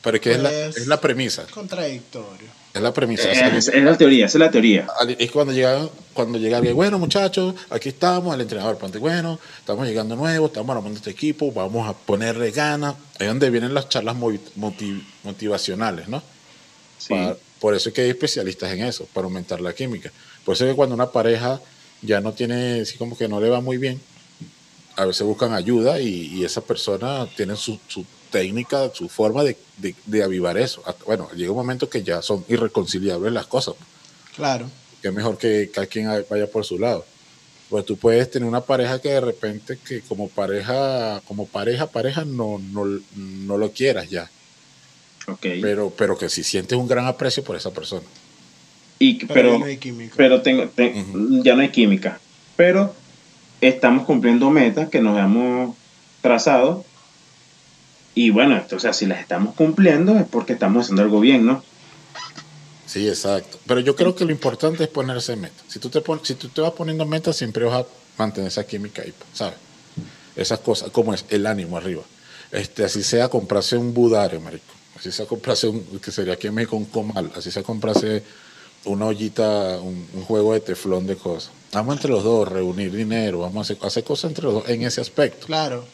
Pero 0.02 0.18
es 0.18 0.22
que 0.22 0.32
es, 0.32 0.40
la, 0.40 0.50
Pues- 0.50 0.78
es 0.78 0.88
la 0.88 1.00
premisa. 1.02 1.46
Contradictorio. 1.52 2.48
Es 2.78 2.84
la 2.84 2.94
premisa. 2.94 3.24
sea, 3.34 3.56
Es, 3.56 3.68
es 3.68 3.84
la 3.84 3.98
teoría, 3.98 4.26
esa 4.26 4.38
es 4.38 4.40
la 4.40 4.52
teoría. 4.52 4.88
es 5.20 5.32
cuando 5.32 5.54
llega, 5.54 5.88
cuando 6.14 6.38
llega 6.38 6.58
alguien, 6.58 6.76
bueno 6.76 6.98
muchachos, 7.00 7.54
aquí 7.70 7.90
estamos, 7.90 8.34
el 8.34 8.42
entrenador, 8.42 8.78
ponte, 8.78 8.98
bueno, 8.98 9.40
estamos 9.60 9.86
llegando 9.88 10.16
nuevos, 10.16 10.50
estamos 10.50 10.76
armando 10.76 10.98
este 10.98 11.10
equipo, 11.12 11.52
vamos 11.52 11.88
a 11.88 11.94
ponerle 11.94 12.52
ganas. 12.52 12.96
Es 13.20 13.28
donde 13.28 13.50
vienen 13.50 13.74
las 13.74 13.90
charlas 13.90 14.16
motiv- 14.16 15.04
motivacionales, 15.24 16.08
¿no? 16.08 16.22
Sí. 16.98 17.10
Pa- 17.14 17.36
por 17.60 17.74
eso 17.74 17.90
es 17.90 17.96
que 17.96 18.02
hay 18.02 18.10
especialistas 18.10 18.72
en 18.72 18.84
eso, 18.84 19.08
para 19.14 19.26
aumentar 19.26 19.60
la 19.62 19.74
química. 19.74 20.12
Por 20.46 20.54
eso 20.56 20.66
es 20.66 20.72
que 20.72 20.76
cuando 20.76 20.94
una 20.96 21.12
pareja 21.12 21.60
ya 22.04 22.22
no 22.22 22.32
tiene, 22.34 22.82
así 22.82 22.98
como 22.98 23.18
que 23.18 23.28
no 23.28 23.42
le 23.42 23.50
va 23.50 23.62
muy 23.62 23.78
bien, 23.78 24.00
a 24.96 25.06
veces 25.06 25.26
buscan 25.26 25.54
ayuda 25.54 26.00
y, 26.00 26.08
y 26.36 26.46
esa 26.46 26.62
persona 26.62 27.28
tiene 27.36 27.56
su, 27.56 27.80
su 27.88 28.06
técnica, 28.28 28.90
su 28.94 29.10
forma 29.10 29.44
de, 29.44 29.58
de- 29.78 29.96
de 30.06 30.24
avivar 30.24 30.58
eso. 30.58 30.84
Bueno, 31.06 31.30
llega 31.36 31.52
un 31.52 31.58
momento 31.58 31.90
que 31.90 32.04
ya 32.04 32.22
son 32.22 32.46
irreconciliables 32.48 33.32
las 33.34 33.48
cosas 33.48 33.76
Claro. 34.36 34.70
que 35.02 35.08
es 35.10 35.14
mejor 35.14 35.38
que 35.38 35.70
cada 35.74 35.88
quien 35.88 36.08
vaya 36.30 36.48
por 36.48 36.64
su 36.66 36.78
lado. 36.80 37.06
Pues 37.70 37.86
tú 37.86 37.98
puedes 37.98 38.30
tener 38.32 38.48
una 38.48 38.62
pareja 38.62 39.02
que 39.02 39.10
de 39.10 39.20
repente 39.22 39.78
que 39.86 40.02
como 40.02 40.30
pareja, 40.30 41.22
como 41.28 41.46
pareja, 41.48 41.88
pareja 41.88 42.24
no, 42.24 42.60
no, 42.60 42.86
no 43.16 43.58
lo 43.58 43.72
quieras 43.72 44.10
ya, 44.10 44.30
Ok. 45.28 45.46
pero, 45.62 45.90
pero 45.98 46.18
que 46.18 46.30
si 46.30 46.44
sientes 46.44 46.78
un 46.78 46.88
gran 46.88 47.06
aprecio 47.08 47.44
por 47.44 47.56
esa 47.58 47.72
persona. 47.72 48.06
Y, 49.00 49.16
Pero, 49.26 49.34
pero, 49.34 49.52
ya 49.54 49.60
no 49.60 49.66
hay 49.66 49.78
química. 49.78 50.14
pero 50.18 50.42
tengo, 50.42 50.68
te- 50.70 50.94
ya 51.44 51.56
no 51.56 51.62
hay 51.62 51.70
química. 51.70 52.20
Pero 52.56 52.96
estamos 53.62 54.06
cumpliendo 54.06 54.50
metas 54.50 54.90
que 54.90 55.02
nos 55.02 55.20
hemos 55.20 55.76
trazado. 56.22 56.86
Y 58.20 58.32
bueno, 58.32 58.58
esto, 58.58 58.78
o 58.78 58.80
sea, 58.80 58.94
si 58.94 59.06
las 59.06 59.20
estamos 59.20 59.54
cumpliendo 59.54 60.18
es 60.18 60.26
porque 60.28 60.54
estamos 60.54 60.86
haciendo 60.86 61.04
algo 61.04 61.20
bien, 61.20 61.46
¿no? 61.46 61.64
Sí, 62.88 63.08
exacto. 63.08 63.60
Pero 63.68 63.80
yo 63.82 63.96
creo 63.96 64.16
que 64.16 64.26
lo 64.26 64.32
importante 64.32 64.84
es 64.86 64.90
ponerse 64.90 65.36
metas. 65.36 65.62
Si 65.68 65.78
tú 65.78 65.90
te 65.90 66.02
pon- 66.02 66.22
si 66.24 66.34
tú 66.34 66.48
te 66.50 66.62
vas 66.62 66.72
poniendo 66.72 67.06
metas, 67.06 67.36
siempre 67.36 67.66
vas 67.66 67.84
a 67.84 67.88
mantener 68.18 68.48
esa 68.48 68.66
química 68.66 69.04
ahí, 69.04 69.14
¿sabes? 69.34 69.54
Esas 70.36 70.60
cosas, 70.62 70.90
como 70.90 71.14
es 71.14 71.26
el 71.30 71.46
ánimo 71.46 71.78
arriba. 71.78 72.02
Este, 72.52 72.84
así 72.86 73.04
sea 73.04 73.30
comprarse 73.30 73.78
un 73.78 73.94
budare, 73.94 74.40
marico. 74.40 74.64
Así 74.98 75.12
sea 75.12 75.28
comprarse 75.28 75.68
un, 75.68 75.84
que 76.00 76.12
sería 76.12 76.34
aquí 76.34 76.48
en 76.48 76.56
México 76.56 76.76
un 76.76 76.86
comal. 76.86 77.32
Así 77.36 77.52
sea 77.52 77.62
comprarse 77.62 78.24
una 78.86 79.06
ollita, 79.06 79.80
un, 79.80 80.08
un 80.14 80.24
juego 80.24 80.54
de 80.54 80.62
teflón 80.62 81.06
de 81.06 81.18
cosas. 81.18 81.52
Vamos 81.72 81.96
entre 81.98 82.10
los 82.10 82.24
dos, 82.24 82.48
reunir 82.48 82.92
dinero, 82.96 83.42
vamos 83.42 83.58
a 83.70 83.74
hacer, 83.74 83.86
hacer 83.86 84.04
cosas 84.04 84.30
entre 84.32 84.46
los 84.46 84.54
dos 84.56 84.70
en 84.70 84.82
ese 84.82 85.02
aspecto. 85.02 85.46
Claro. 85.46 85.86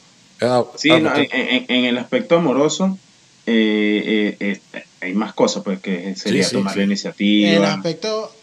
Ah, 0.43 0.63
Sí, 0.75 0.89
ah, 0.91 0.99
no, 0.99 1.13
porque- 1.13 1.29
en, 1.32 1.47
en- 1.49 1.65
en 1.69 1.86
el 1.86 1.97
aspecto 1.97 2.38
amoroso 2.38 2.97
eh, 3.45 4.38
eh, 4.39 4.60
eh, 4.73 4.84
hay 5.01 5.13
más 5.13 5.34
cosas, 5.34 5.63
pues 5.63 5.79
que 5.79 6.15
sería 6.15 6.43
Sí, 6.43 6.49
sí, 6.51 6.56
tomar 6.56 6.73
sí. 6.73 6.79
la 6.79 6.84
En 6.84 6.89
el 6.89 6.91
iniciativa, 6.91 7.73
aspecto. 7.73 8.36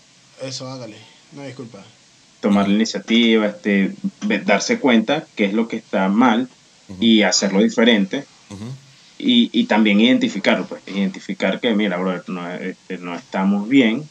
Eso, 0.42 0.68
hágale. 0.68 0.96
No, 1.32 1.44
disculpa. 1.44 1.82
tomar 2.40 2.68
la 2.68 2.74
iniciativa, 2.74 3.46
este, 3.46 3.92
darse 4.44 4.78
cuenta 4.78 5.26
qué 5.36 5.44
es 5.46 5.52
lo 5.54 5.68
que 5.68 5.76
está 5.76 6.08
mal 6.08 6.48
y 6.98 7.22
hacerlo 7.22 7.60
diferente. 7.62 8.24
Y, 9.18 9.50
y 9.52 9.64
también 9.64 10.00
identificarlo, 10.00 10.66
pues, 10.66 10.80
identificar 10.86 11.60
que, 11.60 11.74
mira, 11.74 11.98
bro, 11.98 12.22
no, 12.28 12.50
este, 12.54 12.96
no 12.98 13.14
estamos 13.14 13.68
bien. 13.68 14.08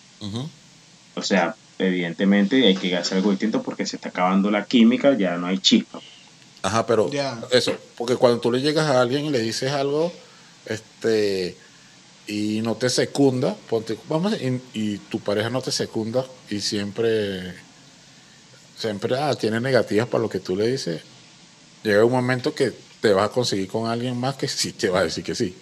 O 1.15 1.21
sea, 1.23 1.55
evidentemente 1.79 2.67
hay 2.67 2.75
que 2.75 2.95
hacer 2.95 3.17
algo 3.17 3.31
distinto 3.31 3.63
porque 3.63 3.85
se 3.87 3.95
está 3.95 4.09
acabando 4.09 4.51
la 4.51 4.65
química, 4.65 5.17
ya 5.17 5.35
no 5.37 5.47
hay 5.47 5.57
chispa. 5.57 5.99
Ajá, 6.61 6.85
pero 6.85 7.09
eso, 7.51 7.77
porque 7.97 8.15
cuando 8.15 8.39
tú 8.39 8.51
le 8.51 8.61
llegas 8.61 8.87
a 8.87 9.01
alguien 9.01 9.25
y 9.25 9.29
le 9.29 9.39
dices 9.39 9.71
algo, 9.71 10.11
este, 10.65 11.55
y 12.27 12.61
no 12.61 12.75
te 12.75 12.89
secunda, 12.89 13.55
ponte, 13.69 13.97
vamos, 14.07 14.33
y, 14.33 14.61
y 14.73 14.97
tu 14.97 15.19
pareja 15.19 15.49
no 15.49 15.61
te 15.61 15.71
secunda 15.71 16.25
y 16.49 16.59
siempre, 16.59 17.55
siempre, 18.77 19.15
ah, 19.17 19.33
tiene 19.35 19.61
negativas 19.61 20.07
para 20.07 20.21
lo 20.21 20.29
que 20.29 20.39
tú 20.39 20.55
le 20.55 20.67
dices, 20.67 21.01
llega 21.83 22.03
un 22.03 22.11
momento 22.11 22.53
que 22.53 22.73
te 23.01 23.13
vas 23.13 23.29
a 23.29 23.31
conseguir 23.31 23.67
con 23.69 23.89
alguien 23.89 24.17
más 24.17 24.35
que 24.35 24.47
sí 24.47 24.73
te 24.73 24.89
va 24.89 24.99
a 24.99 25.03
decir 25.03 25.23
que 25.23 25.35
sí. 25.35 25.55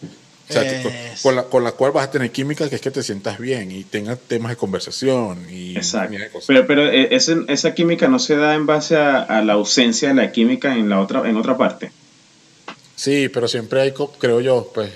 O 0.50 0.54
sea, 0.54 0.66
que 0.66 0.90
con, 1.22 1.36
la, 1.36 1.44
con 1.44 1.64
la 1.66 1.74
cual 1.74 1.92
vas 1.92 2.08
a 2.08 2.12
tener 2.12 2.32
química, 2.32 2.70
que 2.70 2.76
es 2.76 2.82
que 2.82 2.90
te 2.92 3.04
sientas 3.04 3.38
bien 3.38 3.70
y 3.72 3.84
tengas 3.84 4.18
temas 4.18 4.50
de 4.52 4.56
conversación 4.56 5.46
y 5.50 5.76
Exacto. 5.76 6.12
mira 6.12 6.24
de 6.26 6.30
cosas. 6.32 6.48
Pero, 6.48 6.66
pero 6.66 6.88
eh, 6.90 7.10
ese- 7.12 7.44
esa 7.50 7.74
química 7.76 8.08
no 8.08 8.18
se 8.18 8.38
da 8.38 8.56
en 8.56 8.66
base 8.66 8.96
a, 8.96 9.24
a 9.24 9.42
la 9.42 9.54
ausencia 9.54 10.08
de 10.08 10.14
la 10.16 10.32
química 10.32 10.76
en 10.78 10.88
la 10.90 11.02
otra, 11.02 11.28
en 11.30 11.36
otra 11.36 11.58
parte. 11.58 11.92
Sí, 12.96 13.28
pero 13.30 13.48
siempre 13.50 13.82
hay, 13.82 13.94
creo 14.20 14.40
yo, 14.40 14.72
pues, 14.74 14.92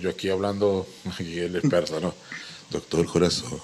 yo 0.00 0.10
aquí 0.10 0.28
hablando, 0.30 0.86
aquí 1.12 1.40
el 1.40 1.56
experto, 1.56 1.98
¿no? 2.00 2.14
Doctor 2.70 3.04
Corazón. 3.06 3.58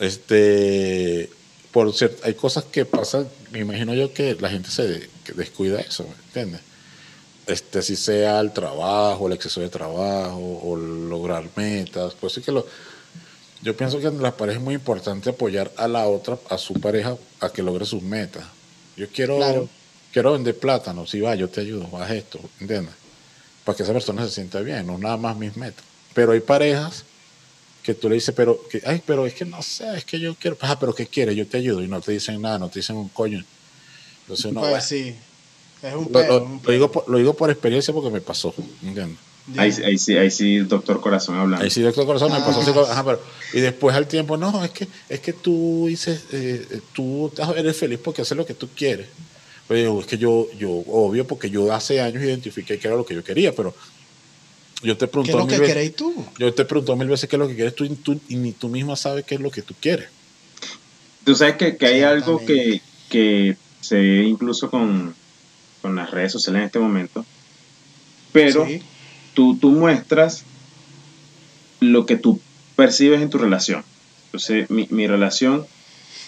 Este, 0.00 1.28
por 1.72 1.92
cierto, 1.92 2.22
hay 2.24 2.34
cosas 2.34 2.64
que 2.64 2.84
pasan, 2.84 3.28
me 3.52 3.58
imagino 3.60 3.94
yo 3.94 4.12
que 4.14 4.36
la 4.40 4.48
gente 4.48 4.70
se 4.70 5.08
descuida 5.34 5.80
eso, 5.80 6.04
¿me 6.04 6.14
entiendes? 6.28 6.60
Este, 7.48 7.80
si 7.80 7.96
sea 7.96 8.40
el 8.40 8.52
trabajo, 8.52 9.26
el 9.26 9.32
exceso 9.32 9.60
de 9.62 9.70
trabajo, 9.70 10.60
o 10.62 10.76
lograr 10.76 11.48
metas, 11.56 12.14
pues 12.20 12.34
sí 12.34 12.42
que 12.42 12.52
lo... 12.52 12.66
Yo 13.62 13.74
pienso 13.76 13.98
que 13.98 14.06
en 14.06 14.22
las 14.22 14.34
parejas 14.34 14.60
es 14.60 14.64
muy 14.64 14.74
importante 14.74 15.30
apoyar 15.30 15.72
a 15.76 15.88
la 15.88 16.06
otra, 16.06 16.38
a 16.50 16.58
su 16.58 16.74
pareja, 16.74 17.16
a 17.40 17.48
que 17.48 17.62
logre 17.62 17.86
sus 17.86 18.02
metas. 18.02 18.44
Yo 18.96 19.08
quiero, 19.08 19.38
Claro. 19.38 19.68
quiero 20.12 20.32
vender 20.32 20.58
plátano, 20.58 21.06
si 21.06 21.20
va, 21.20 21.34
yo 21.34 21.48
te 21.48 21.62
ayudo, 21.62 21.88
haz 21.98 22.10
esto, 22.10 22.38
¿entiendes? 22.60 22.94
Para 23.64 23.76
que 23.76 23.82
esa 23.82 23.92
persona 23.94 24.24
se 24.26 24.34
sienta 24.34 24.60
bien, 24.60 24.86
no 24.86 24.98
nada 24.98 25.16
más 25.16 25.36
mis 25.36 25.56
metas. 25.56 25.84
Pero 26.14 26.32
hay 26.32 26.40
parejas 26.40 27.04
que 27.82 27.94
tú 27.94 28.10
le 28.10 28.16
dices, 28.16 28.34
pero, 28.36 28.60
que, 28.68 28.82
ay, 28.84 29.02
pero 29.06 29.26
es 29.26 29.32
que 29.32 29.46
no 29.46 29.62
sé, 29.62 29.96
es 29.96 30.04
que 30.04 30.20
yo 30.20 30.34
quiero, 30.34 30.58
ah, 30.60 30.78
pero 30.78 30.94
¿qué 30.94 31.06
quieres? 31.06 31.34
Yo 31.34 31.46
te 31.46 31.56
ayudo 31.56 31.82
y 31.82 31.88
no 31.88 32.00
te 32.02 32.12
dicen 32.12 32.42
nada, 32.42 32.58
no 32.58 32.68
te 32.68 32.80
dicen 32.80 32.96
un 32.96 33.08
coño. 33.08 33.42
Entonces 34.22 34.44
uno, 34.44 34.60
pues 34.60 34.70
bueno, 34.70 34.84
sí. 34.84 35.16
Es 35.82 35.94
un 35.94 36.04
lo, 36.04 36.08
pedo. 36.10 36.26
lo- 36.28 36.36
es 36.36 36.42
un 36.42 36.52
lo 36.56 36.60
pedo. 36.60 36.72
digo 36.72 36.92
por, 36.92 37.08
lo 37.08 37.18
digo 37.18 37.34
por 37.34 37.50
experiencia 37.50 37.92
porque 37.94 38.10
me 38.10 38.20
pasó. 38.20 38.54
Ahí, 39.56 39.72
ahí 39.84 39.96
sí, 39.96 40.14
ahí 40.16 40.30
sí, 40.30 40.58
doctor 40.58 41.00
Corazón 41.00 41.36
hablando. 41.36 41.64
Ahí 41.64 41.70
sí, 41.70 41.80
doctor 41.80 42.04
Corazón, 42.04 42.30
me 42.32 42.40
pasó 42.40 42.60
así, 42.60 42.70
Ah. 42.76 42.92
ajá, 42.92 43.04
pero, 43.04 43.20
y 43.54 43.60
después 43.60 43.96
al 43.96 44.06
tiempo, 44.06 44.36
no, 44.36 44.62
es 44.62 44.70
que, 44.72 44.86
es 45.08 45.20
que 45.20 45.32
tú 45.32 45.86
dices, 45.88 46.24
eh, 46.32 46.80
tú 46.92 47.32
eres 47.56 47.76
feliz 47.76 47.98
porque 48.02 48.20
haces 48.22 48.36
lo 48.36 48.44
que 48.44 48.52
tú 48.54 48.68
quieres. 48.76 49.06
Pero 49.66 49.80
digo, 49.80 50.00
es 50.00 50.06
que 50.06 50.18
yo, 50.18 50.48
yo, 50.58 50.70
obvio, 50.70 51.26
porque 51.26 51.48
yo 51.50 51.72
hace 51.72 52.00
años 52.00 52.22
identifiqué 52.22 52.78
que 52.78 52.86
era 52.88 52.96
lo 52.96 53.06
que 53.06 53.14
yo 53.14 53.24
quería, 53.24 53.54
pero 53.54 53.74
yo 54.82 54.96
te 54.98 55.06
¿Qué 55.06 55.10
pregunto 55.12 55.30
es 55.32 55.38
lo 55.38 55.46
mil 55.46 55.60
que 55.60 55.66
queréis 55.66 55.96
tú? 55.96 56.14
yo 56.38 56.52
te 56.54 56.64
pregunto 56.66 56.96
mil 56.96 57.08
veces 57.08 57.28
qué 57.28 57.36
es 57.36 57.40
lo 57.40 57.48
que 57.48 57.54
quieres 57.54 57.74
tú, 57.74 57.84
y 57.84 57.88
tú- 57.96 58.20
y 58.28 58.36
ni 58.36 58.52
tú 58.52 58.68
misma 58.68 58.96
sabes 58.96 59.24
qué 59.24 59.36
es 59.36 59.40
lo 59.40 59.50
que 59.50 59.62
tú 59.62 59.74
quieres. 59.80 60.08
Tú 61.24 61.34
sabes 61.34 61.56
que, 61.56 61.76
que 61.76 61.86
hay 61.86 62.02
algo 62.02 62.38
que, 62.44 62.80
que 63.08 63.56
se 63.80 63.96
ve 63.96 64.24
incluso 64.24 64.70
con, 64.70 65.14
con 65.82 65.96
las 65.96 66.10
redes 66.10 66.32
sociales 66.32 66.60
en 66.60 66.66
este 66.66 66.78
momento, 66.78 67.24
pero 68.32 68.66
Sí. 68.66 68.82
tú, 69.34 69.56
tú 69.56 69.70
muestras 69.70 70.44
lo 71.80 72.06
que 72.06 72.16
tú 72.16 72.40
percibes 72.76 73.20
en 73.22 73.30
tu 73.30 73.38
relación. 73.38 73.84
Entonces, 74.26 74.70
mi, 74.70 74.86
mi 74.90 75.06
relación, 75.06 75.66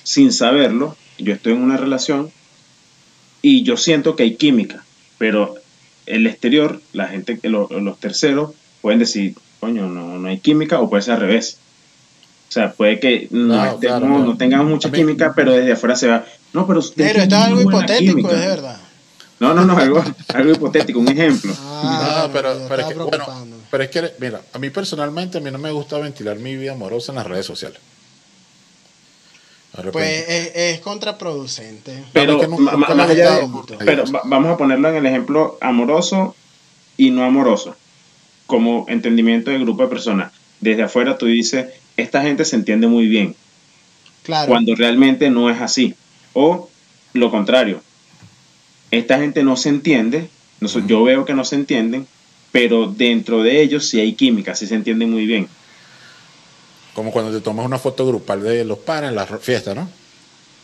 sin 0.03 0.33
saberlo, 0.33 0.97
yo 1.19 1.35
estoy 1.35 1.53
en 1.53 1.63
una 1.63 1.77
relación 1.77 2.31
y 3.43 3.63
yo 3.63 3.77
siento 3.77 4.17
que 4.17 4.23
hay 4.25 4.37
química, 4.37 4.85
pero 5.19 5.55
el 6.07 6.27
exterior, 6.27 6.81
la 6.93 7.09
gente, 7.09 7.39
lo- 7.45 7.69
los 7.69 7.99
terceros, 7.99 8.53
pueden 8.81 8.99
decir, 8.99 9.35
coño, 9.61 9.87
no, 9.89 10.19
no 10.19 10.29
hay 10.29 10.39
química, 10.39 10.81
o 10.81 10.89
puede 10.89 11.03
ser 11.03 11.15
al 11.15 11.21
revés. 11.21 11.59
O 12.49 12.53
sea, 12.53 12.73
puede 12.73 12.99
que 12.99 13.29
no, 13.31 13.55
Claro, 13.55 13.75
estemos- 13.75 13.81
claro, 13.81 14.07
claro. 14.07 14.25
no 14.25 14.37
tengamos 14.37 14.71
mucha 14.71 14.89
mí- 14.89 14.99
química, 14.99 15.33
pero 15.37 15.53
desde 15.53 15.73
afuera 15.73 15.95
se 15.97 16.09
va, 16.09 16.25
no, 16.53 16.67
pero 16.67 16.81
usted 16.81 17.05
Pero 17.07 17.23
esto 17.23 17.35
es 17.37 17.41
algo 17.43 17.61
hipotético, 17.61 18.17
química". 18.17 18.35
es 18.35 18.41
de 18.41 18.47
verdad. 18.49 18.80
No, 19.41 19.55
no, 19.55 19.65
no, 19.65 19.77
algo, 19.79 20.05
algo 20.35 20.53
hipotético, 20.53 20.99
un 21.01 21.09
ejemplo. 21.09 21.55
Ah, 21.59 22.25
No, 22.27 22.33
pero, 22.33 22.55
pero 22.69 22.83
es 22.83 22.89
que, 22.89 22.95
bueno, 22.95 23.25
pero 23.71 23.83
es 23.85 23.91
que, 23.91 24.13
mira, 24.19 24.43
a 24.53 24.59
mí 24.59 24.69
personalmente, 24.71 25.39
a 25.39 25.41
mí 25.41 25.51
no 25.51 25.59
me 25.59 25.71
gusta 25.71 25.99
ventilar 25.99 26.37
mi 26.39 26.57
vida 26.57 26.73
amorosa 26.73 27.13
en 27.13 27.17
las 27.17 27.27
redes 27.27 27.47
sociales. 27.47 27.79
Pues 29.73 29.85
repente. 29.85 30.39
es, 30.69 30.75
es 30.75 30.81
contraproducente. 30.81 32.05
Pero, 32.13 32.39
que 32.41 32.49
nunca- 32.49 32.77
ma- 32.77 32.89
nunca 32.89 32.95
ma- 32.95 33.07
de- 33.07 33.49
pero 33.85 34.05
va- 34.13 34.23
vamos 34.25 34.51
a 34.53 34.57
ponerlo 34.59 34.89
en 34.91 34.97
el 34.97 35.07
ejemplo 35.07 35.57
amoroso 35.63 36.35
y 36.99 37.11
no 37.11 37.25
amoroso, 37.25 37.77
como 38.47 38.85
entendimiento 38.89 39.51
del 39.51 39.63
grupo 39.63 39.85
de 39.85 39.89
personas. 39.89 40.33
Desde 40.61 40.83
afuera 40.83 41.17
tú 41.17 41.27
dices, 41.27 41.69
esta 41.97 42.21
gente 42.21 42.45
se 42.45 42.57
entiende 42.57 42.89
muy 42.89 43.07
bien, 43.07 43.37
Claro. 44.25 44.49
cuando 44.49 44.75
realmente 44.75 45.31
no 45.31 45.49
es 45.49 45.61
así. 45.63 45.95
O 46.35 46.69
lo 47.15 47.31
contrario, 47.31 47.81
esta 48.91 49.19
gente 49.19 49.43
no 49.43 49.57
se 49.57 49.69
entiende, 49.69 50.29
no 50.61 50.69
yo 50.87 51.05
veo 51.05 51.25
que 51.25 51.35
no 51.35 51.45
se 51.45 51.57
entienden, 51.57 52.07
pero 52.53 52.87
dentro 52.89 53.43
de 53.43 53.63
ellos 53.63 53.87
sí 53.89 54.01
hay 54.01 54.15
química, 54.15 54.55
sí 54.55 54.67
se 54.67 54.75
entienden 54.75 55.11
muy 55.11 55.27
bien. 55.27 55.49
Como 56.95 57.13
cuando 57.13 57.31
te 57.33 57.41
tomas 57.41 57.65
una 57.65 57.79
foto 57.79 58.07
grupal 58.07 58.43
de 58.43 58.65
los 58.65 58.79
pares 58.79 59.11
en 59.11 59.17
la 59.17 59.27
fiesta, 59.27 59.75
¿no? 59.75 59.89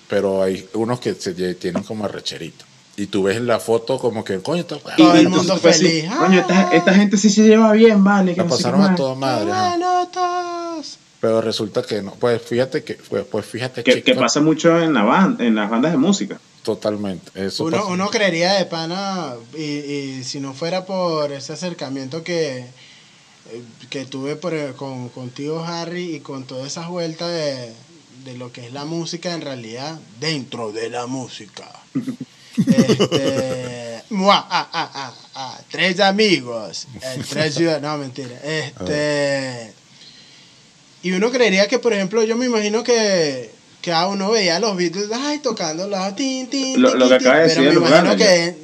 Pero 0.09 0.43
hay 0.43 0.69
unos 0.75 1.01
que 1.01 1.15
se 1.15 1.33
tienen 1.55 1.83
como 1.85 2.05
arrecherito. 2.05 2.65
Y 2.97 3.07
tú 3.07 3.25
ves 3.25 3.37
en 3.37 3.47
la 3.47 3.61
foto 3.61 3.99
como 3.99 4.25
que, 4.25 4.39
coño, 4.41 4.63
está- 4.63 4.79
Todo 4.97 5.15
el 5.15 5.29
mundo 5.29 5.57
feliz. 5.59 6.07
Coño, 6.19 6.41
esta, 6.41 6.71
esta 6.73 6.95
gente 6.95 7.17
sí 7.19 7.29
se 7.31 7.43
lleva 7.47 7.73
bien, 7.73 8.03
vale. 8.03 8.33
que 8.33 8.39
la 8.39 8.45
no 8.45 8.51
pasaron 8.51 8.81
a 8.83 8.89
más". 8.89 8.97
toda 8.97 9.15
madre. 9.15 9.51
Pero 11.21 11.41
resulta 11.41 11.83
que 11.83 12.03
no. 12.03 12.13
Pues 12.13 12.43
fíjate 12.43 12.83
que, 12.85 12.95
pues, 12.95 13.25
pues 13.31 13.47
fíjate 13.47 13.83
que, 13.83 14.03
que 14.03 14.15
pasa 14.15 14.41
mucho 14.41 14.81
en, 14.81 14.95
la 14.95 15.03
ban- 15.05 15.41
en 15.41 15.55
las 15.55 15.69
bandas 15.71 15.93
de 15.93 15.99
música. 15.99 16.39
Totalmente. 16.67 17.31
Eso 17.47 17.63
Uno, 17.65 17.77
pasa. 17.77 17.89
uno 17.93 18.11
creería 18.11 18.55
de 18.55 18.65
pana, 18.67 19.35
y, 19.57 19.63
y 19.63 20.25
si 20.25 20.41
no 20.41 20.53
fuera 20.53 20.85
por 20.85 21.31
ese 21.31 21.53
acercamiento 21.53 22.25
que, 22.25 22.59
eh, 22.59 23.63
que 23.89 24.05
tuve 24.05 24.35
por, 24.35 24.53
el- 24.53 24.75
con, 24.75 25.09
contigo, 25.11 25.65
Harry, 25.65 26.17
y 26.17 26.21
con 26.21 26.45
todas 26.45 26.67
esas 26.67 26.89
vueltas 26.89 27.31
de, 27.31 27.73
de 28.25 28.37
lo 28.37 28.51
que 28.53 28.67
es 28.67 28.73
la 28.73 28.85
música, 28.85 29.33
en 29.33 29.43
realidad, 29.43 29.97
dentro 30.19 30.73
de 30.73 30.91
la 30.91 31.07
música. 31.07 31.71
este, 32.67 34.03
mua, 34.11 34.45
ah, 34.51 34.69
ah, 34.73 35.15
ah, 35.37 35.61
tres 35.71 36.01
amigos, 36.01 36.89
en 37.01 37.23
tres 37.23 37.55
ciudades, 37.59 37.81
no, 37.83 37.97
mentira. 37.97 38.37
Este, 38.43 39.73
y 41.05 41.13
uno 41.13 41.31
creería 41.31 41.69
que, 41.69 41.79
por 41.79 41.93
ejemplo, 41.93 42.25
yo 42.25 42.37
me 42.37 42.47
imagino 42.47 42.83
que, 42.83 43.55
que 43.87 43.93
a 43.93 44.09
uno 44.09 44.33
veía 44.33 44.57
a 44.57 44.59
los 44.59 44.77
Beatles, 44.77 45.09
ay, 45.13 45.39
tocando 45.39 45.87
la 45.87 46.13
tin, 46.17 46.51
tin, 46.51 46.83
Lo- 46.83 46.91
tin, 46.91 46.99
lo 46.99 47.09
que 47.09 47.15
acaba 47.15 47.37
de 47.37 47.43
pero 47.47 47.61
decir 47.61 47.63
me 47.63 47.69
el 47.71 47.77
imagino 47.77 48.03
lugar, 48.15 48.17
que 48.17 48.57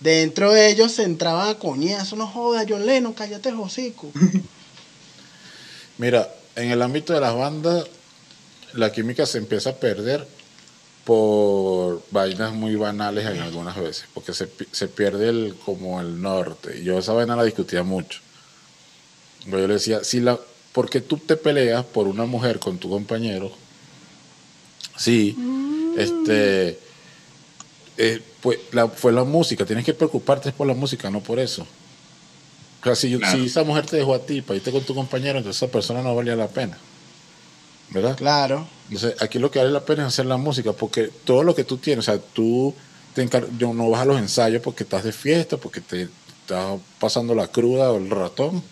dentro 0.00 0.52
de 0.52 0.68
ellos 0.68 0.90
se 0.90 1.04
entraban 1.04 1.48
a 1.48 1.54
coñazo, 1.60 2.16
no 2.16 2.26
jodas, 2.26 2.66
John 2.68 2.84
Lennon, 2.84 3.12
cállate, 3.12 3.52
hocico. 3.52 4.10
Mira, 5.98 6.28
en 6.56 6.72
el 6.72 6.82
ámbito 6.82 7.12
de 7.12 7.20
las 7.20 7.36
bandas, 7.36 7.84
la 8.72 8.90
química 8.90 9.26
se 9.26 9.38
empieza 9.38 9.70
a 9.70 9.74
perder 9.76 10.26
por 11.04 12.02
vainas 12.10 12.52
muy 12.52 12.74
banales 12.74 13.26
en 13.26 13.38
algunas 13.40 13.76
veces, 13.76 14.06
porque 14.12 14.32
se, 14.34 14.48
se 14.72 14.88
pierde 14.88 15.28
el, 15.28 15.54
como 15.64 16.00
el 16.00 16.20
norte. 16.20 16.80
Y 16.80 16.84
yo 16.84 16.98
esa 16.98 17.12
vaina 17.12 17.36
la 17.36 17.44
discutía 17.44 17.84
mucho. 17.84 18.18
Pero 19.44 19.60
yo 19.60 19.68
le 19.68 19.74
decía, 19.74 20.02
si 20.02 20.18
la, 20.18 20.36
porque 20.72 21.00
tú 21.00 21.16
te 21.16 21.36
peleas 21.36 21.84
por 21.84 22.08
una 22.08 22.24
mujer 22.26 22.58
con 22.58 22.78
tu 22.78 22.90
compañero, 22.90 23.52
sí, 24.98 25.36
este, 25.96 26.78
eh, 27.96 28.22
pues 28.40 28.58
la, 28.72 28.88
fue 28.88 29.12
la 29.12 29.24
música, 29.24 29.64
tienes 29.64 29.84
que 29.84 29.94
preocuparte 29.94 30.52
por 30.52 30.66
la 30.66 30.74
música, 30.74 31.10
no 31.10 31.20
por 31.20 31.38
eso. 31.38 31.66
O 32.80 32.84
sea, 32.84 32.94
si, 32.94 33.16
Claro. 33.18 33.38
si 33.38 33.46
esa 33.46 33.64
mujer 33.64 33.86
te 33.86 33.96
dejó 33.96 34.14
a 34.14 34.20
ti 34.20 34.42
para 34.42 34.56
irte 34.56 34.70
con 34.70 34.82
tu 34.82 34.94
compañero, 34.94 35.38
entonces 35.38 35.62
esa 35.62 35.72
persona 35.72 36.02
no 36.02 36.14
valía 36.14 36.36
la 36.36 36.48
pena. 36.48 36.78
¿Verdad? 37.90 38.16
Claro. 38.16 38.68
Entonces, 38.90 39.20
aquí 39.22 39.38
lo 39.38 39.50
que 39.50 39.58
vale 39.58 39.70
la 39.70 39.84
pena 39.84 40.02
es 40.02 40.08
hacer 40.08 40.26
la 40.26 40.36
música, 40.36 40.72
porque 40.72 41.10
todo 41.24 41.42
lo 41.42 41.54
que 41.54 41.64
tú 41.64 41.78
tienes, 41.78 42.06
o 42.06 42.12
sea, 42.12 42.20
tú 42.20 42.74
te 43.14 43.28
no 43.60 43.90
vas 43.90 44.02
a 44.02 44.04
los 44.04 44.18
ensayos 44.18 44.62
porque 44.62 44.84
estás 44.84 45.04
de 45.04 45.12
fiesta, 45.12 45.56
porque 45.56 45.80
te 45.80 46.08
estás 46.42 46.78
pasando 47.00 47.34
la 47.34 47.48
cruda 47.48 47.90
o 47.90 47.96
el 47.96 48.10
ratón, 48.10 48.62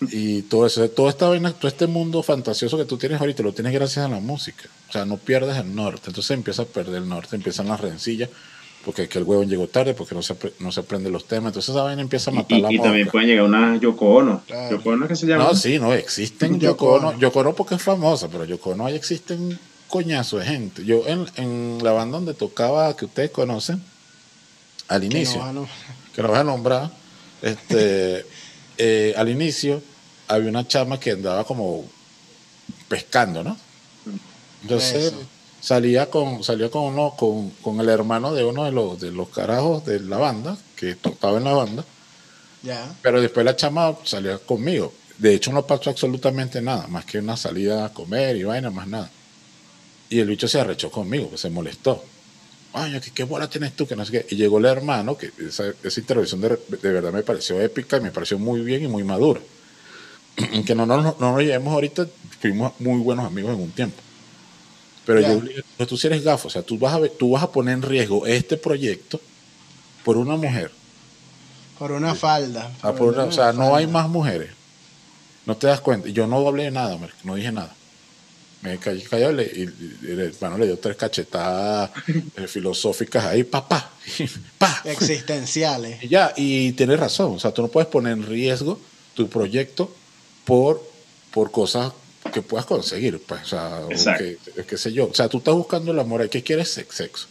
y 0.00 0.42
todo 0.42 0.66
eso, 0.66 0.88
toda 0.90 1.10
esta 1.10 1.28
vaina, 1.28 1.52
todo 1.52 1.68
este 1.68 1.86
mundo 1.86 2.22
fantasioso 2.22 2.76
que 2.76 2.84
tú 2.84 2.98
tienes 2.98 3.20
ahorita, 3.20 3.42
lo 3.42 3.52
tienes 3.52 3.72
gracias 3.72 4.04
a 4.04 4.08
la 4.08 4.20
música. 4.20 4.64
O 4.88 4.92
sea, 4.92 5.04
no 5.04 5.16
pierdes 5.16 5.56
el 5.56 5.74
norte. 5.74 6.02
Entonces 6.08 6.30
empieza 6.32 6.62
a 6.62 6.66
perder 6.66 6.96
el 7.02 7.08
norte, 7.08 7.34
empiezan 7.36 7.68
las 7.68 7.80
rencillas, 7.80 8.28
porque 8.84 9.08
que 9.08 9.18
el 9.18 9.24
huevón 9.24 9.48
llegó 9.48 9.66
tarde, 9.68 9.94
porque 9.94 10.14
no 10.14 10.22
se, 10.22 10.36
no 10.60 10.70
se 10.70 10.80
aprende 10.80 11.10
los 11.10 11.26
temas. 11.26 11.48
Entonces 11.50 11.70
esa 11.74 11.82
vaina 11.82 12.02
empieza 12.02 12.30
a 12.30 12.34
Y, 12.34 12.36
matar 12.36 12.58
y- 12.58 12.62
la 12.62 12.72
y 12.72 12.76
también 12.78 13.04
mosca. 13.06 13.12
pueden 13.12 13.28
llegar 13.28 13.44
una 13.46 13.76
Yoko 13.78 14.06
Ono. 14.16 14.42
Claro. 14.46 14.76
Yoko 14.76 14.90
Ono 14.90 15.08
que 15.08 15.16
se 15.16 15.26
llama. 15.26 15.44
No, 15.44 15.54
sí, 15.54 15.78
no, 15.78 15.92
existen 15.94 16.60
Yoko 16.60 16.92
Ono. 16.94 17.18
Yoko 17.18 17.40
Ono 17.40 17.54
porque 17.54 17.76
es 17.76 17.82
famosa, 17.82 18.28
pero 18.28 18.44
Yoko 18.44 18.70
Ono 18.70 18.86
ahí 18.86 18.94
existen 18.94 19.58
coñazo 19.88 20.38
de 20.38 20.44
gente. 20.44 20.84
Yo 20.84 21.04
en, 21.06 21.26
en 21.36 21.78
la 21.82 21.92
banda 21.92 22.18
donde 22.18 22.34
tocaba, 22.34 22.94
que 22.96 23.06
ustedes 23.06 23.30
conocen, 23.30 23.82
al 24.88 25.00
Que 25.00 25.06
inicio, 25.06 25.38
no, 25.44 25.52
no. 25.52 25.68
que 26.14 26.22
no 26.22 26.28
voy 26.28 26.38
a 26.38 26.44
nombrar, 26.44 26.90
este, 27.42 28.24
eh, 28.78 29.14
al 29.16 29.28
inicio 29.28 29.82
había 30.28 30.50
una 30.50 30.66
chama 30.66 30.98
que 31.00 31.12
andaba 31.12 31.44
como 31.44 31.84
pescando, 32.88 33.42
¿no? 33.44 33.56
Entonces 34.62 35.12
Eso. 35.12 35.28
salía 35.60 36.10
con 36.10 36.42
salía 36.44 36.70
con 36.70 36.84
uno 36.84 37.14
con, 37.16 37.50
con 37.62 37.80
el 37.80 37.88
hermano 37.88 38.34
de 38.34 38.44
uno 38.44 38.64
de 38.64 38.72
los 38.72 39.00
de 39.00 39.10
los 39.12 39.28
carajos 39.28 39.84
de 39.84 40.00
la 40.00 40.18
banda 40.18 40.56
que 40.76 40.94
tocaba 40.96 41.38
en 41.38 41.44
la 41.44 41.52
banda 41.54 41.84
Ya. 42.62 42.94
pero 43.02 43.20
después 43.20 43.44
la 43.46 43.56
chama 43.56 43.96
salía 44.04 44.38
conmigo. 44.38 44.92
De 45.18 45.34
hecho, 45.34 45.52
no 45.52 45.66
pasó 45.66 45.90
absolutamente 45.90 46.60
nada, 46.60 46.86
más 46.88 47.04
que 47.06 47.18
una 47.20 47.36
salida 47.36 47.86
a 47.86 47.92
comer 47.94 48.36
y 48.36 48.44
vaina, 48.44 48.70
más 48.70 48.86
nada. 48.86 49.10
Y 50.10 50.20
el 50.20 50.28
bicho 50.28 50.48
se 50.48 50.60
arrechó 50.60 50.90
conmigo, 50.90 51.30
que 51.30 51.38
se 51.38 51.50
molestó. 51.50 52.04
Ay, 52.72 53.00
¿qué, 53.00 53.10
qué 53.12 53.24
bola 53.24 53.48
tienes 53.48 53.74
tú? 53.74 53.86
Que 53.86 53.96
no 53.96 54.04
sé 54.04 54.12
qué. 54.12 54.26
Y 54.34 54.36
llegó 54.36 54.58
el 54.58 54.66
hermano, 54.66 55.16
que 55.16 55.32
esa, 55.38 55.72
esa 55.82 56.00
intervención 56.00 56.40
de, 56.42 56.50
de 56.68 56.92
verdad 56.92 57.12
me 57.12 57.22
pareció 57.22 57.60
épica 57.60 57.96
y 57.96 58.00
me 58.02 58.10
pareció 58.12 58.38
muy 58.38 58.60
bien 58.60 58.84
y 58.84 58.88
muy 58.88 59.04
madura. 59.04 59.40
que 60.66 60.74
no, 60.74 60.86
no, 60.86 60.96
no, 61.02 61.16
no 61.18 61.32
nos 61.32 61.40
llevemos 61.40 61.72
ahorita, 61.72 62.06
fuimos 62.40 62.72
muy 62.80 63.00
buenos 63.00 63.24
amigos 63.26 63.54
en 63.54 63.60
un 63.62 63.70
tiempo. 63.70 64.00
Pero 65.04 65.20
Ya. 65.20 65.34
yo, 65.78 65.86
tú 65.86 65.96
si 65.96 66.06
eres 66.08 66.22
gafo, 66.24 66.48
o 66.48 66.50
sea, 66.50 66.62
tú 66.62 66.78
vas, 66.78 66.94
a, 66.94 67.08
tú 67.08 67.30
vas 67.30 67.42
a 67.42 67.50
poner 67.52 67.74
en 67.74 67.82
riesgo 67.82 68.26
este 68.26 68.56
proyecto 68.56 69.20
por 70.04 70.16
una 70.16 70.36
mujer. 70.36 70.70
Por 71.78 71.92
una 71.92 72.14
falda. 72.14 72.72
Ah, 72.82 72.92
por 72.92 73.12
una- 73.14 73.24
o 73.24 73.32
sea, 73.32 73.52
no 73.52 73.76
hay 73.76 73.86
más 73.86 74.08
mujeres. 74.08 74.50
No 75.44 75.56
te 75.56 75.66
das 75.68 75.80
cuenta. 75.80 76.08
Yo 76.08 76.26
no 76.26 76.46
hablé 76.46 76.64
de 76.64 76.70
nada, 76.72 76.98
no 77.22 77.34
dije 77.36 77.52
nada. 77.52 77.72
Me 78.62 78.78
callé 78.78 79.02
callado 79.04 79.40
y, 79.40 79.44
y- 79.44 79.98
y 80.08 80.10
el 80.10 80.20
hermano 80.20 80.58
le 80.58 80.66
dio 80.66 80.78
tres 80.78 80.96
cachetadas 80.96 81.90
eh, 82.36 82.46
filosóficas 82.48 83.24
ahí, 83.26 83.44
papá, 83.44 83.90
pa. 84.58 84.80
Existenciales. 84.84 86.02
Y 86.02 86.08
ya, 86.08 86.32
y 86.36 86.72
tienes 86.72 86.98
razón, 86.98 87.34
o 87.34 87.38
sea, 87.38 87.52
tú 87.52 87.62
no 87.62 87.68
puedes 87.68 87.88
poner 87.88 88.12
en 88.14 88.26
riesgo 88.26 88.80
tu 89.14 89.28
proyecto 89.28 89.94
por, 90.46 90.82
por 91.32 91.50
cosas 91.50 91.92
que 92.32 92.40
puedas 92.40 92.64
conseguir, 92.66 93.20
pues, 93.20 93.42
o 93.42 93.46
sea, 93.46 93.80
o 93.84 93.88
que, 94.18 94.38
qué 94.64 94.76
sé 94.78 94.92
yo. 94.92 95.06
O 95.06 95.14
sea, 95.14 95.28
tú 95.28 95.38
estás 95.38 95.54
buscando 95.54 95.92
el 95.92 95.98
amor, 95.98 96.26
¿qué 96.30 96.42
quieres? 96.42 96.70
Sex- 96.70 96.94
Sexo. 96.94 97.26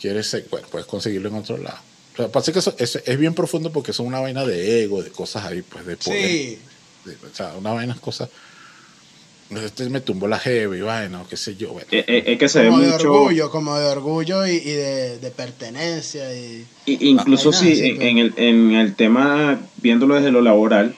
¿Quieres 0.00 0.26
sexo? 0.26 0.48
Bueno, 0.50 0.68
puedes 0.70 0.86
conseguirlo 0.86 1.30
en 1.30 1.36
otro 1.36 1.56
lado. 1.56 1.78
O 2.12 2.16
sea, 2.16 2.28
pasa 2.28 2.52
que 2.52 2.58
eso, 2.58 2.74
eso 2.78 3.00
es 3.04 3.18
bien 3.18 3.34
profundo 3.34 3.72
porque 3.72 3.90
es 3.92 3.98
una 3.98 4.20
vaina 4.20 4.44
de 4.44 4.82
ego, 4.84 5.02
de 5.02 5.10
cosas 5.10 5.44
ahí, 5.46 5.62
pues, 5.62 5.86
de 5.86 5.96
poder. 5.96 6.28
Sí. 6.28 6.58
de- 7.06 7.14
o 7.14 7.34
sea, 7.34 7.54
una 7.56 7.72
vaina, 7.72 7.96
cosas. 8.00 8.28
Este 9.50 9.88
me 9.90 10.00
tumbó 10.00 10.26
la 10.26 10.38
jeva 10.38 10.76
y 10.76 10.80
vaina, 10.80 11.22
o 11.22 11.28
qué 11.28 11.36
sé 11.36 11.54
yo. 11.54 11.72
Bueno, 11.72 11.86
Es, 11.90 12.04
es- 12.08 12.24
es 12.26 12.38
que 12.38 12.48
se 12.48 12.62
ve 12.62 12.68
Como 12.70 12.80
de 12.82 12.88
mucho. 12.92 13.12
orgullo, 13.12 13.50
como 13.50 13.78
de 13.78 13.86
orgullo 13.86 14.46
y, 14.46 14.52
y 14.56 14.70
de, 14.72 15.18
de 15.18 15.30
pertenencia. 15.30 16.34
Y, 16.34 16.66
I- 16.86 17.08
Incluso 17.10 17.50
Vaina, 17.50 17.66
si 17.68 17.76
sí, 17.76 17.86
en, 17.90 17.96
pues. 17.96 18.08
en 18.08 18.18
el, 18.18 18.34
en 18.36 18.72
el 18.74 18.94
tema, 18.96 19.60
viéndolo 19.76 20.14
desde 20.16 20.30
lo 20.32 20.40
laboral, 20.40 20.96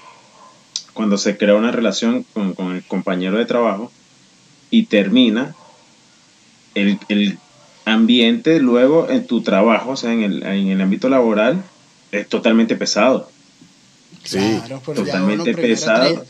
cuando 0.96 1.16
se 1.18 1.36
crea 1.36 1.54
una 1.54 1.70
relación 1.70 2.24
con, 2.32 2.54
con 2.54 2.74
el 2.74 2.82
compañero 2.82 3.38
de 3.38 3.44
trabajo 3.46 3.92
y 4.70 4.86
termina, 4.86 5.54
el, 6.74 6.98
el 7.08 7.38
ambiente 7.84 8.58
luego 8.58 9.08
en 9.08 9.26
tu 9.26 9.42
trabajo, 9.42 9.90
o 9.90 9.96
sea, 9.96 10.12
en 10.12 10.22
el, 10.22 10.42
en 10.42 10.68
el 10.68 10.80
ámbito 10.80 11.08
laboral, 11.08 11.62
es 12.12 12.28
totalmente 12.28 12.74
pesado. 12.76 13.30
sí. 14.24 14.38
claro, 14.66 14.80
totalmente 14.84 15.50
uno 15.50 15.62
pesado. 15.62 16.14
trae- 16.14 16.24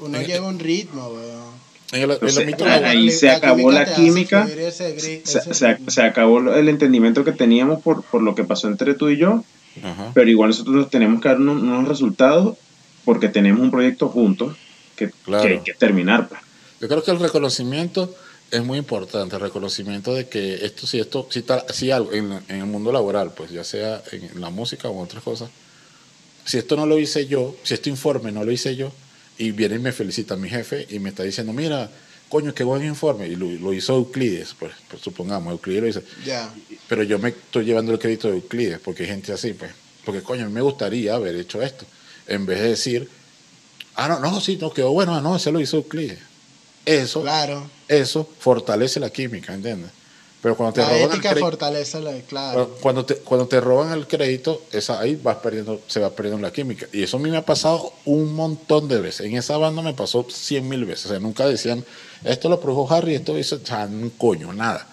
Uno 0.00 0.22
lleva 0.22 0.48
un 0.48 0.58
ritmo, 0.58 1.08
weón. 1.08 1.44
Entonces, 1.92 2.46
laboral- 2.58 2.84
ahí 2.84 3.10
se 3.10 3.30
acabó 3.30 3.70
la 3.70 3.94
química, 3.94 4.48
ese 4.48 4.98
Se, 4.98 5.22
ese 5.50 5.78
se- 5.88 6.02
acabó 6.02 6.38
el 6.54 6.68
entendimiento 6.68 7.24
que 7.24 7.32
teníamos 7.32 7.82
por, 7.82 8.02
por 8.04 8.22
lo 8.22 8.34
que 8.34 8.42
pasó 8.44 8.66
entre 8.68 8.94
tú 8.94 9.10
y 9.10 9.16
yo, 9.18 9.44
Ajá. 9.82 10.10
pero 10.14 10.28
igual 10.30 10.50
nosotros 10.50 10.90
tenemos 10.90 11.20
que 11.20 11.28
dar 11.28 11.38
unos, 11.38 11.62
unos 11.62 11.86
resultados 11.86 12.56
porque 13.04 13.28
tenemos 13.28 13.60
un 13.62 13.70
proyecto 13.70 14.08
juntos 14.08 14.56
que, 14.96 15.10
Claro. 15.24 15.42
que 15.42 15.48
hay 15.54 15.60
que 15.60 15.74
terminar. 15.74 16.28
pues. 16.28 16.40
Yo 16.80 16.88
creo 16.88 17.02
que 17.02 17.10
el 17.10 17.20
reconocimiento 17.20 18.14
es 18.50 18.62
muy 18.62 18.78
importante, 18.78 19.36
el 19.36 19.42
reconocimiento 19.42 20.14
de 20.14 20.28
que 20.28 20.64
esto, 20.64 20.86
si 20.86 21.00
esto, 21.00 21.26
si, 21.30 21.42
tal, 21.42 21.64
si 21.72 21.90
algo 21.90 22.12
en, 22.12 22.32
en 22.48 22.56
el 22.60 22.66
mundo 22.66 22.92
laboral, 22.92 23.32
pues 23.34 23.50
ya 23.50 23.64
sea 23.64 24.02
en 24.12 24.40
la 24.40 24.50
música 24.50 24.88
o 24.88 24.92
en 24.98 25.04
otras 25.04 25.22
cosas, 25.22 25.50
si 26.44 26.58
esto 26.58 26.76
no 26.76 26.86
lo 26.86 26.98
hice 26.98 27.26
yo, 27.26 27.56
si 27.62 27.74
este 27.74 27.90
informe 27.90 28.30
no 28.30 28.44
lo 28.44 28.52
hice 28.52 28.76
yo, 28.76 28.92
y 29.38 29.50
viene 29.50 29.76
y 29.76 29.78
me 29.78 29.92
felicita 29.92 30.36
mi 30.36 30.48
jefe 30.48 30.86
y 30.90 30.98
me 31.00 31.08
está 31.08 31.22
diciendo, 31.24 31.52
mira, 31.52 31.90
coño, 32.28 32.54
qué 32.54 32.62
buen 32.64 32.84
informe, 32.84 33.26
y 33.28 33.34
lo, 33.34 33.46
lo 33.50 33.72
hizo 33.72 33.94
Euclides, 33.96 34.54
pues, 34.58 34.72
pues 34.88 35.02
supongamos, 35.02 35.50
Euclides 35.52 35.82
lo 35.82 35.88
hizo, 35.88 36.02
Ya. 36.24 36.52
pero 36.88 37.02
yo 37.02 37.18
me 37.18 37.30
estoy 37.30 37.64
llevando 37.64 37.92
el 37.92 37.98
crédito 37.98 38.28
de 38.28 38.34
Euclides, 38.36 38.78
porque 38.78 39.02
hay 39.04 39.08
gente 39.08 39.32
así, 39.32 39.54
pues, 39.54 39.72
porque 40.04 40.22
coño, 40.22 40.44
a 40.44 40.48
mí 40.48 40.52
me 40.52 40.60
gustaría 40.60 41.14
haber 41.14 41.34
hecho 41.36 41.62
esto, 41.62 41.86
en 42.26 42.46
vez 42.46 42.60
de 42.60 42.68
decir, 42.70 43.08
ah, 43.96 44.08
no, 44.08 44.20
no, 44.20 44.40
sí, 44.40 44.56
no 44.60 44.72
quedó 44.72 44.90
bueno, 44.92 45.14
ah, 45.14 45.20
no, 45.20 45.36
ese 45.36 45.52
lo 45.52 45.60
hizo 45.60 45.76
Euclides. 45.78 46.18
Eso, 46.86 47.22
Claro. 47.22 47.68
eso 47.88 48.28
fortalece 48.38 49.00
la 49.00 49.10
química, 49.10 49.54
¿entiendes? 49.54 49.90
Pero 50.42 50.58
cuando 50.58 50.74
te 50.74 50.82
La 50.82 50.88
roban 50.88 51.02
el 51.04 51.08
ética 51.08 51.30
crédito, 51.30 51.46
fortalece 51.46 52.00
la. 52.00 52.12
Claro. 52.20 52.76
cuando 52.82 53.06
te, 53.06 53.14
cuando 53.16 53.48
te 53.48 53.58
roban 53.62 53.92
el 53.92 54.06
crédito, 54.06 54.62
esa, 54.72 55.00
ahí 55.00 55.16
vas 55.16 55.38
perdiendo, 55.38 55.80
se 55.86 56.00
va 56.00 56.10
perdiendo 56.10 56.42
la 56.46 56.52
química. 56.52 56.86
Y 56.92 57.02
eso 57.02 57.16
a 57.16 57.20
mí 57.20 57.30
me 57.30 57.38
ha 57.38 57.46
pasado 57.46 57.94
un 58.04 58.34
montón 58.34 58.86
de 58.86 59.00
veces. 59.00 59.24
En 59.24 59.38
esa 59.38 59.56
banda 59.56 59.80
me 59.80 59.94
pasó 59.94 60.26
cien 60.28 60.68
mil 60.68 60.84
veces. 60.84 61.06
O 61.06 61.08
sea, 61.08 61.18
nunca 61.18 61.46
decían, 61.46 61.82
esto 62.24 62.50
lo 62.50 62.60
produjo 62.60 62.92
Harry, 62.94 63.14
esto 63.14 63.38
hizo, 63.38 63.56
o 63.56 63.66
sea, 63.66 63.86
un 63.86 64.10
coño, 64.10 64.52
nada. 64.52 64.86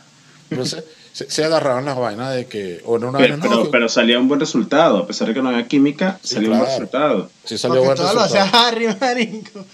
Entonces, 0.50 0.86
se, 1.14 1.30
se 1.30 1.44
agarraban 1.44 1.86
las 1.86 1.98
vainas 1.98 2.34
de 2.36 2.46
que, 2.48 2.82
o 2.86 2.98
en 2.98 3.04
una 3.06 3.20
Pero, 3.20 3.38
no, 3.38 3.70
pero, 3.72 3.90
salía 3.90 4.18
un 4.20 4.28
buen 4.28 4.40
resultado, 4.40 4.98
a 5.00 5.08
pesar 5.08 5.28
de 5.28 5.34
que 5.34 5.42
no 5.42 5.50
había 5.50 5.68
química, 5.68 6.20
Sí, 6.24 6.36
salía 6.36 6.52
un 6.52 6.58
buen 6.60 6.70
resultado. 6.70 7.30
sí 7.44 7.58
salió 7.58 7.84
Porque 7.84 7.88
buen 7.88 7.98
todo 7.98 8.14
lo 8.14 8.22
hacía. 8.22 8.44
Harry, 8.46 8.88
marico. 9.00 9.66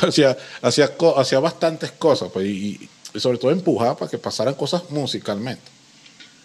hacía, 0.06 0.36
hacía, 0.62 0.90
hacía 1.16 1.40
bastantes 1.40 1.92
cosas, 1.92 2.30
pues, 2.32 2.46
y, 2.46 2.88
y 3.14 3.20
sobre 3.20 3.38
todo 3.38 3.50
empujaba 3.50 3.96
para 3.96 4.10
que 4.10 4.18
pasaran 4.18 4.54
cosas 4.54 4.82
musicalmente. 4.90 5.62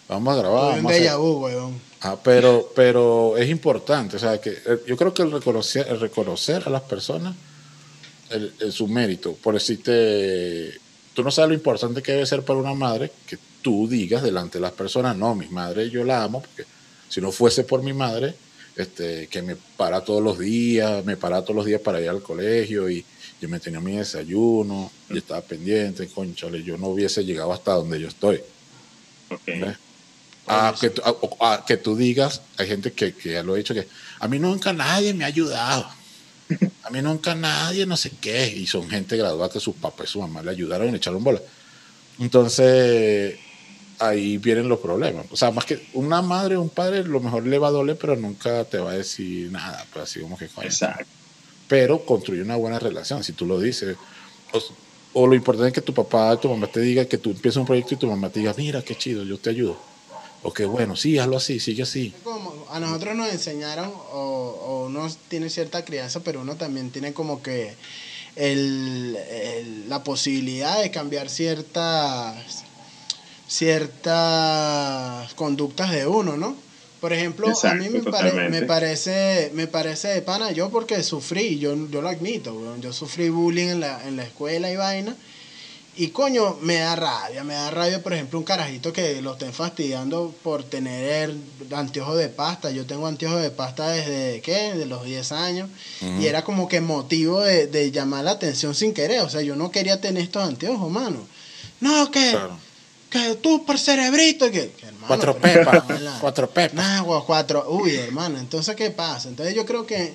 Vamos 0.08 0.34
a 0.34 0.38
grabar. 0.38 0.76
Vamos 0.82 0.92
a 0.94 1.16
vu. 1.16 1.48
Ah, 2.02 2.16
pero, 2.22 2.70
pero 2.76 3.38
es 3.38 3.48
importante, 3.48 4.16
o 4.16 4.18
sea, 4.18 4.38
que 4.38 4.50
eh, 4.50 4.78
yo 4.86 4.96
creo 4.98 5.14
que 5.14 5.22
el 5.22 5.32
reconocer, 5.32 5.86
el 5.88 5.98
reconocer 5.98 6.62
a 6.66 6.70
las 6.70 6.82
personas 6.82 7.34
el, 8.28 8.52
el- 8.60 8.72
su 8.72 8.86
mérito, 8.88 9.32
por 9.42 9.54
decirte, 9.54 10.78
tú 11.14 11.22
no 11.22 11.30
sabes 11.30 11.48
lo 11.48 11.54
importante 11.54 12.02
que 12.02 12.12
debe 12.12 12.26
ser 12.26 12.42
para 12.42 12.58
una 12.58 12.74
madre 12.74 13.10
que 13.26 13.38
tú 13.64 13.88
digas 13.88 14.22
delante 14.22 14.58
de 14.58 14.62
las 14.62 14.72
personas, 14.72 15.16
no, 15.16 15.34
mi 15.34 15.48
madre 15.48 15.88
yo 15.88 16.04
la 16.04 16.22
amo, 16.22 16.42
porque 16.42 16.64
si 17.08 17.20
no 17.22 17.32
fuese 17.32 17.64
por 17.64 17.82
mi 17.82 17.94
madre, 17.94 18.34
este, 18.76 19.26
que 19.28 19.40
me 19.40 19.56
para 19.56 20.02
todos 20.02 20.22
los 20.22 20.38
días, 20.38 21.02
me 21.06 21.16
para 21.16 21.40
todos 21.42 21.56
los 21.56 21.64
días 21.64 21.80
para 21.80 21.98
ir 22.00 22.10
al 22.10 22.20
colegio 22.22 22.90
y 22.90 23.02
yo 23.40 23.48
me 23.48 23.58
tenía 23.60 23.80
mi 23.80 23.96
desayuno, 23.96 24.90
y 25.08 25.16
estaba 25.18 25.40
pendiente, 25.40 26.06
conchale, 26.08 26.62
yo 26.62 26.76
no 26.76 26.88
hubiese 26.88 27.24
llegado 27.24 27.52
hasta 27.54 27.72
donde 27.72 27.98
yo 28.00 28.08
estoy. 28.08 28.36
Ok. 29.30 29.40
¿ves? 29.46 29.76
A 30.46 30.74
que, 30.78 30.90
tú- 30.90 31.02
a- 31.40 31.64
que 31.66 31.78
tú 31.78 31.96
digas, 31.96 32.42
hay 32.58 32.66
gente 32.66 32.92
que, 32.92 33.14
que 33.14 33.32
ya 33.32 33.42
lo 33.42 33.54
ha 33.54 33.56
dicho, 33.56 33.72
que 33.72 33.88
a 34.20 34.28
mí 34.28 34.38
nunca 34.38 34.74
nadie 34.74 35.14
me 35.14 35.24
ha 35.24 35.28
ayudado. 35.28 35.86
A 36.82 36.90
mí 36.90 37.00
nunca 37.00 37.34
nadie 37.34 37.86
no 37.86 37.96
sé 37.96 38.10
qué. 38.20 38.46
Y 38.54 38.66
son 38.66 38.90
gente 38.90 39.16
graduada 39.16 39.50
que 39.50 39.58
sus 39.58 39.74
papás 39.76 40.10
y 40.10 40.12
su 40.12 40.20
mamá 40.20 40.42
le 40.42 40.50
ayudaron 40.50 40.88
y 40.88 40.90
le 40.90 40.98
echaron 40.98 41.24
bola. 41.24 41.40
Entonces, 42.18 43.38
ahí 44.08 44.38
vienen 44.38 44.68
los 44.68 44.78
problemas. 44.80 45.26
O 45.30 45.36
sea, 45.36 45.50
más 45.50 45.64
que 45.64 45.86
una 45.94 46.22
madre 46.22 46.56
o 46.56 46.62
un 46.62 46.68
padre, 46.70 47.04
lo 47.04 47.20
mejor 47.20 47.46
le 47.46 47.58
va 47.58 47.68
a 47.68 47.72
doler, 47.72 47.96
pero 47.98 48.16
nunca 48.16 48.64
te 48.64 48.78
va 48.78 48.90
a 48.92 48.94
decir 48.94 49.50
nada. 49.50 49.84
Pues 49.92 50.04
así 50.04 50.20
como 50.20 50.36
que 50.38 50.48
coño. 50.48 50.66
Exacto. 50.66 51.04
Pero 51.68 52.04
construye 52.04 52.42
una 52.42 52.56
buena 52.56 52.78
relación, 52.78 53.24
si 53.24 53.32
tú 53.32 53.46
lo 53.46 53.58
dices. 53.60 53.96
O, 54.52 54.62
o 55.22 55.26
lo 55.26 55.34
importante 55.34 55.68
es 55.68 55.74
que 55.74 55.80
tu 55.80 55.94
papá, 55.94 56.36
tu 56.40 56.48
mamá 56.48 56.66
te 56.66 56.80
diga 56.80 57.04
que 57.06 57.18
tú 57.18 57.30
empiezas 57.30 57.58
un 57.58 57.66
proyecto 57.66 57.94
y 57.94 57.96
tu 57.98 58.06
mamá 58.08 58.30
te 58.30 58.40
diga, 58.40 58.54
mira, 58.56 58.82
qué 58.82 58.94
chido, 58.96 59.24
yo 59.24 59.38
te 59.38 59.50
ayudo. 59.50 59.76
O 60.42 60.52
que 60.52 60.66
bueno, 60.66 60.94
sí, 60.94 61.18
hazlo 61.18 61.38
así, 61.38 61.58
sigue 61.58 61.84
así. 61.84 62.12
Como 62.22 62.66
a 62.70 62.78
nosotros 62.78 63.14
nos 63.16 63.30
enseñaron, 63.32 63.90
o, 64.12 64.18
o 64.60 64.86
uno 64.86 65.08
tiene 65.28 65.48
cierta 65.48 65.84
crianza, 65.86 66.20
pero 66.20 66.42
uno 66.42 66.56
también 66.56 66.90
tiene 66.90 67.14
como 67.14 67.42
que 67.42 67.74
el, 68.36 69.16
el- 69.30 69.88
la 69.88 70.02
posibilidad 70.04 70.82
de 70.82 70.90
cambiar 70.90 71.30
ciertas 71.30 72.63
ciertas 74.44 75.34
conductas 75.34 75.90
de 75.92 76.06
uno, 76.06 76.36
¿no? 76.36 76.56
Por 77.00 77.12
ejemplo, 77.12 77.48
a 77.48 77.74
mí 77.74 77.88
me, 77.90 78.02
pare- 78.02 78.30
totalmente. 78.30 78.60
me 78.60 78.66
parece 78.66 79.50
me 79.54 79.66
parece 79.66 80.08
de 80.08 80.22
pana 80.22 80.52
yo 80.52 80.70
porque 80.70 81.02
sufrí, 81.02 81.58
yo, 81.58 81.74
yo 81.90 82.00
lo 82.00 82.08
admito, 82.08 82.54
weón, 82.54 82.80
yo 82.80 82.92
sufrí 82.94 83.28
bullying 83.28 83.68
en 83.68 83.80
la, 83.80 84.06
en 84.08 84.16
la 84.16 84.22
escuela 84.24 84.70
y 84.70 84.76
vaina. 84.76 85.14
Y 85.96 86.08
coño, 86.08 86.56
me 86.60 86.76
da 86.78 86.96
rabia, 86.96 87.44
me 87.44 87.54
da 87.54 87.70
rabia, 87.70 88.02
por 88.02 88.12
ejemplo, 88.14 88.36
un 88.40 88.44
carajito 88.44 88.92
que 88.92 89.22
lo 89.22 89.34
estén 89.34 89.52
fastidiando 89.52 90.34
por 90.42 90.64
tener 90.64 91.32
anteojos 91.72 92.18
de 92.18 92.28
pasta. 92.28 92.72
Yo 92.72 92.84
tengo 92.84 93.06
anteojos 93.06 93.40
de 93.40 93.50
pasta 93.52 93.90
desde, 93.90 94.40
¿qué? 94.40 94.74
De 94.74 94.86
los 94.86 95.04
10 95.04 95.30
años. 95.30 95.68
Y 96.20 96.26
era 96.26 96.42
como 96.42 96.66
que 96.68 96.80
motivo 96.80 97.42
de, 97.42 97.68
de 97.68 97.92
llamar 97.92 98.24
la 98.24 98.32
atención 98.32 98.74
sin 98.74 98.92
querer. 98.92 99.20
O 99.20 99.28
sea, 99.28 99.42
yo 99.42 99.54
no 99.54 99.70
quería 99.70 100.00
tener 100.00 100.24
estos 100.24 100.42
anteojos, 100.42 100.90
mano. 100.90 101.18
No, 101.80 102.10
que, 102.10 102.30
Claro. 102.32 102.58
Que 103.14 103.34
tú 103.36 103.64
por 103.64 103.78
cerebrito. 103.78 104.50
Que, 104.50 104.70
que, 104.70 104.86
hermano, 104.86 105.06
Cuatro 105.06 105.36
pepas, 105.38 105.84
cuatro 106.20 106.50
pepas. 106.50 106.74
Nah, 106.74 107.02
cuatro. 107.24 107.64
Uy, 107.70 107.94
hermano, 107.94 108.38
entonces, 108.38 108.74
¿qué 108.74 108.90
pasa? 108.90 109.28
Entonces, 109.28 109.54
yo 109.54 109.64
creo 109.64 109.86
que, 109.86 110.14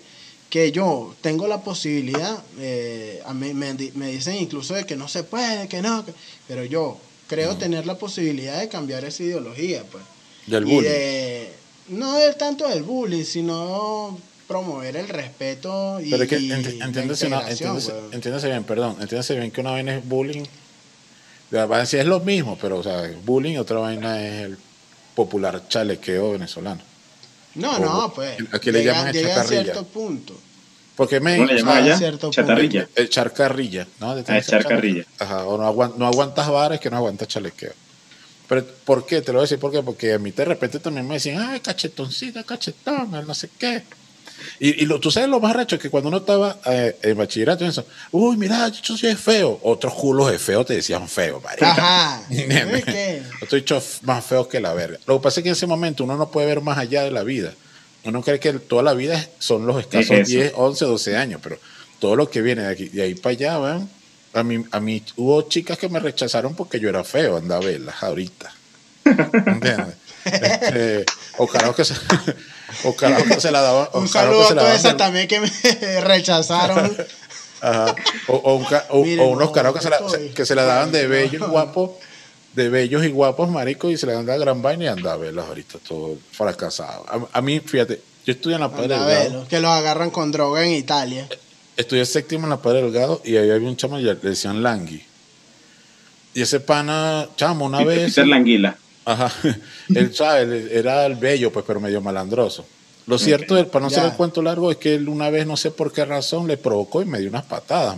que 0.49 0.71
yo 0.71 1.15
tengo 1.21 1.47
la 1.47 1.61
posibilidad, 1.61 2.37
eh, 2.59 3.21
a 3.25 3.33
mí 3.33 3.53
me, 3.53 3.73
di- 3.73 3.91
me 3.95 4.07
dicen 4.11 4.35
incluso 4.35 4.73
de 4.73 4.85
que 4.85 4.95
no 4.95 5.07
se 5.07 5.23
puede, 5.23 5.67
que 5.67 5.81
no, 5.81 6.05
que- 6.05 6.13
pero 6.47 6.63
yo 6.65 6.97
creo 7.27 7.55
tener 7.55 7.85
la 7.85 7.97
posibilidad 7.97 8.59
de 8.59 8.67
cambiar 8.67 9.05
esa 9.05 9.23
ideología, 9.23 9.83
pues. 9.91 10.03
Del 10.47 10.67
Y 10.67 10.71
bullying. 10.73 10.89
de- 10.89 11.53
no 11.89 12.17
del 12.17 12.35
tanto 12.35 12.67
del 12.67 12.83
bullying, 12.83 13.23
sino 13.23 14.17
promover 14.47 14.95
el 14.97 15.07
respeto 15.07 15.99
y, 16.01 16.09
Pero 16.09 16.23
es 16.23 16.29
que 16.29 16.39
la 16.39 16.55
entiéndase, 18.15 18.47
bien, 18.47 18.63
perdón, 18.63 18.97
entiéndase 18.99 19.35
bien 19.35 19.51
que 19.51 19.61
una 19.61 19.71
vaina 19.71 19.95
es 19.97 20.07
bullying. 20.07 20.43
Decir 21.51 21.99
es 22.01 22.05
lo 22.05 22.19
mismo, 22.19 22.57
pero 22.61 22.77
o 22.79 22.83
sea, 22.83 23.09
bullying, 23.25 23.57
otra 23.57 23.79
vaina 23.79 24.23
es 24.23 24.45
el 24.45 24.57
popular 25.15 25.67
chalequeo 25.67 26.31
venezolano. 26.33 26.81
No, 27.55 27.71
o- 27.77 27.79
no, 27.79 28.13
pues. 28.13 28.37
aquí 28.51 28.71
le 28.71 28.79
llega- 28.83 28.93
llaman 28.93 29.13
llega 29.13 29.41
a 29.41 29.43
cierto 29.43 29.83
punto. 29.85 30.39
Porque 30.95 31.19
me. 31.19 31.37
¿Cómo 31.37 31.47
le 31.47 31.57
llaman 31.57 31.77
allá? 31.83 31.97
cierto 31.97 32.27
punto. 32.27 32.35
Chatarrilla. 32.41 32.87
Echar 32.95 33.33
carrilla, 33.33 33.87
¿no? 33.99 34.15
De 34.15 34.23
Ah, 34.27 34.37
echar 34.37 34.65
carrilla. 34.65 35.05
Ajá, 35.17 35.45
o 35.45 35.57
no, 35.57 35.65
aguan- 35.65 35.93
no 35.97 36.05
aguantas 36.05 36.47
bares 36.49 36.79
que 36.79 36.89
no 36.89 36.97
aguantas 36.97 37.27
chalequeo. 37.27 37.73
Pero, 38.47 38.65
¿por 38.85 39.05
qué? 39.05 39.21
Te 39.21 39.31
lo 39.31 39.37
voy 39.39 39.43
a 39.43 39.45
decir, 39.45 39.59
¿por 39.59 39.71
qué? 39.71 39.81
Porque 39.81 40.13
a 40.13 40.19
mí 40.19 40.31
de 40.31 40.43
repente 40.45 40.79
también 40.79 41.07
me 41.07 41.15
decían, 41.15 41.37
ay, 41.49 41.59
cachetoncita, 41.61 42.43
cachetón, 42.43 43.13
el 43.15 43.25
no 43.25 43.33
sé 43.33 43.49
qué. 43.57 43.83
Y, 44.59 44.83
y 44.83 44.85
lo, 44.85 44.99
tú 44.99 45.11
sabes 45.11 45.29
lo 45.29 45.39
más 45.39 45.55
recho 45.55 45.79
que 45.79 45.89
cuando 45.89 46.09
uno 46.09 46.17
estaba 46.17 46.57
eh, 46.65 46.97
en 47.01 47.17
bachillerato 47.17 47.65
eso, 47.65 47.85
uy, 48.11 48.37
mira, 48.37 48.67
yo 48.69 48.97
soy 48.97 49.15
feo. 49.15 49.59
Otros 49.63 49.93
culos 49.93 50.31
de 50.31 50.39
feo 50.39 50.65
te 50.65 50.75
decían 50.75 51.07
feo, 51.07 51.41
marica. 51.41 51.71
Ajá. 51.71 52.23
Estoy 53.41 53.59
hecho 53.59 53.81
más 54.03 54.25
feos 54.25 54.47
que 54.47 54.59
la 54.59 54.73
verga. 54.73 54.99
Lo 55.05 55.19
que 55.19 55.23
pasa 55.23 55.39
es 55.39 55.43
que 55.43 55.49
en 55.49 55.53
ese 55.53 55.67
momento 55.67 56.03
uno 56.03 56.17
no 56.17 56.29
puede 56.29 56.47
ver 56.47 56.61
más 56.61 56.77
allá 56.77 57.03
de 57.03 57.11
la 57.11 57.23
vida. 57.23 57.53
Uno 58.03 58.21
cree 58.21 58.39
que 58.39 58.53
toda 58.53 58.83
la 58.83 58.93
vida 58.93 59.27
son 59.39 59.65
los 59.65 59.79
escasos 59.79 60.11
Es 60.11 60.29
eso. 60.29 60.37
10, 60.37 60.53
11, 60.55 60.85
12 60.85 61.17
años, 61.17 61.41
pero 61.43 61.57
todo 61.99 62.15
lo 62.15 62.29
que 62.29 62.41
viene 62.41 62.63
de, 62.63 62.69
aquí, 62.69 62.89
de 62.89 63.03
ahí 63.03 63.15
para 63.15 63.31
allá, 63.33 63.59
¿ven? 63.59 63.89
A 64.33 64.43
mí, 64.43 64.63
a 64.71 64.79
mí 64.79 65.03
hubo 65.17 65.41
chicas 65.43 65.77
que 65.77 65.89
me 65.89 65.99
rechazaron 65.99 66.55
porque 66.55 66.79
yo 66.79 66.87
era 66.87 67.03
feo, 67.03 67.37
anda 67.37 67.57
a 67.57 67.59
verlas 67.59 68.01
ahorita. 68.01 68.53
¿Entiendes? 69.05 69.95
Este, 70.23 71.05
o 71.37 71.47
carajos 71.47 71.75
que 71.75 71.85
se, 71.85 71.95
o 72.83 72.95
carajos 72.95 73.27
que 73.27 73.41
se 73.41 73.51
la 73.51 73.61
daban. 73.61 73.87
Un 73.93 74.07
saludo 74.07 74.45
a 74.47 74.49
todas 74.55 74.79
esas 74.79 74.97
también 74.97 75.27
que 75.27 75.39
me 75.39 75.49
rechazaron. 76.01 76.95
Ajá. 77.61 77.93
O, 78.27 78.35
o 78.35 78.55
un 78.55 78.65
ca- 78.65 78.85
o- 78.89 79.03
Miren, 79.03 79.19
o 79.19 79.27
unos 79.29 79.47
no, 79.47 79.51
carajos 79.51 79.79
que 79.79 79.83
se, 79.83 79.89
la, 79.89 80.33
que 80.33 80.45
se 80.45 80.55
la 80.55 80.63
daban 80.63 80.91
de 80.93 81.07
bellos 81.07 81.49
guapos, 81.49 81.91
de 82.53 82.69
bellos 82.69 83.03
y 83.03 83.09
guapos, 83.09 83.49
marico, 83.49 83.89
y 83.89 83.97
se 83.97 84.05
le 84.05 84.13
dan 84.13 84.25
la 84.25 84.37
gran 84.37 84.61
vaina 84.61 84.85
y 84.85 84.87
anda 84.87 85.11
a 85.13 85.17
verlas 85.17 85.45
ahorita 85.47 85.77
todo 85.87 86.17
fracasado. 86.31 87.05
A, 87.09 87.37
a 87.37 87.41
mí, 87.41 87.59
fíjate, 87.59 88.01
yo 88.25 88.31
estudié 88.33 88.55
en 88.55 88.61
la 88.61 88.69
Padre 88.71 88.93
Anda 88.95 89.07
Delgado, 89.07 89.29
verlo, 89.31 89.47
que 89.49 89.59
los 89.59 89.71
agarran 89.71 90.09
con 90.09 90.31
droga 90.31 90.63
en 90.65 90.71
Italia. 90.73 91.27
estudié 91.75 92.05
séptimo 92.05 92.45
en 92.45 92.51
la 92.51 92.57
Padre 92.61 92.81
Delgado 92.83 93.21
y 93.25 93.35
ahí 93.35 93.49
había 93.51 93.67
un 93.67 93.75
chamo 93.75 93.99
y 93.99 94.03
le 94.03 94.15
decían 94.15 94.63
Langui. 94.63 95.03
Y 96.33 96.41
ese 96.43 96.59
pana, 96.61 97.27
chamo, 97.35 97.65
una 97.65 97.79
Peter, 97.79 97.95
vez. 97.97 98.05
Peter 98.15 98.27
Languila. 98.27 98.77
Ajá. 99.11 99.31
Él, 99.95 100.13
¿sabe? 100.13 100.43
Él 100.43 100.69
era 100.71 101.05
el 101.05 101.15
bello, 101.15 101.51
pues, 101.51 101.65
pero 101.65 101.79
medio 101.79 102.01
malandroso. 102.01 102.65
Lo 103.07 103.17
cierto, 103.17 103.55
para 103.69 103.81
no 103.81 103.87
hacer 103.87 104.05
el 104.05 104.11
cuento 104.13 104.41
largo, 104.41 104.69
es 104.69 104.77
que 104.77 104.93
él 104.93 105.09
una 105.09 105.31
vez, 105.31 105.47
no 105.47 105.57
sé 105.57 105.71
por 105.71 105.91
qué 105.91 106.05
razón, 106.05 106.47
le 106.47 106.57
provocó 106.57 107.01
y 107.01 107.05
me 107.05 107.19
dio 107.19 107.29
unas 107.29 107.43
patadas. 107.43 107.97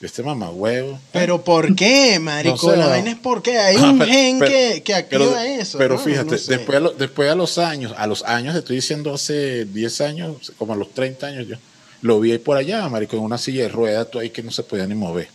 Y 0.00 0.06
este 0.06 0.22
mamá 0.22 0.48
huevo. 0.50 0.98
Pero 1.12 1.44
¿por 1.44 1.76
qué, 1.76 2.18
marico? 2.18 2.56
No 2.66 2.72
sé, 2.72 2.78
la 2.78 2.86
vaina 2.88 3.10
es 3.10 3.18
porque 3.18 3.58
hay 3.58 3.76
Ah, 3.78 3.90
un 3.90 3.98
pero- 3.98 4.10
gen 4.10 4.38
pero- 4.38 4.50
que, 4.50 4.82
que 4.82 4.94
activa 4.94 5.24
pero, 5.26 5.38
eso. 5.38 5.76
Pero 5.78 5.94
¿no? 5.96 6.00
fíjate, 6.00 6.30
No 6.32 6.38
sé. 6.38 6.56
después, 6.56 6.76
a 6.78 6.80
lo- 6.80 6.90
después 6.92 7.30
a 7.30 7.34
los 7.34 7.58
años, 7.58 7.92
a 7.96 8.06
los 8.06 8.22
años, 8.24 8.54
te 8.54 8.60
estoy 8.60 8.76
diciendo 8.76 9.12
hace 9.14 9.66
10 9.66 10.00
años, 10.00 10.52
como 10.56 10.72
a 10.72 10.76
los 10.76 10.92
30 10.94 11.26
años 11.26 11.46
yo, 11.46 11.56
lo 12.00 12.18
vi 12.18 12.32
ahí 12.32 12.38
por 12.38 12.56
allá, 12.56 12.88
marico, 12.88 13.16
en 13.16 13.22
una 13.22 13.36
silla 13.38 13.64
de 13.64 13.68
ruedas, 13.68 14.10
tú 14.10 14.18
ahí 14.18 14.30
que 14.30 14.42
no 14.42 14.50
se 14.50 14.62
podía 14.62 14.86
ni 14.86 14.94
mover. 14.94 15.28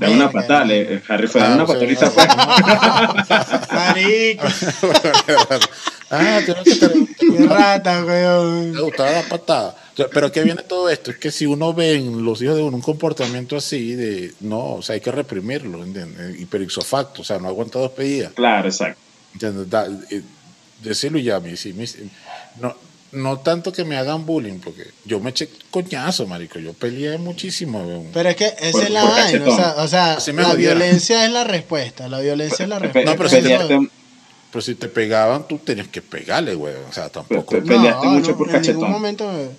Da 0.00 0.08
una 0.10 0.30
patada, 0.30 0.64
le- 0.64 1.02
Harry 1.08 1.26
fue 1.28 1.40
dar 1.40 1.50
Ah, 1.52 1.54
una 1.56 1.66
patadita. 1.66 2.10
pues. 2.10 2.26
Marico, 3.72 4.44
ah, 6.10 6.40
tengo 6.44 6.62
que 6.64 6.74
tener- 6.74 7.08
qué 7.18 7.46
rata, 7.46 8.04
weón. 8.04 8.72
Me 8.72 8.80
gustaba 8.80 9.10
la 9.12 9.22
patada. 9.22 9.76
Pero 10.12 10.32
¿qué 10.32 10.42
viene 10.42 10.62
todo 10.62 10.88
esto? 10.88 11.10
Es 11.10 11.18
que 11.18 11.30
si 11.30 11.44
uno 11.44 11.74
ve 11.74 11.94
en 11.96 12.24
los 12.24 12.40
hijos 12.40 12.56
de 12.56 12.62
uno 12.62 12.76
un 12.76 12.82
comportamiento 12.82 13.56
así, 13.56 13.94
de 13.94 14.32
no, 14.40 14.74
o 14.76 14.82
sea, 14.82 14.94
hay 14.94 15.00
que 15.00 15.12
reprimirlo, 15.12 15.84
¿entiendes? 15.84 16.40
Y 16.40 16.46
pero 16.46 16.64
ipso 16.64 16.80
facto, 16.80 17.20
o 17.20 17.24
sea, 17.24 17.38
no 17.38 17.48
aguanta 17.48 17.78
dos 17.78 17.90
pedidas, 17.92 18.32
Claro, 18.32 18.68
exacto. 18.68 18.98
¿entiendes? 19.34 19.68
Da- 19.68 19.86
eh, 20.10 20.22
decirlo 20.82 21.18
ya, 21.18 21.36
a 21.36 21.40
mí, 21.40 21.54
sí, 21.56 21.74
no, 22.58 22.74
no 23.12 23.38
tanto 23.38 23.72
que 23.72 23.84
me 23.84 23.96
hagan 23.96 24.24
bullying, 24.26 24.58
porque 24.60 24.84
yo 25.04 25.18
me 25.20 25.30
eché 25.30 25.48
coñazo, 25.70 26.26
marico, 26.26 26.58
yo 26.58 26.72
peleé 26.72 27.18
muchísimo. 27.18 27.82
weón. 27.82 28.06
Pero 28.12 28.28
es 28.28 28.36
que 28.36 28.46
esa 28.60 28.72
Por- 28.72 28.82
es 28.84 28.90
la 28.90 29.00
por 29.02 29.10
vaina. 29.10 29.22
O 29.22 29.24
cachetón. 29.56 29.56
sea, 29.56 29.74
o 29.82 29.88
sea 29.88 30.32
la 30.32 30.44
jodieron. 30.44 30.78
violencia 30.78 31.24
es 31.26 31.32
la 31.32 31.44
respuesta. 31.44 32.08
La 32.08 32.20
violencia 32.20 32.62
es 32.62 32.68
la 32.68 32.78
respuesta. 32.78 33.10
No, 33.10 33.16
pero 33.16 33.28
si 33.28 33.42
te- 33.42 33.88
Pero 34.52 34.62
si 34.62 34.74
te 34.74 34.88
pegaban, 34.88 35.46
tú 35.46 35.58
tenías 35.58 35.86
que 35.88 36.02
pegarle, 36.02 36.56
weón. 36.56 36.82
O 36.88 36.92
sea, 36.92 37.08
tampoco. 37.08 37.50
Pe- 37.54 37.62
pe- 37.62 37.68
peleaste 37.68 38.06
mucho 38.08 38.36
por 38.36 38.48
en 38.48 38.52
ningún 38.54 38.66
cachetón. 38.66 38.90
momento. 38.90 39.52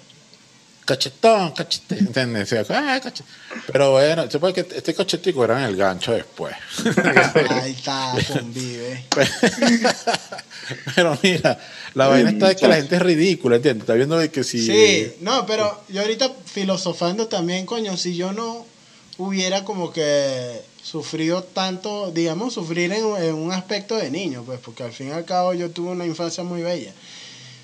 Cachetón, 0.86 1.52
cachete, 1.52 2.00
¿entiendes? 2.00 2.52
Ah, 2.70 3.00
cachet- 3.02 3.24
Pero 3.72 3.92
bueno, 3.92 4.30
se 4.30 4.40
puede 4.40 4.54
que 4.54 4.76
este 4.76 4.94
cachetico 4.96 5.46
era 5.46 5.60
en 5.60 5.66
el 5.66 5.76
gancho 5.78 6.12
después. 6.12 6.56
Ahí 7.50 7.72
está, 7.74 8.14
convive. 8.34 9.06
Pero 10.96 11.18
mira, 11.22 11.60
la 11.94 12.08
vaina 12.08 12.30
está 12.32 12.48
de 12.50 12.56
que 12.56 12.68
la 12.68 12.76
gente 12.78 12.96
es 12.96 13.02
ridícula, 13.02 13.58
¿entiendes? 13.58 13.84
Está 13.84 13.94
viendo 13.94 14.18
de 14.18 14.32
que 14.32 14.44
si. 14.44 14.66
Sí, 14.66 15.14
no, 15.22 15.46
pero 15.46 15.84
yo 15.90 16.02
ahorita 16.02 16.32
filosofando 16.46 17.28
también, 17.28 17.66
coño, 17.66 17.98
si 17.98 18.16
yo 18.16 18.32
no 18.32 18.66
hubiera 19.18 19.64
como 19.66 19.92
que 19.92 20.62
sufrido 20.82 21.44
tanto, 21.44 22.12
digamos, 22.12 22.54
sufrir 22.54 22.92
en, 22.92 23.06
en 23.24 23.36
un 23.36 23.52
aspecto 23.52 23.98
de 23.98 24.10
niño, 24.10 24.44
pues, 24.46 24.60
porque 24.60 24.84
al 24.84 24.94
fin 24.94 25.10
y 25.10 25.12
al 25.12 25.26
cabo 25.26 25.54
yo 25.54 25.70
tuve 25.72 25.92
una 25.92 26.06
infancia 26.06 26.44
muy 26.44 26.62
bella. 26.62 26.92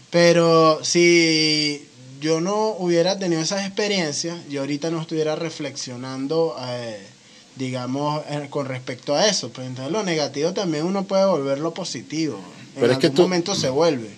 Pero 0.09 0.79
si 0.83 1.86
yo 2.19 2.41
no 2.41 2.69
hubiera 2.79 3.17
tenido 3.19 3.41
esas 3.41 3.65
experiencias, 3.65 4.37
yo 4.49 4.61
ahorita 4.61 4.89
no 4.91 5.01
estuviera 5.01 5.35
reflexionando, 5.35 6.55
eh, 6.69 6.99
digamos, 7.55 8.23
eh, 8.29 8.47
con 8.49 8.65
respecto 8.67 9.15
a 9.15 9.27
eso. 9.27 9.49
Pues 9.49 9.67
entonces 9.67 9.91
lo 9.91 10.03
negativo 10.03 10.53
también 10.53 10.85
uno 10.85 11.03
puede 11.05 11.25
volverlo 11.25 11.73
positivo. 11.73 12.37
En 12.75 12.81
Pero 12.81 12.93
es 12.93 12.99
que 12.99 13.07
algún 13.07 13.15
tú- 13.17 13.21
momento 13.23 13.55
se 13.55 13.69
vuelve. 13.69 14.09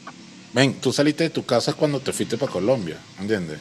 Ven, 0.53 0.73
tú 0.75 0.91
saliste 0.91 1.23
de 1.25 1.29
tu 1.29 1.45
casa 1.45 1.73
cuando 1.73 1.99
te 1.99 2.11
fuiste 2.11 2.37
para 2.37 2.51
Colombia, 2.51 2.97
¿entiendes? 3.19 3.59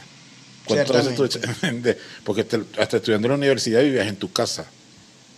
¿Cuántas 0.65 1.05
veces 1.05 1.15
tú- 1.15 1.39
¿entiendes? 1.47 1.97
Porque 2.23 2.43
te- 2.43 2.61
hasta 2.79 2.97
estudiando 2.97 3.27
en 3.27 3.31
la 3.31 3.37
universidad 3.37 3.81
vivías 3.81 4.07
en 4.07 4.15
tu 4.17 4.31
casa. 4.31 4.65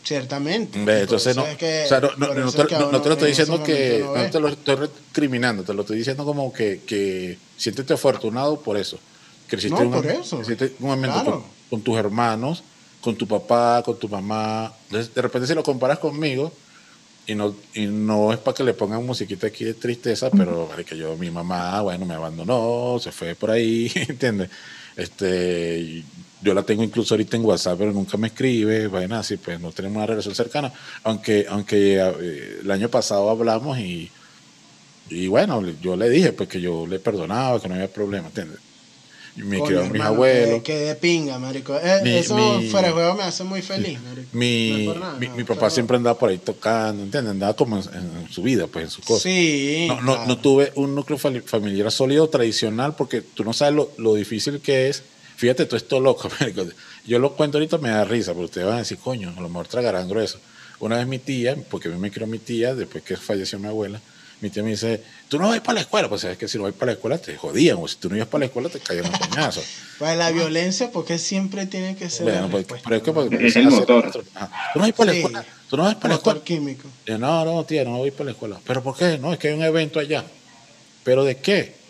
Ciertamente. 0.04 0.80
Entonces, 1.02 1.36
no, 1.36 1.45
es 1.45 1.58
que- 1.58 1.84
o 1.86 1.88
sea, 1.88 1.99
no, 1.99 2.10
no- 2.18 2.34
no 2.34 2.52
te, 2.52 2.64
no- 2.64 3.02
te 3.02 3.08
lo 3.10 3.14
estoy 3.14 3.30
diciendo 3.30 3.64
que, 3.64 4.04
no 4.04 4.30
te 4.30 4.39
lo 4.39 4.47
estoy 4.49 4.76
recriminando, 4.76 5.64
te 5.64 5.74
lo 5.74 5.82
estoy 5.82 5.97
diciendo 5.97 6.26
como 6.26 6.52
que, 6.52 6.82
que 6.86 7.38
siéntete 7.58 7.93
afortunado 7.93 8.60
por 8.62 8.78
eso. 8.78 8.97
Creciste 9.47 9.82
un, 9.82 9.91
por 9.91 10.06
eso. 10.06 10.38
creciste 10.38 10.74
un 10.80 10.88
momento 10.88 11.22
Claro. 11.22 11.32
con, 11.32 11.43
con 11.70 11.82
tus 11.82 11.97
hermanos, 11.97 12.64
con 13.02 13.16
tu 13.16 13.28
papá, 13.28 13.82
con 13.84 13.97
tu 13.99 14.08
mamá. 14.10 14.74
Entonces, 14.86 15.14
de 15.14 15.22
repente 15.22 15.47
si 15.47 15.54
lo 15.54 15.64
comparas 15.64 15.99
conmigo, 15.99 16.52
y 17.28 17.36
no, 17.36 17.56
y 17.76 17.86
no 17.86 18.34
es 18.34 18.39
para 18.39 18.56
que 18.56 18.64
le 18.64 18.74
pongan 18.74 19.06
musiquita 19.06 19.47
aquí 19.47 19.64
de 19.64 19.76
tristeza, 19.76 20.32
pero 20.32 20.70
que 20.88 20.97
yo, 20.97 21.16
mi 21.18 21.30
mamá, 21.30 21.80
bueno, 21.82 22.06
me 22.06 22.16
abandonó, 22.16 22.97
se 22.99 23.12
fue 23.12 23.36
por 23.36 23.52
ahí, 23.52 23.91
¿entiendes? 24.10 24.49
Este, 24.95 26.04
yo 26.41 26.53
la 26.53 26.63
tengo 26.63 26.83
incluso 26.83 27.13
ahorita 27.13 27.37
en 27.37 27.45
WhatsApp, 27.45 27.77
pero 27.79 27.91
nunca 27.91 28.17
me 28.17 28.27
escribe, 28.27 28.87
bueno, 28.87 29.15
así 29.17 29.37
pues 29.37 29.59
no 29.59 29.71
tenemos 29.71 29.97
una 29.97 30.07
relación 30.07 30.33
cercana, 30.35 30.71
aunque, 31.03 31.45
aunque 31.49 31.97
eh, 31.97 32.59
el 32.63 32.71
año 32.71 32.89
pasado 32.89 33.29
hablamos 33.29 33.77
y, 33.79 34.09
y 35.09 35.27
bueno, 35.27 35.61
yo 35.81 35.95
le 35.95 36.09
dije 36.09 36.33
pues 36.33 36.49
que 36.49 36.59
yo 36.61 36.87
le 36.87 36.99
perdonaba, 36.99 37.61
que 37.61 37.67
no 37.67 37.75
había 37.75 37.91
problema, 37.91 38.27
¿entiendes? 38.27 38.59
Me 39.37 39.59
Coño, 39.59 39.65
criaron 39.67 39.91
mis 39.93 40.01
abuelos. 40.01 40.55
Que, 40.57 40.63
que 40.63 40.75
de 40.77 40.95
pinga, 40.95 41.39
marico. 41.39 41.73
Eh, 41.81 42.01
Mi- 42.03 42.17
eso 42.17 42.35
mi- 42.35 42.67
fuera 42.67 42.87
de 42.89 42.93
juego 42.93 43.13
me 43.15 43.23
hace 43.23 43.45
muy 43.45 43.61
feliz, 43.61 43.97
marico. 44.01 44.27
Mi, 44.33 44.87
No 44.87 44.95
nada, 44.95 45.17
mi, 45.19 45.27
no, 45.27 45.35
mi 45.37 45.43
pero- 45.45 45.55
papá 45.55 45.69
siempre 45.69 45.95
andaba 45.95 46.19
por 46.19 46.29
ahí 46.29 46.37
tocando, 46.39 47.01
¿entiendes? 47.03 47.31
Andaba 47.31 47.53
como 47.55 47.77
en, 47.77 47.83
en 47.93 48.27
su 48.29 48.41
vida, 48.43 48.67
pues 48.67 48.83
en 48.85 48.91
su 48.91 49.01
cosa. 49.01 49.23
Sí. 49.23 49.85
No, 49.87 50.01
no, 50.01 50.13
claro. 50.15 50.27
no 50.27 50.37
tuve 50.39 50.73
un 50.75 50.93
núcleo 50.95 51.17
familiar 51.17 51.89
sólido 51.93 52.27
tradicional 52.27 52.93
porque 52.97 53.21
tú 53.21 53.45
no 53.45 53.53
sabes 53.53 53.73
lo, 53.73 53.91
lo 53.99 54.15
difícil 54.15 54.59
que 54.59 54.89
es. 54.89 55.03
Fíjate, 55.41 55.65
todo 55.65 55.77
esto 55.77 55.99
loco. 55.99 56.29
Yo 57.07 57.17
lo 57.17 57.33
cuento 57.35 57.57
ahorita, 57.57 57.79
me 57.79 57.89
da 57.89 58.05
risa, 58.05 58.31
porque 58.33 58.45
ustedes 58.45 58.67
van 58.67 58.75
a 58.75 58.79
decir, 58.81 58.99
coño, 58.99 59.33
a 59.35 59.41
lo 59.41 59.49
mejor 59.49 59.67
tragarán 59.67 60.07
grueso. 60.07 60.37
Una 60.79 60.97
vez 60.97 61.07
mi 61.07 61.17
tía, 61.17 61.55
porque 61.67 61.87
a 61.87 61.91
mí 61.91 61.97
me 61.97 62.11
crió 62.11 62.27
mi 62.27 62.37
tía, 62.37 62.75
después 62.75 63.03
que 63.03 63.17
falleció 63.17 63.57
mi 63.57 63.65
abuela, 63.67 63.99
mi 64.39 64.51
tía 64.51 64.61
me 64.61 64.69
dice, 64.69 65.01
tú 65.29 65.39
no 65.39 65.47
vas 65.47 65.59
para 65.61 65.73
la 65.73 65.81
escuela, 65.81 66.09
pues 66.09 66.21
sabes 66.21 66.37
que 66.37 66.47
si 66.47 66.59
no 66.59 66.65
vas 66.65 66.73
para 66.73 66.91
la 66.91 66.93
escuela 66.93 67.17
te 67.17 67.35
jodían, 67.37 67.77
o 67.81 67.87
si 67.87 67.95
tú 67.95 68.07
no 68.07 68.17
ibas 68.17 68.27
para 68.27 68.41
la 68.41 68.45
escuela 68.45 68.69
te 68.69 68.79
caían 68.81 69.09
los 69.11 69.19
coñazos. 69.19 69.63
Pues 69.97 70.15
la 70.15 70.29
violencia, 70.31 70.91
porque 70.91 71.17
siempre 71.17 71.65
tiene 71.65 71.95
que 71.95 72.09
ser. 72.11 72.23
Bueno, 72.23 72.41
la 72.43 72.47
pues, 72.49 72.81
pero 72.83 72.95
es 72.97 73.01
que 73.01 73.11
porque- 73.11 73.47
Es 73.47 73.55
el 73.55 73.69
motor. 73.69 74.11
Tú 74.11 74.19
no 74.79 74.81
vas 74.81 74.93
para 74.93 75.11
la 75.11 75.17
escuela, 75.17 75.45
tú 75.71 75.77
no 75.77 75.83
vas 75.83 75.95
para 75.95 76.09
la 76.09 76.15
escuela. 76.17 76.39
químico. 76.43 76.87
Yo, 77.07 77.17
no, 77.17 77.45
no, 77.45 77.63
tía, 77.65 77.83
no 77.83 77.97
voy 77.97 78.11
para 78.11 78.25
la 78.25 78.31
escuela. 78.31 78.59
¿Pero 78.65 78.83
por 78.83 78.95
qué? 78.95 79.17
No, 79.17 79.33
es 79.33 79.39
que 79.39 79.47
hay 79.47 79.53
un 79.55 79.63
evento 79.63 79.99
allá. 79.99 80.23
¿Pero 81.03 81.23
de 81.23 81.37
qué? 81.37 81.80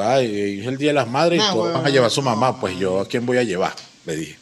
Ay, 0.00 0.60
es 0.60 0.66
el 0.66 0.76
Día 0.78 0.88
de 0.90 0.94
las 0.94 1.08
Madres 1.08 1.42
y 1.42 1.52
todos 1.52 1.72
van 1.74 1.86
a 1.86 1.90
llevar 1.90 2.06
a 2.08 2.10
su 2.10 2.22
no. 2.22 2.30
mamá. 2.30 2.60
Pues 2.60 2.76
yo, 2.78 3.00
¿a 3.00 3.06
quién 3.08 3.24
voy 3.26 3.38
a 3.38 3.42
llevar? 3.42 3.74
Le 4.06 4.16
dije. 4.16 4.38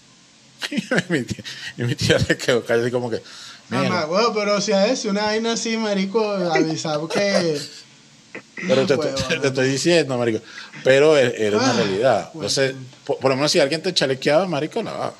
y, 0.70 0.82
mi 1.12 1.22
tía, 1.22 1.44
y 1.78 1.82
mi 1.82 1.94
tía 1.94 2.18
se 2.18 2.36
quedó 2.36 2.64
así 2.68 2.90
como 2.90 3.10
que... 3.10 3.20
Nada 3.68 3.82
"Mira, 3.82 3.94
más, 3.96 4.08
huevo, 4.08 4.32
pero 4.34 4.60
si 4.60 4.70
a 4.72 4.86
eso 4.86 5.08
una 5.10 5.24
vaina 5.24 5.52
así, 5.54 5.76
marico, 5.76 6.22
avisar 6.24 7.00
que. 7.12 7.58
Pero 8.68 8.86
te, 8.86 8.96
No, 8.96 9.02
te- 9.02 9.38
te 9.38 9.46
estoy 9.48 9.68
diciendo, 9.68 10.16
marico. 10.16 10.38
Pero 10.82 11.16
e- 11.18 11.34
era 11.46 11.58
una 11.58 11.70
Ah, 11.70 11.76
realidad. 11.76 12.30
bueno. 12.32 12.48
Entonces, 12.48 12.74
por, 13.04 13.18
por 13.18 13.30
lo 13.30 13.36
menos 13.36 13.52
si 13.52 13.58
alguien 13.60 13.82
te 13.82 13.92
chalequeaba, 13.92 14.46
marico, 14.46 14.82
no, 14.82 15.12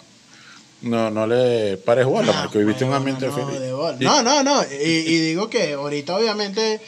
no, 0.82 1.10
no 1.10 1.26
le 1.26 1.76
pares 1.76 2.06
bola, 2.06 2.32
Ah, 2.32 2.36
marico. 2.40 2.58
Viviste 2.60 2.84
un 2.84 2.94
ambiente 2.94 3.26
no, 3.26 3.32
feliz. 3.32 3.60
No, 4.00 4.22
no, 4.22 4.42
no. 4.42 4.62
Y, 4.80 4.84
y 4.86 5.18
digo 5.20 5.50
que 5.50 5.74
ahorita, 5.74 6.16
obviamente, 6.16 6.80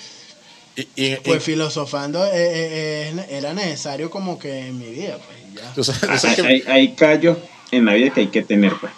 y- 0.80 0.88
y- 1.04 1.12
y- 1.12 1.16
pues 1.24 1.42
filosofando 1.42 2.24
eh, 2.24 2.30
eh, 2.34 3.26
era 3.30 3.52
necesario 3.54 4.10
como 4.10 4.38
que 4.38 4.68
en 4.68 4.78
mi 4.78 4.86
vida. 4.90 5.18
Pues, 5.18 5.62
ya. 5.62 5.72
Tú 5.74 5.84
sabes- 5.84 6.36
tú 6.36 6.44
Hay, 6.68 6.88
que- 6.88 6.94
callos 6.94 7.38
en 7.70 7.84
la 7.84 7.94
vida 7.94 8.10
que 8.10 8.20
hay 8.20 8.26
que 8.28 8.42
tener, 8.42 8.72
pues. 8.80 8.92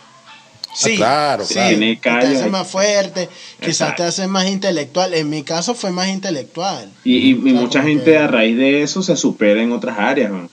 Sí, 0.73 0.95
claro, 0.97 1.45
sí, 1.45 1.55
claro. 1.55 1.69
Tiene 1.77 1.97
te 1.97 2.09
hace 2.11 2.45
hay- 2.45 2.51
más 2.51 2.69
fuerte, 2.69 3.29
quizás 3.61 3.97
te 3.97 4.05
hace 4.05 4.29
más 4.29 4.47
intelectual. 4.49 5.15
En 5.15 5.29
mi 5.29 5.43
caso 5.43 5.75
fue 5.75 5.91
más 5.91 6.07
intelectual. 6.09 6.89
Y, 7.03 7.35
O 7.35 7.43
sea, 7.43 7.53
mucha 7.55 7.83
gente 7.83 8.05
que- 8.13 8.19
a 8.19 8.29
raíz 8.29 8.57
de 8.57 8.83
eso 8.83 9.03
se 9.03 9.17
supera 9.17 9.61
en 9.63 9.73
otras 9.73 9.99
áreas, 9.99 10.31
¿no? 10.31 10.49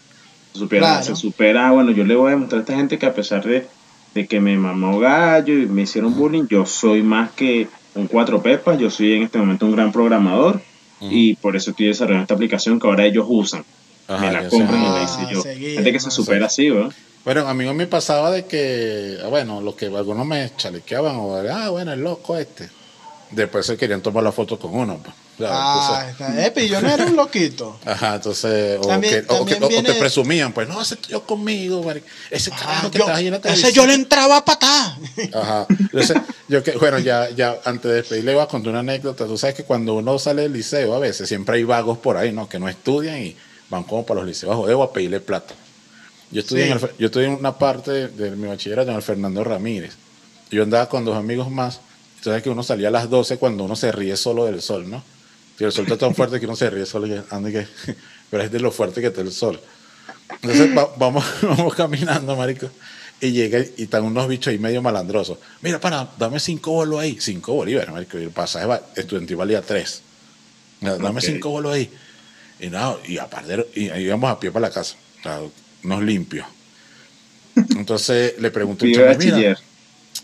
Se 0.54 0.60
supera, 0.60 0.82
Claro. 0.88 1.06
se 1.06 1.16
supera, 1.16 1.70
bueno, 1.72 1.92
yo 1.92 2.04
le 2.04 2.16
voy 2.16 2.30
a 2.30 2.32
demostrar 2.32 2.60
a 2.60 2.64
esta 2.64 2.76
gente 2.76 2.98
que 2.98 3.06
a 3.06 3.14
pesar 3.14 3.44
de, 3.46 3.68
de 4.16 4.26
que 4.28 4.40
me 4.40 4.58
mamó 4.58 4.98
gallo 4.98 5.54
y 5.54 5.68
me 5.68 5.84
hicieron 5.84 6.16
bullying, 6.16 6.48
yo 6.50 6.66
soy 6.66 7.04
más 7.04 7.30
que 7.34 7.68
un 7.94 8.08
cuatro 8.08 8.42
pepas, 8.42 8.80
yo 8.80 8.90
soy 8.90 9.14
en 9.14 9.24
este 9.24 9.38
momento 9.38 9.68
un 9.68 9.74
gran 9.74 9.92
programador 9.92 10.60
Y 11.02 11.36
por 11.36 11.56
eso 11.56 11.72
estoy 11.72 11.88
desarrollando 11.88 12.24
esta 12.24 12.34
aplicación 12.34 12.80
que 12.80 12.88
ahora 12.88 13.06
ellos 13.06 13.26
usan. 13.28 13.64
Ajá, 14.08 14.26
me 14.26 14.32
la 14.32 14.50
compran 14.50 14.82
y 14.82 14.86
la 14.86 15.02
Ah, 15.02 15.04
hice 15.04 15.34
yo. 15.34 15.42
seguí, 15.42 15.74
gente 15.76 15.92
que 15.92 16.00
se 16.00 16.10
supera 16.12 16.46
así, 16.48 16.70
¿no? 16.70 16.90
Bueno, 17.26 17.46
a 17.48 17.54
mí 17.54 17.66
me 17.74 17.88
pasaba 17.88 18.32
de 18.32 18.46
que, 18.46 19.18
ah, 19.24 19.28
bueno, 19.28 19.60
los 19.62 19.76
que 19.76 19.88
algunos 19.88 20.26
me 20.26 20.50
chalequeaban 20.56 21.16
o, 21.18 21.36
ah, 21.36 21.70
bueno, 21.70 21.92
el 21.94 22.00
loco 22.02 22.38
este. 22.38 22.70
Después 23.32 23.66
se 23.66 23.76
querían 23.76 24.02
tomar 24.02 24.24
la 24.24 24.32
foto 24.32 24.58
con 24.58 24.74
uno. 24.74 24.98
pues. 25.04 25.14
Claro, 25.38 25.54
Ah, 25.56 26.06
entonces- 26.10 26.28
está. 26.36 26.46
Epi, 26.48 26.68
yo 26.68 26.82
no 26.82 26.90
era 26.90 27.06
un 27.06 27.16
loquito. 27.16 27.80
Ajá, 27.86 28.16
entonces, 28.16 28.80
o, 28.82 28.88
También- 28.88 29.24
que, 29.28 29.34
o, 29.34 29.46
que- 29.46 29.54
o- 29.64 29.84
te 29.84 29.94
presumían, 29.94 30.52
pues, 30.52 30.68
no, 30.68 30.82
ese 30.82 30.98
yo 31.08 31.24
conmigo, 31.28 31.86
ese 32.32 32.50
carajo 32.50 32.88
Ah, 32.88 32.92
que 32.92 32.98
yo- 32.98 33.04
está 33.06 33.16
ahí 33.18 33.26
en 33.28 33.32
la 33.34 33.38
ese 33.38 33.44
televisión. 33.50 33.74
yo 33.74 33.86
le 33.88 33.94
entraba 33.94 34.38
a 34.38 34.46
patar. 34.46 34.98
Ajá. 35.34 35.68
Entonces, 35.70 36.18
yo 36.48 36.64
que, 36.64 36.72
bueno, 36.72 36.98
ya, 37.00 37.30
ya 37.30 37.56
antes 37.66 37.84
de 37.90 37.98
despedir 37.98 38.24
le 38.24 38.34
voy 38.34 38.44
a 38.44 38.48
contar 38.48 38.72
una 38.72 38.80
anécdota. 38.80 39.26
Tú 39.28 39.38
sabes 39.38 39.56
que 39.56 39.64
cuando 39.64 39.94
uno 39.94 40.18
sale 40.18 40.42
del 40.42 40.54
liceo, 40.54 40.96
a 40.96 41.00
veces 41.00 41.28
siempre 41.30 41.58
hay 41.58 41.64
vagos 41.64 42.00
por 42.00 42.18
ahí, 42.18 42.32
¿no? 42.32 42.50
Que 42.50 42.58
no 42.58 42.68
estudian 42.68 43.22
y 43.22 43.36
van 43.70 43.84
como 43.84 44.06
para 44.08 44.22
los 44.22 44.28
liceos 44.30 44.52
a 44.52 44.56
joder 44.56 44.74
o 44.76 44.82
a 44.82 44.92
pedirle 44.92 45.20
plata. 45.20 45.54
Yo 46.32 46.42
estudié, 46.42 46.66
Sí. 46.66 46.72
en, 46.72 46.78
el 46.78 46.90
yo 46.98 47.06
estudié 47.06 47.28
en 47.28 47.34
una 47.34 47.58
parte 47.60 47.92
de, 47.92 48.08
de 48.08 48.32
mi 48.32 48.48
bachillerato 48.48 48.90
en 48.90 48.96
el 48.98 49.04
Fernando 49.04 49.44
Ramírez. 49.44 49.94
Yo 50.50 50.64
andaba 50.64 50.90
con 50.90 51.06
dos 51.06 51.16
amigos 51.16 51.52
más. 51.52 51.80
Sabes 52.24 52.42
que 52.42 52.50
uno 52.50 52.64
salía 52.64 52.88
a 52.88 52.92
las 52.92 53.10
12 53.10 53.38
cuando 53.38 53.64
uno 53.64 53.76
se 53.76 53.92
ríe 53.92 54.18
solo 54.18 54.46
del 54.46 54.62
sol, 54.64 54.90
¿no? 54.90 55.04
Y 55.60 55.64
el 55.64 55.72
sol 55.72 55.86
está 55.86 55.98
tan 55.98 56.14
fuerte 56.14 56.40
que 56.40 56.46
uno 56.46 56.56
se 56.56 56.70
ríe 56.70 56.86
solo 56.86 57.08
y 57.08 57.12
que, 57.12 57.22
anda 57.32 57.50
y 57.50 57.54
que- 57.54 57.68
pero 58.30 58.44
es 58.44 58.52
de 58.52 58.60
lo 58.60 58.72
fuerte 58.72 59.02
que 59.02 59.08
está 59.08 59.22
el 59.22 59.32
sol. 59.32 59.60
Entonces 60.42 60.76
va- 60.78 60.94
vamos, 60.98 61.26
vamos 61.42 61.74
caminando, 61.76 62.36
marico. 62.36 62.70
Y 63.20 63.32
llega 63.32 63.60
y 63.76 63.84
están 63.84 64.04
unos 64.04 64.28
bichos 64.28 64.52
ahí 64.52 64.60
medio 64.60 64.82
malandrosos. 64.84 65.40
Mira, 65.62 65.80
para, 65.80 66.08
dame 66.20 66.40
cinco 66.40 66.72
bolos 66.74 67.00
ahí. 67.00 67.18
Cinco 67.20 67.54
bolívares, 67.54 67.90
marico. 67.92 68.20
Y 68.20 68.24
el 68.24 68.30
pasaje 68.30 68.68
va- 68.68 68.82
estudiantil 68.96 69.36
valía 69.38 69.62
tres. 69.62 70.02
Dame 70.82 71.22
cinco 71.22 71.50
bolos 71.50 71.74
ahí. 71.74 71.90
Y 72.60 72.68
nada, 72.70 72.98
y 73.08 73.18
aparte, 73.18 73.68
y 73.76 73.86
íbamos 74.00 74.30
a 74.32 74.40
pie 74.40 74.52
para 74.52 74.68
la 74.68 74.74
casa. 74.74 74.96
O 75.20 75.24
sea, 75.24 75.42
unos 75.84 76.04
limpios. 76.04 76.46
Entonces 77.56 78.36
le 78.40 78.52
pregunto 78.52 78.86
chamo, 78.94 79.06
mira, 79.26 79.38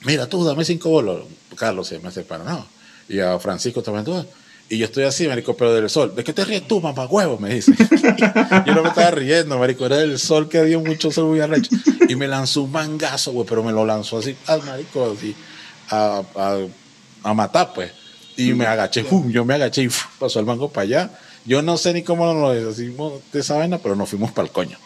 mira 0.05 0.27
tú, 0.29 0.43
dame 0.43 0.63
cinco 0.65 0.89
bolos. 0.89 1.25
Carlos 1.55 1.87
se 1.87 1.99
me 1.99 2.11
separa, 2.11 2.43
no. 2.43 2.67
Y 3.09 3.19
a 3.19 3.37
Francisco 3.39 3.81
también, 3.81 4.05
tú. 4.05 4.25
Y 4.73 4.77
yo 4.79 4.85
estoy 4.85 5.03
así, 5.03 5.27
marico, 5.27 5.55
pero 5.55 5.71
del 5.73 5.87
sol. 5.89 6.15
¿De 6.15 6.23
qué 6.23 6.33
te 6.33 6.43
ríes 6.43 6.67
tú, 6.67 6.81
mamá 6.81 7.05
huevo? 7.05 7.37
Me 7.37 7.53
dice. 7.53 7.73
yo 8.65 8.73
no 8.73 8.81
me 8.81 8.89
estaba 8.89 9.11
riendo, 9.11 9.59
marico, 9.59 9.85
era 9.85 9.97
del 9.97 10.17
sol 10.17 10.49
que 10.49 10.57
había 10.57 10.79
mucho 10.79 11.11
sol 11.11 11.25
muy 11.25 11.39
arrecho. 11.41 11.69
Y 12.09 12.15
me 12.15 12.27
lanzó 12.27 12.63
un 12.63 12.71
mangazo, 12.71 13.31
güey, 13.33 13.45
pero 13.47 13.63
me 13.63 13.71
lo 13.71 13.85
lanzó 13.85 14.17
así 14.17 14.35
al 14.47 14.63
marico, 14.63 15.13
así, 15.15 15.35
a, 15.89 16.23
a, 16.35 16.57
a 17.23 17.33
matar, 17.35 17.71
pues. 17.73 17.91
Y 18.35 18.53
me 18.53 18.65
agaché, 18.65 19.03
¡fum! 19.03 19.29
yo 19.29 19.45
me 19.45 19.53
agaché 19.53 19.83
y 19.83 19.89
¡fum! 19.89 20.09
pasó 20.17 20.39
el 20.39 20.45
mango 20.47 20.69
para 20.69 20.83
allá. 20.85 21.19
Yo 21.45 21.61
no 21.61 21.77
sé 21.77 21.93
ni 21.93 22.01
cómo 22.01 22.33
nos 22.33 22.55
deshacimos 22.55 23.21
de 23.31 23.41
esa 23.41 23.57
vaina, 23.57 23.77
pero 23.77 23.95
nos 23.95 24.09
fuimos 24.09 24.31
para 24.31 24.47
el 24.47 24.51
coño. 24.51 24.77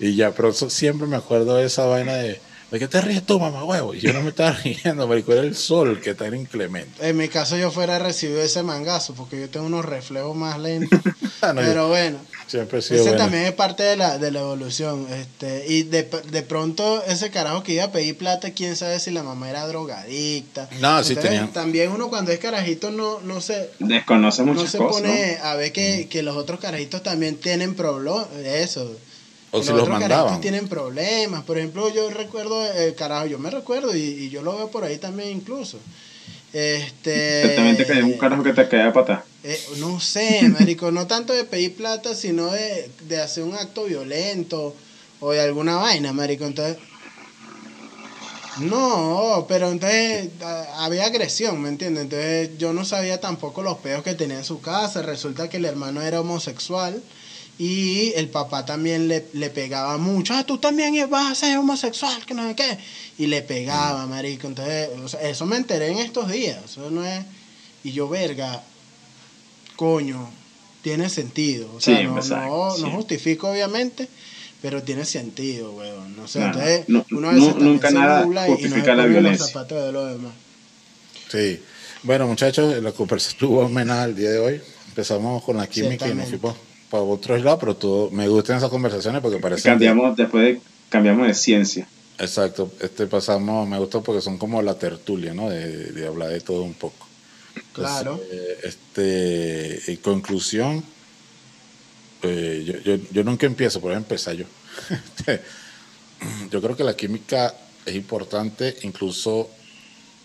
Y 0.00 0.16
ya, 0.16 0.32
pero 0.32 0.48
eso- 0.48 0.70
siempre 0.70 1.06
me 1.06 1.14
acuerdo 1.16 1.54
de 1.56 1.66
esa 1.66 1.86
vaina 1.86 2.14
de, 2.14 2.40
¿de 2.70 2.78
qué 2.78 2.88
te 2.88 3.00
ríes 3.00 3.24
tú, 3.24 3.38
mamá 3.40 3.64
huevo? 3.64 3.94
Y 3.94 4.00
yo 4.00 4.12
no 4.12 4.22
me 4.22 4.30
estaba 4.30 4.52
riendo, 4.52 5.06
marico, 5.06 5.32
era 5.32 5.42
el 5.42 5.54
sol 5.56 6.00
que 6.00 6.10
está 6.10 6.26
inclemente. 6.28 7.08
En 7.08 7.16
mi 7.16 7.28
caso 7.28 7.56
yo 7.56 7.70
fuera 7.70 7.98
recibido 7.98 8.40
ese 8.42 8.62
mangazo 8.62 9.14
porque 9.14 9.40
yo 9.40 9.48
tengo 9.48 9.66
unos 9.66 9.84
reflejos 9.84 10.36
más 10.36 10.58
lentos. 10.58 11.00
Ah, 11.42 11.54
no, 11.54 11.62
Pero 11.62 11.88
bueno, 11.88 12.18
Siempre 12.46 12.80
he 12.80 12.82
sido 12.82 12.96
ese 12.96 13.10
bueno. 13.10 13.24
también 13.24 13.44
es 13.44 13.52
parte 13.52 13.82
de 13.82 13.96
la, 13.96 14.18
de 14.18 14.30
la 14.30 14.40
evolución. 14.40 15.06
Este, 15.10 15.64
y 15.68 15.84
de, 15.84 16.02
de 16.02 16.42
pronto 16.42 17.02
ese 17.04 17.30
carajo 17.30 17.62
que 17.62 17.72
iba 17.72 17.84
a 17.84 17.92
pedir 17.92 18.18
plata, 18.18 18.50
quién 18.50 18.76
sabe 18.76 19.00
si 19.00 19.10
la 19.10 19.22
mamá 19.22 19.48
era 19.48 19.66
drogadicta. 19.66 20.68
No, 20.80 21.02
sí 21.02 21.16
tenían. 21.16 21.50
También 21.52 21.92
uno 21.92 22.10
cuando 22.10 22.30
es 22.30 22.38
carajito 22.40 22.90
no, 22.90 23.20
no 23.20 23.40
se, 23.40 23.70
Desconoce 23.78 24.44
no 24.44 24.52
muchas 24.52 24.70
se 24.72 24.76
cosas, 24.76 25.00
pone 25.00 25.38
a 25.42 25.54
ver 25.54 25.72
que, 25.72 26.08
que 26.10 26.22
los 26.22 26.36
otros 26.36 26.60
carajitos 26.60 27.02
también 27.02 27.36
tienen 27.36 27.74
problemas. 27.74 28.26
Eso. 28.44 28.94
O 29.52 29.62
si 29.62 29.72
los 29.72 29.88
mandaban. 29.88 30.40
tienen 30.40 30.68
problemas. 30.68 31.42
Por 31.44 31.58
ejemplo, 31.58 31.88
yo 31.92 32.08
recuerdo, 32.10 32.64
el 32.72 32.94
carajo, 32.94 33.26
yo 33.26 33.38
me 33.38 33.50
recuerdo 33.50 33.94
y, 33.96 34.00
y 34.00 34.30
yo 34.30 34.42
lo 34.42 34.56
veo 34.56 34.70
por 34.70 34.84
ahí 34.84 34.98
también 34.98 35.30
incluso. 35.30 35.78
Este, 36.52 37.42
Exactamente, 37.42 37.86
que 37.86 37.92
hay 37.92 38.02
un 38.02 38.18
carajo 38.18 38.42
que 38.42 38.52
te 38.52 38.68
cae 38.68 38.82
a 38.82 38.92
patar. 38.92 39.24
eh, 39.42 39.60
no 39.78 40.00
sé, 40.00 40.48
marico, 40.48 40.90
no 40.90 41.06
tanto 41.06 41.32
de 41.32 41.44
pedir 41.44 41.74
plata, 41.76 42.14
sino 42.14 42.46
de, 42.50 42.90
de 43.08 43.20
hacer 43.20 43.44
un 43.44 43.54
acto 43.54 43.84
violento 43.84 44.74
o 45.20 45.32
de 45.32 45.40
alguna 45.40 45.76
vaina, 45.76 46.12
marico. 46.12 46.44
Entonces, 46.44 46.78
no, 48.60 49.46
pero 49.48 49.70
entonces 49.70 50.28
a- 50.42 50.84
había 50.84 51.06
agresión, 51.06 51.60
¿me 51.62 51.68
entiendes? 51.68 52.04
Entonces 52.04 52.50
yo 52.58 52.72
no 52.72 52.84
sabía 52.84 53.20
tampoco 53.20 53.62
los 53.62 53.78
peos 53.78 54.02
que 54.02 54.14
tenía 54.14 54.38
en 54.38 54.44
su 54.44 54.60
casa. 54.60 55.02
Resulta 55.02 55.48
que 55.48 55.58
el 55.58 55.64
hermano 55.64 56.02
era 56.02 56.20
homosexual 56.20 57.00
y 57.62 58.14
el 58.16 58.28
papá 58.30 58.64
también 58.64 59.06
le, 59.06 59.26
le 59.34 59.50
pegaba 59.50 59.98
mucho. 59.98 60.32
Ah, 60.32 60.44
tú 60.44 60.56
también 60.56 60.94
vas 61.10 61.30
a 61.30 61.34
ser 61.34 61.58
homosexual, 61.58 62.24
que 62.24 62.32
no 62.32 62.48
sé 62.48 62.54
qué. 62.56 62.78
Y 63.18 63.26
le 63.26 63.42
pegaba, 63.42 64.06
marico. 64.06 64.46
Entonces, 64.46 64.88
o 65.04 65.08
sea, 65.08 65.20
eso 65.28 65.44
me 65.44 65.56
enteré 65.56 65.88
en 65.88 65.98
estos 65.98 66.30
días. 66.32 66.56
Eso 66.64 66.90
no 66.90 67.04
es. 67.04 67.22
Y 67.84 67.92
yo, 67.92 68.08
verga, 68.08 68.62
coño, 69.76 70.30
tiene 70.82 71.10
sentido. 71.10 71.68
O 71.76 71.80
sea, 71.82 71.98
Sí, 71.98 72.04
no, 72.04 72.16
exacto, 72.16 72.48
no, 72.70 72.76
sí. 72.76 72.82
no 72.82 72.90
justifico, 72.92 73.50
obviamente, 73.50 74.08
pero 74.62 74.82
tiene 74.82 75.04
sentido, 75.04 75.72
weón. 75.72 76.16
No 76.16 76.28
sé, 76.28 76.42
entonces, 76.42 76.88
no- 76.88 77.04
uno 77.10 77.28
a 77.28 77.32
veces 77.32 77.46
no- 77.48 77.52
también 77.54 77.72
nunca 77.74 77.88
se 77.88 77.94
nada 77.94 78.24
justifica 78.46 78.94
la 78.94 79.02
en 79.04 79.12
los 79.12 79.20
violencia. 79.20 79.46
zapatos 79.48 79.84
de 79.84 79.92
los 79.92 80.10
demás. 80.12 80.32
Sí. 81.30 81.60
Bueno, 82.04 82.26
muchachos, 82.26 82.82
la 82.82 82.92
conversación 82.92 83.34
estuvo 83.36 83.62
amenada 83.62 84.04
el 84.06 84.16
día 84.16 84.30
de 84.30 84.38
hoy. 84.38 84.60
Empezamos 84.88 85.42
con 85.44 85.58
la 85.58 85.66
química 85.66 86.08
y 86.08 86.14
nos 86.14 86.28
fuimos 86.30 86.56
para 86.90 87.02
otros 87.04 87.42
lados, 87.42 87.60
pero 87.60 87.76
todo, 87.76 88.10
me 88.10 88.28
gustan 88.28 88.56
esas 88.58 88.68
conversaciones 88.68 89.22
porque 89.22 89.38
parece 89.38 89.62
Cambiamos, 89.62 90.16
después 90.16 90.44
de, 90.44 90.60
cambiamos 90.88 91.26
de 91.26 91.34
ciencia. 91.34 91.86
Exacto, 92.18 92.70
este 92.80 93.06
pasamos, 93.06 93.66
me 93.66 93.78
gustó 93.78 94.02
porque 94.02 94.20
son 94.20 94.36
como 94.36 94.60
la 94.60 94.78
tertulia, 94.78 95.32
¿no? 95.32 95.48
De, 95.48 95.92
de 95.92 96.06
hablar 96.06 96.30
de 96.30 96.40
todo 96.40 96.62
un 96.62 96.74
poco. 96.74 97.06
Claro. 97.72 98.20
Entonces, 98.22 98.64
este, 98.64 99.92
en 99.92 99.96
conclusión, 99.98 100.84
eh, 102.22 102.64
yo, 102.66 102.96
yo, 102.96 103.02
yo 103.10 103.24
nunca 103.24 103.46
empiezo, 103.46 103.80
pero 103.80 103.90
voy 103.90 103.94
a 103.94 103.98
empezar 103.98 104.34
yo. 104.34 104.44
yo 106.50 106.60
creo 106.60 106.76
que 106.76 106.84
la 106.84 106.94
química 106.94 107.54
es 107.86 107.94
importante 107.94 108.76
incluso 108.82 109.48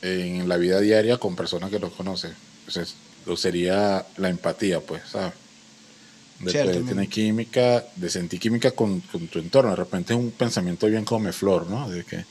en 0.02 0.48
la 0.50 0.58
vida 0.58 0.80
diaria 0.80 1.18
con 1.18 1.36
personas 1.36 1.70
que 1.70 1.80
nos 1.80 1.94
conocen. 1.94 2.34
Entonces, 2.68 2.96
lo 3.26 3.38
sería 3.38 4.06
la 4.18 4.30
empatía, 4.30 4.82
pues, 4.82 5.04
¿sabes? 5.10 5.34
De 6.40 6.46
poder 6.46 6.52
Ciertamente. 6.52 6.90
tener 6.94 7.10
química, 7.10 7.86
de 7.96 8.10
sentir 8.10 8.40
química 8.40 8.72
con, 8.72 9.00
con 9.00 9.28
tu 9.28 9.40
entorno. 9.40 9.70
De 9.72 9.78
repente 9.78 10.14
es 10.14 10.20
un 10.20 10.32
pensamiento 10.32 10.88
bien 10.88 11.06
come 11.06 11.32
flor, 11.32 11.70
¿no? 11.70 11.90
De 11.90 12.04
que, 12.04 12.26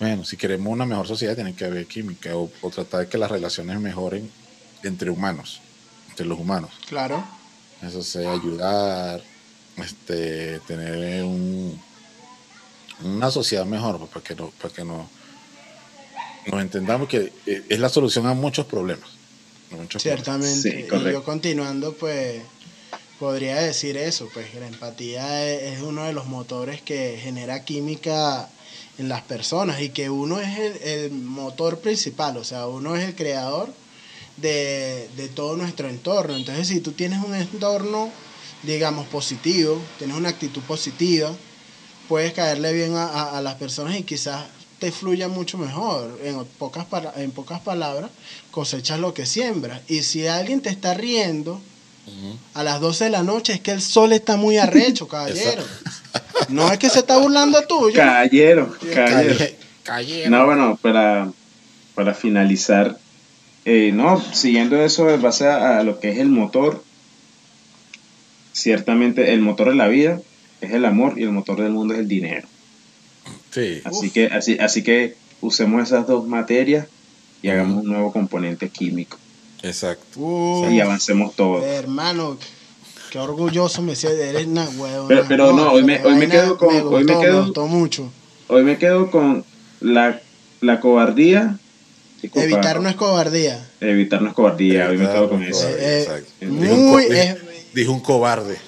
bueno, 0.00 0.24
si 0.24 0.36
queremos 0.36 0.72
una 0.72 0.86
mejor 0.86 1.06
sociedad 1.06 1.34
tiene 1.36 1.54
que 1.54 1.64
haber 1.64 1.86
química 1.86 2.36
o, 2.36 2.50
o 2.60 2.70
tratar 2.70 3.00
de 3.00 3.08
que 3.08 3.16
las 3.16 3.30
relaciones 3.30 3.78
mejoren 3.80 4.28
entre 4.82 5.10
humanos, 5.10 5.60
entre 6.10 6.26
los 6.26 6.38
humanos. 6.38 6.70
Claro. 6.88 7.24
Eso 7.80 8.02
sea 8.02 8.32
ayudar, 8.32 9.22
este, 9.76 10.58
tener 10.66 11.22
un, 11.22 11.80
una 13.04 13.30
sociedad 13.30 13.64
mejor, 13.66 13.98
pues, 13.98 14.10
para 14.10 14.24
que 14.24 14.34
no, 14.34 14.50
para 14.60 14.74
que 14.74 14.84
no, 14.84 15.08
nos 16.50 16.60
entendamos 16.60 17.08
que 17.08 17.32
eh, 17.46 17.62
es 17.68 17.78
la 17.78 17.88
solución 17.88 18.26
a 18.26 18.34
muchos 18.34 18.66
problemas. 18.66 19.08
a 19.72 19.76
muchos 19.76 20.02
Ciertamente. 20.02 20.70
Sí, 20.70 20.76
y 20.80 20.88
correcto. 20.88 21.10
yo 21.12 21.22
continuando, 21.24 21.92
pues, 21.94 22.42
podría 23.18 23.56
decir 23.56 23.96
eso, 23.96 24.30
pues, 24.32 24.54
la 24.54 24.66
empatía 24.66 25.48
es, 25.52 25.74
es 25.74 25.82
uno 25.82 26.04
de 26.04 26.12
los 26.12 26.26
motores 26.26 26.82
que 26.82 27.18
genera 27.22 27.64
química 27.64 28.48
en 28.98 29.08
las 29.08 29.22
personas 29.22 29.80
y 29.80 29.90
que 29.90 30.10
uno 30.10 30.40
es 30.40 30.80
el, 30.82 31.12
motor 31.12 31.80
principal, 31.80 32.36
o 32.36 32.44
sea, 32.44 32.66
uno 32.66 32.96
es 32.96 33.04
el 33.04 33.14
creador 33.16 33.72
de, 34.36 35.08
de 35.16 35.28
todo 35.28 35.56
nuestro 35.56 35.88
entorno. 35.88 36.36
Entonces, 36.36 36.68
si 36.68 36.80
tú 36.80 36.92
tienes 36.92 37.22
un 37.24 37.34
entorno, 37.34 38.10
digamos, 38.62 39.06
positivo, 39.08 39.90
tienes 39.98 40.16
una 40.16 40.30
actitud 40.30 40.62
positiva, 40.62 41.32
puedes 42.08 42.32
caerle 42.32 42.72
bien 42.72 42.94
a, 42.96 43.36
a- 43.38 43.42
las 43.42 43.56
personas 43.56 43.96
y 43.98 44.02
quizás 44.04 44.46
te 44.78 44.92
fluya 44.92 45.28
mucho 45.28 45.58
mejor. 45.58 46.20
En 46.22 46.44
pocas, 46.46 46.86
en 47.16 47.32
pocas 47.32 47.60
palabras, 47.60 48.10
cosechas 48.50 49.00
lo 49.00 49.14
que 49.14 49.26
siembras. 49.26 49.82
Y 49.88 50.02
si 50.02 50.26
alguien 50.26 50.62
te 50.62 50.70
está 50.70 50.94
riendo 50.94 51.60
A 52.54 52.62
las 52.62 52.80
12 52.80 53.04
de 53.04 53.10
la 53.10 53.22
noche, 53.22 53.52
es 53.54 53.60
que 53.60 53.70
el 53.72 53.80
sol 53.82 54.12
está 54.12 54.36
muy 54.36 54.56
arrecho, 54.58 55.06
caballero. 55.14 55.62
No 56.48 56.70
es 56.72 56.78
que 56.78 56.88
se 56.90 57.00
está 57.00 57.18
burlando 57.18 57.60
tuyo. 57.62 57.94
Cayeron. 57.96 58.72
Calle- 58.94 59.56
Cayeron. 59.82 60.30
No, 60.30 60.44
bueno, 60.46 60.78
para, 60.80 61.30
para 61.94 62.14
finalizar, 62.14 62.98
eh, 63.64 63.90
no, 63.92 64.22
siguiendo 64.34 64.76
eso 64.82 65.08
en 65.10 65.20
base 65.22 65.46
a, 65.46 65.78
a 65.78 65.82
lo 65.82 65.98
que 66.00 66.10
es 66.10 66.18
el 66.18 66.28
motor, 66.28 66.82
ciertamente 68.52 69.32
el 69.34 69.40
motor 69.40 69.68
de 69.70 69.74
la 69.76 69.88
vida 69.88 70.20
es 70.60 70.72
el 70.72 70.84
amor 70.84 71.18
y 71.18 71.22
el 71.22 71.30
motor 71.32 71.60
del 71.62 71.72
mundo 71.72 71.94
es 71.94 72.00
el 72.00 72.08
dinero. 72.08 72.46
Sí. 73.50 73.80
Así 73.84 74.10
que, 74.10 74.26
así, 74.26 74.58
así 74.58 74.82
que 74.82 75.16
usemos 75.40 75.82
esas 75.82 76.06
dos 76.06 76.26
materias 76.26 76.86
y 77.42 77.48
hagamos 77.48 77.84
un 77.84 77.90
nuevo 77.90 78.12
componente 78.12 78.68
químico 78.68 79.16
Exacto. 79.62 80.20
Uh, 80.20 80.68
y 80.70 80.80
avancemos 80.80 81.34
todo. 81.34 81.64
hermano, 81.64 82.38
qué 83.10 83.18
orgulloso 83.18 83.82
me 83.82 83.96
siento. 83.96 84.20
Eres 84.22 84.46
una 84.46 84.64
huevona. 84.68 85.08
Pero- 85.08 85.24
pero 85.28 85.52
no, 85.52 85.72
hoy 85.72 85.82
me- 85.82 86.02
hoy 86.04 86.14
me 86.14 86.28
quedo 86.28 86.56
con- 86.58 86.68
hoy 86.74 87.04
me 87.04 87.12
gustó, 87.14 87.20
quedo- 87.20 87.44
gustó 87.44 87.66
mucho. 87.66 88.12
Hoy 88.48 88.62
me 88.62 88.78
quedo 88.78 89.10
con 89.10 89.44
la, 89.80 90.20
la 90.60 90.80
cobardía. 90.80 91.58
Disculpa, 92.22 92.44
Evitar 92.46 92.80
no 92.80 92.88
es 92.88 92.96
cobardía. 92.96 93.64
evitar 93.80 94.20
no 94.22 94.28
es 94.28 94.34
cobardía. 94.34 94.88
Hoy 94.88 94.98
me 94.98 95.06
quedo 95.06 95.28
con 95.28 95.42
eso. 95.42 95.68
Eh, 95.68 96.00
exacto. 96.02 96.30
eh, 96.40 96.46
Dijo 96.48 96.74
un 96.74 97.00
es- 97.00 97.08
dijo- 97.10 97.36
dijo 97.74 97.92
un 97.92 98.00
cobarde. 98.00 98.58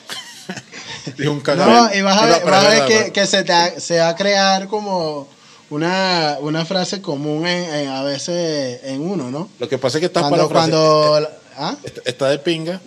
dijo 1.18 1.32
un 1.32 1.40
cagado. 1.40 1.70
No, 1.88 1.94
y 1.94 2.00
vas 2.02 2.16
a 2.22 2.26
ver, 2.26 2.44
vas 2.44 2.64
a 2.80 2.86
que, 2.86 3.12
que 3.12 3.26
se, 3.26 3.42
te 3.44 3.52
ha- 3.52 3.80
se 3.80 3.98
va 3.98 4.10
a 4.10 4.16
crear 4.16 4.68
como 4.68 5.28
una, 5.70 6.36
una 6.40 6.64
frase 6.64 7.00
común 7.00 7.46
en, 7.46 7.74
en- 7.74 7.88
a 7.88 8.02
veces 8.02 8.80
en 8.84 9.00
uno, 9.00 9.30
¿no? 9.30 9.48
Lo 9.58 9.68
que 9.68 9.78
pasa 9.78 9.98
es 9.98 10.00
que 10.00 10.06
está 10.06 10.20
Cuando, 10.28 10.48
cuando, 10.48 11.28
¿ah? 11.56 11.76
está, 11.84 12.00
está 12.04 12.28
de 12.28 12.38
pinga 12.38 12.80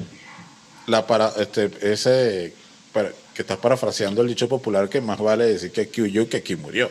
la 0.87 1.05
para 1.07 1.29
este 1.37 1.71
ese 1.81 2.53
para- 2.91 3.11
que 3.33 3.41
estás 3.41 3.57
parafraseando 3.57 4.21
el 4.21 4.27
dicho 4.27 4.47
popular 4.47 4.89
que 4.89 5.01
más 5.01 5.19
vale 5.19 5.45
decir 5.45 5.71
que 5.71 5.81
aquí 5.81 6.01
huyó 6.01 6.29
que 6.29 6.37
aquí 6.37 6.55
murió. 6.55 6.89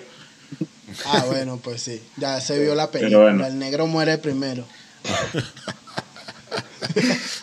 Ah, 1.07 1.25
bueno, 1.27 1.59
pues 1.63 1.83
sí, 1.83 2.03
ya 2.17 2.41
se 2.41 2.59
vio 2.59 2.75
la 2.75 2.91
película, 2.91 3.23
bueno. 3.23 3.47
el 3.47 3.59
negro 3.59 3.87
muere 3.87 4.19
primero. 4.19 4.65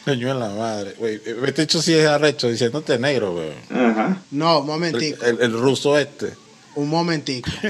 Coño 0.06 0.32
en 0.32 0.40
la 0.40 0.50
madre. 0.50 0.96
Güey, 0.98 1.22
este 1.46 1.64
hecho 1.64 1.82
sí 1.82 1.94
es 1.94 2.06
arrecho 2.08 2.50
diciéndote 2.50 2.98
negro, 3.00 3.34
güey. 3.34 3.52
Ajá. 3.70 4.22
No, 4.32 4.58
un 4.60 4.64
El, 4.64 4.68
momentico, 4.68 5.26
el- 5.26 5.42
el 5.42 5.54
ruso 5.54 5.98
este. 5.98 6.34
un 6.76 6.90
momentico. 6.90 7.50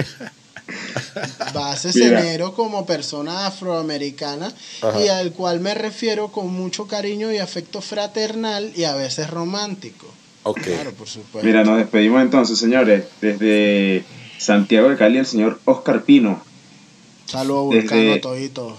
Base. 1.54 1.92
Cenero 1.94 2.54
como 2.54 2.86
persona 2.86 3.48
afroamericana 3.48 4.52
Ajá. 4.82 5.00
y 5.04 5.08
al 5.08 5.32
cual 5.34 5.60
me 5.60 5.74
refiero 5.74 6.30
con 6.32 6.48
mucho 6.54 6.88
cariño 6.88 7.32
y 7.32 7.38
afecto 7.38 7.82
fraternal 7.82 8.72
y 8.76 8.84
a 8.84 8.96
veces 8.96 9.30
romántico. 9.30 10.08
Ok. 10.44 10.62
Claro, 10.62 10.92
por 10.94 11.08
supuesto. 11.08 11.46
Mira, 11.46 11.64
nos 11.64 11.78
despedimos 11.78 12.22
entonces, 12.22 12.58
señores. 12.58 13.06
Desde 13.22 14.04
Santiago 14.38 14.90
de 14.90 14.98
Cali, 14.98 15.18
el 15.18 15.26
señor 15.26 15.60
Oscar 15.66 16.04
Pino. 16.04 16.42
Saludos, 17.26 17.74
desde- 17.76 17.82
Vulcano, 18.10 18.22
todito. 18.22 18.78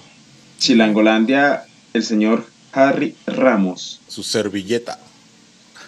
Chilangolandia, 0.59 1.65
el 1.95 2.03
señor 2.03 2.47
Harry 2.73 3.17
Ramos. 3.27 4.01
Su 4.09 4.23
servilleta. 4.23 4.99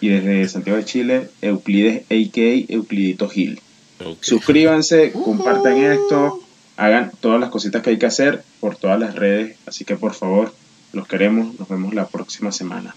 Y 0.01 0.09
desde 0.09 0.49
Santiago 0.49 0.79
de 0.79 0.85
Chile, 0.85 1.31
Euclides, 1.43 2.03
a.k.a. 2.11 2.73
Euclidito 2.75 3.29
Gil. 3.29 3.61
Suscríbanse, 4.21 5.13
compartan 5.13 5.77
esto, 5.79 6.41
hagan 6.77 7.13
todas 7.21 7.41
las 7.41 7.51
cositas 7.51 7.83
que 7.83 7.91
hay 7.91 7.99
que 7.99 8.07
hacer 8.07 8.45
por 8.61 8.77
todas 8.77 8.99
las 8.99 9.15
redes. 9.15 9.57
Así 9.67 9.85
que 9.85 9.97
por 9.97 10.15
favor, 10.15 10.55
los 10.93 11.07
queremos. 11.07 11.59
Nos 11.59 11.69
vemos 11.69 11.95
la 11.95 12.07
próxima 12.07 12.53
semana. 12.53 12.95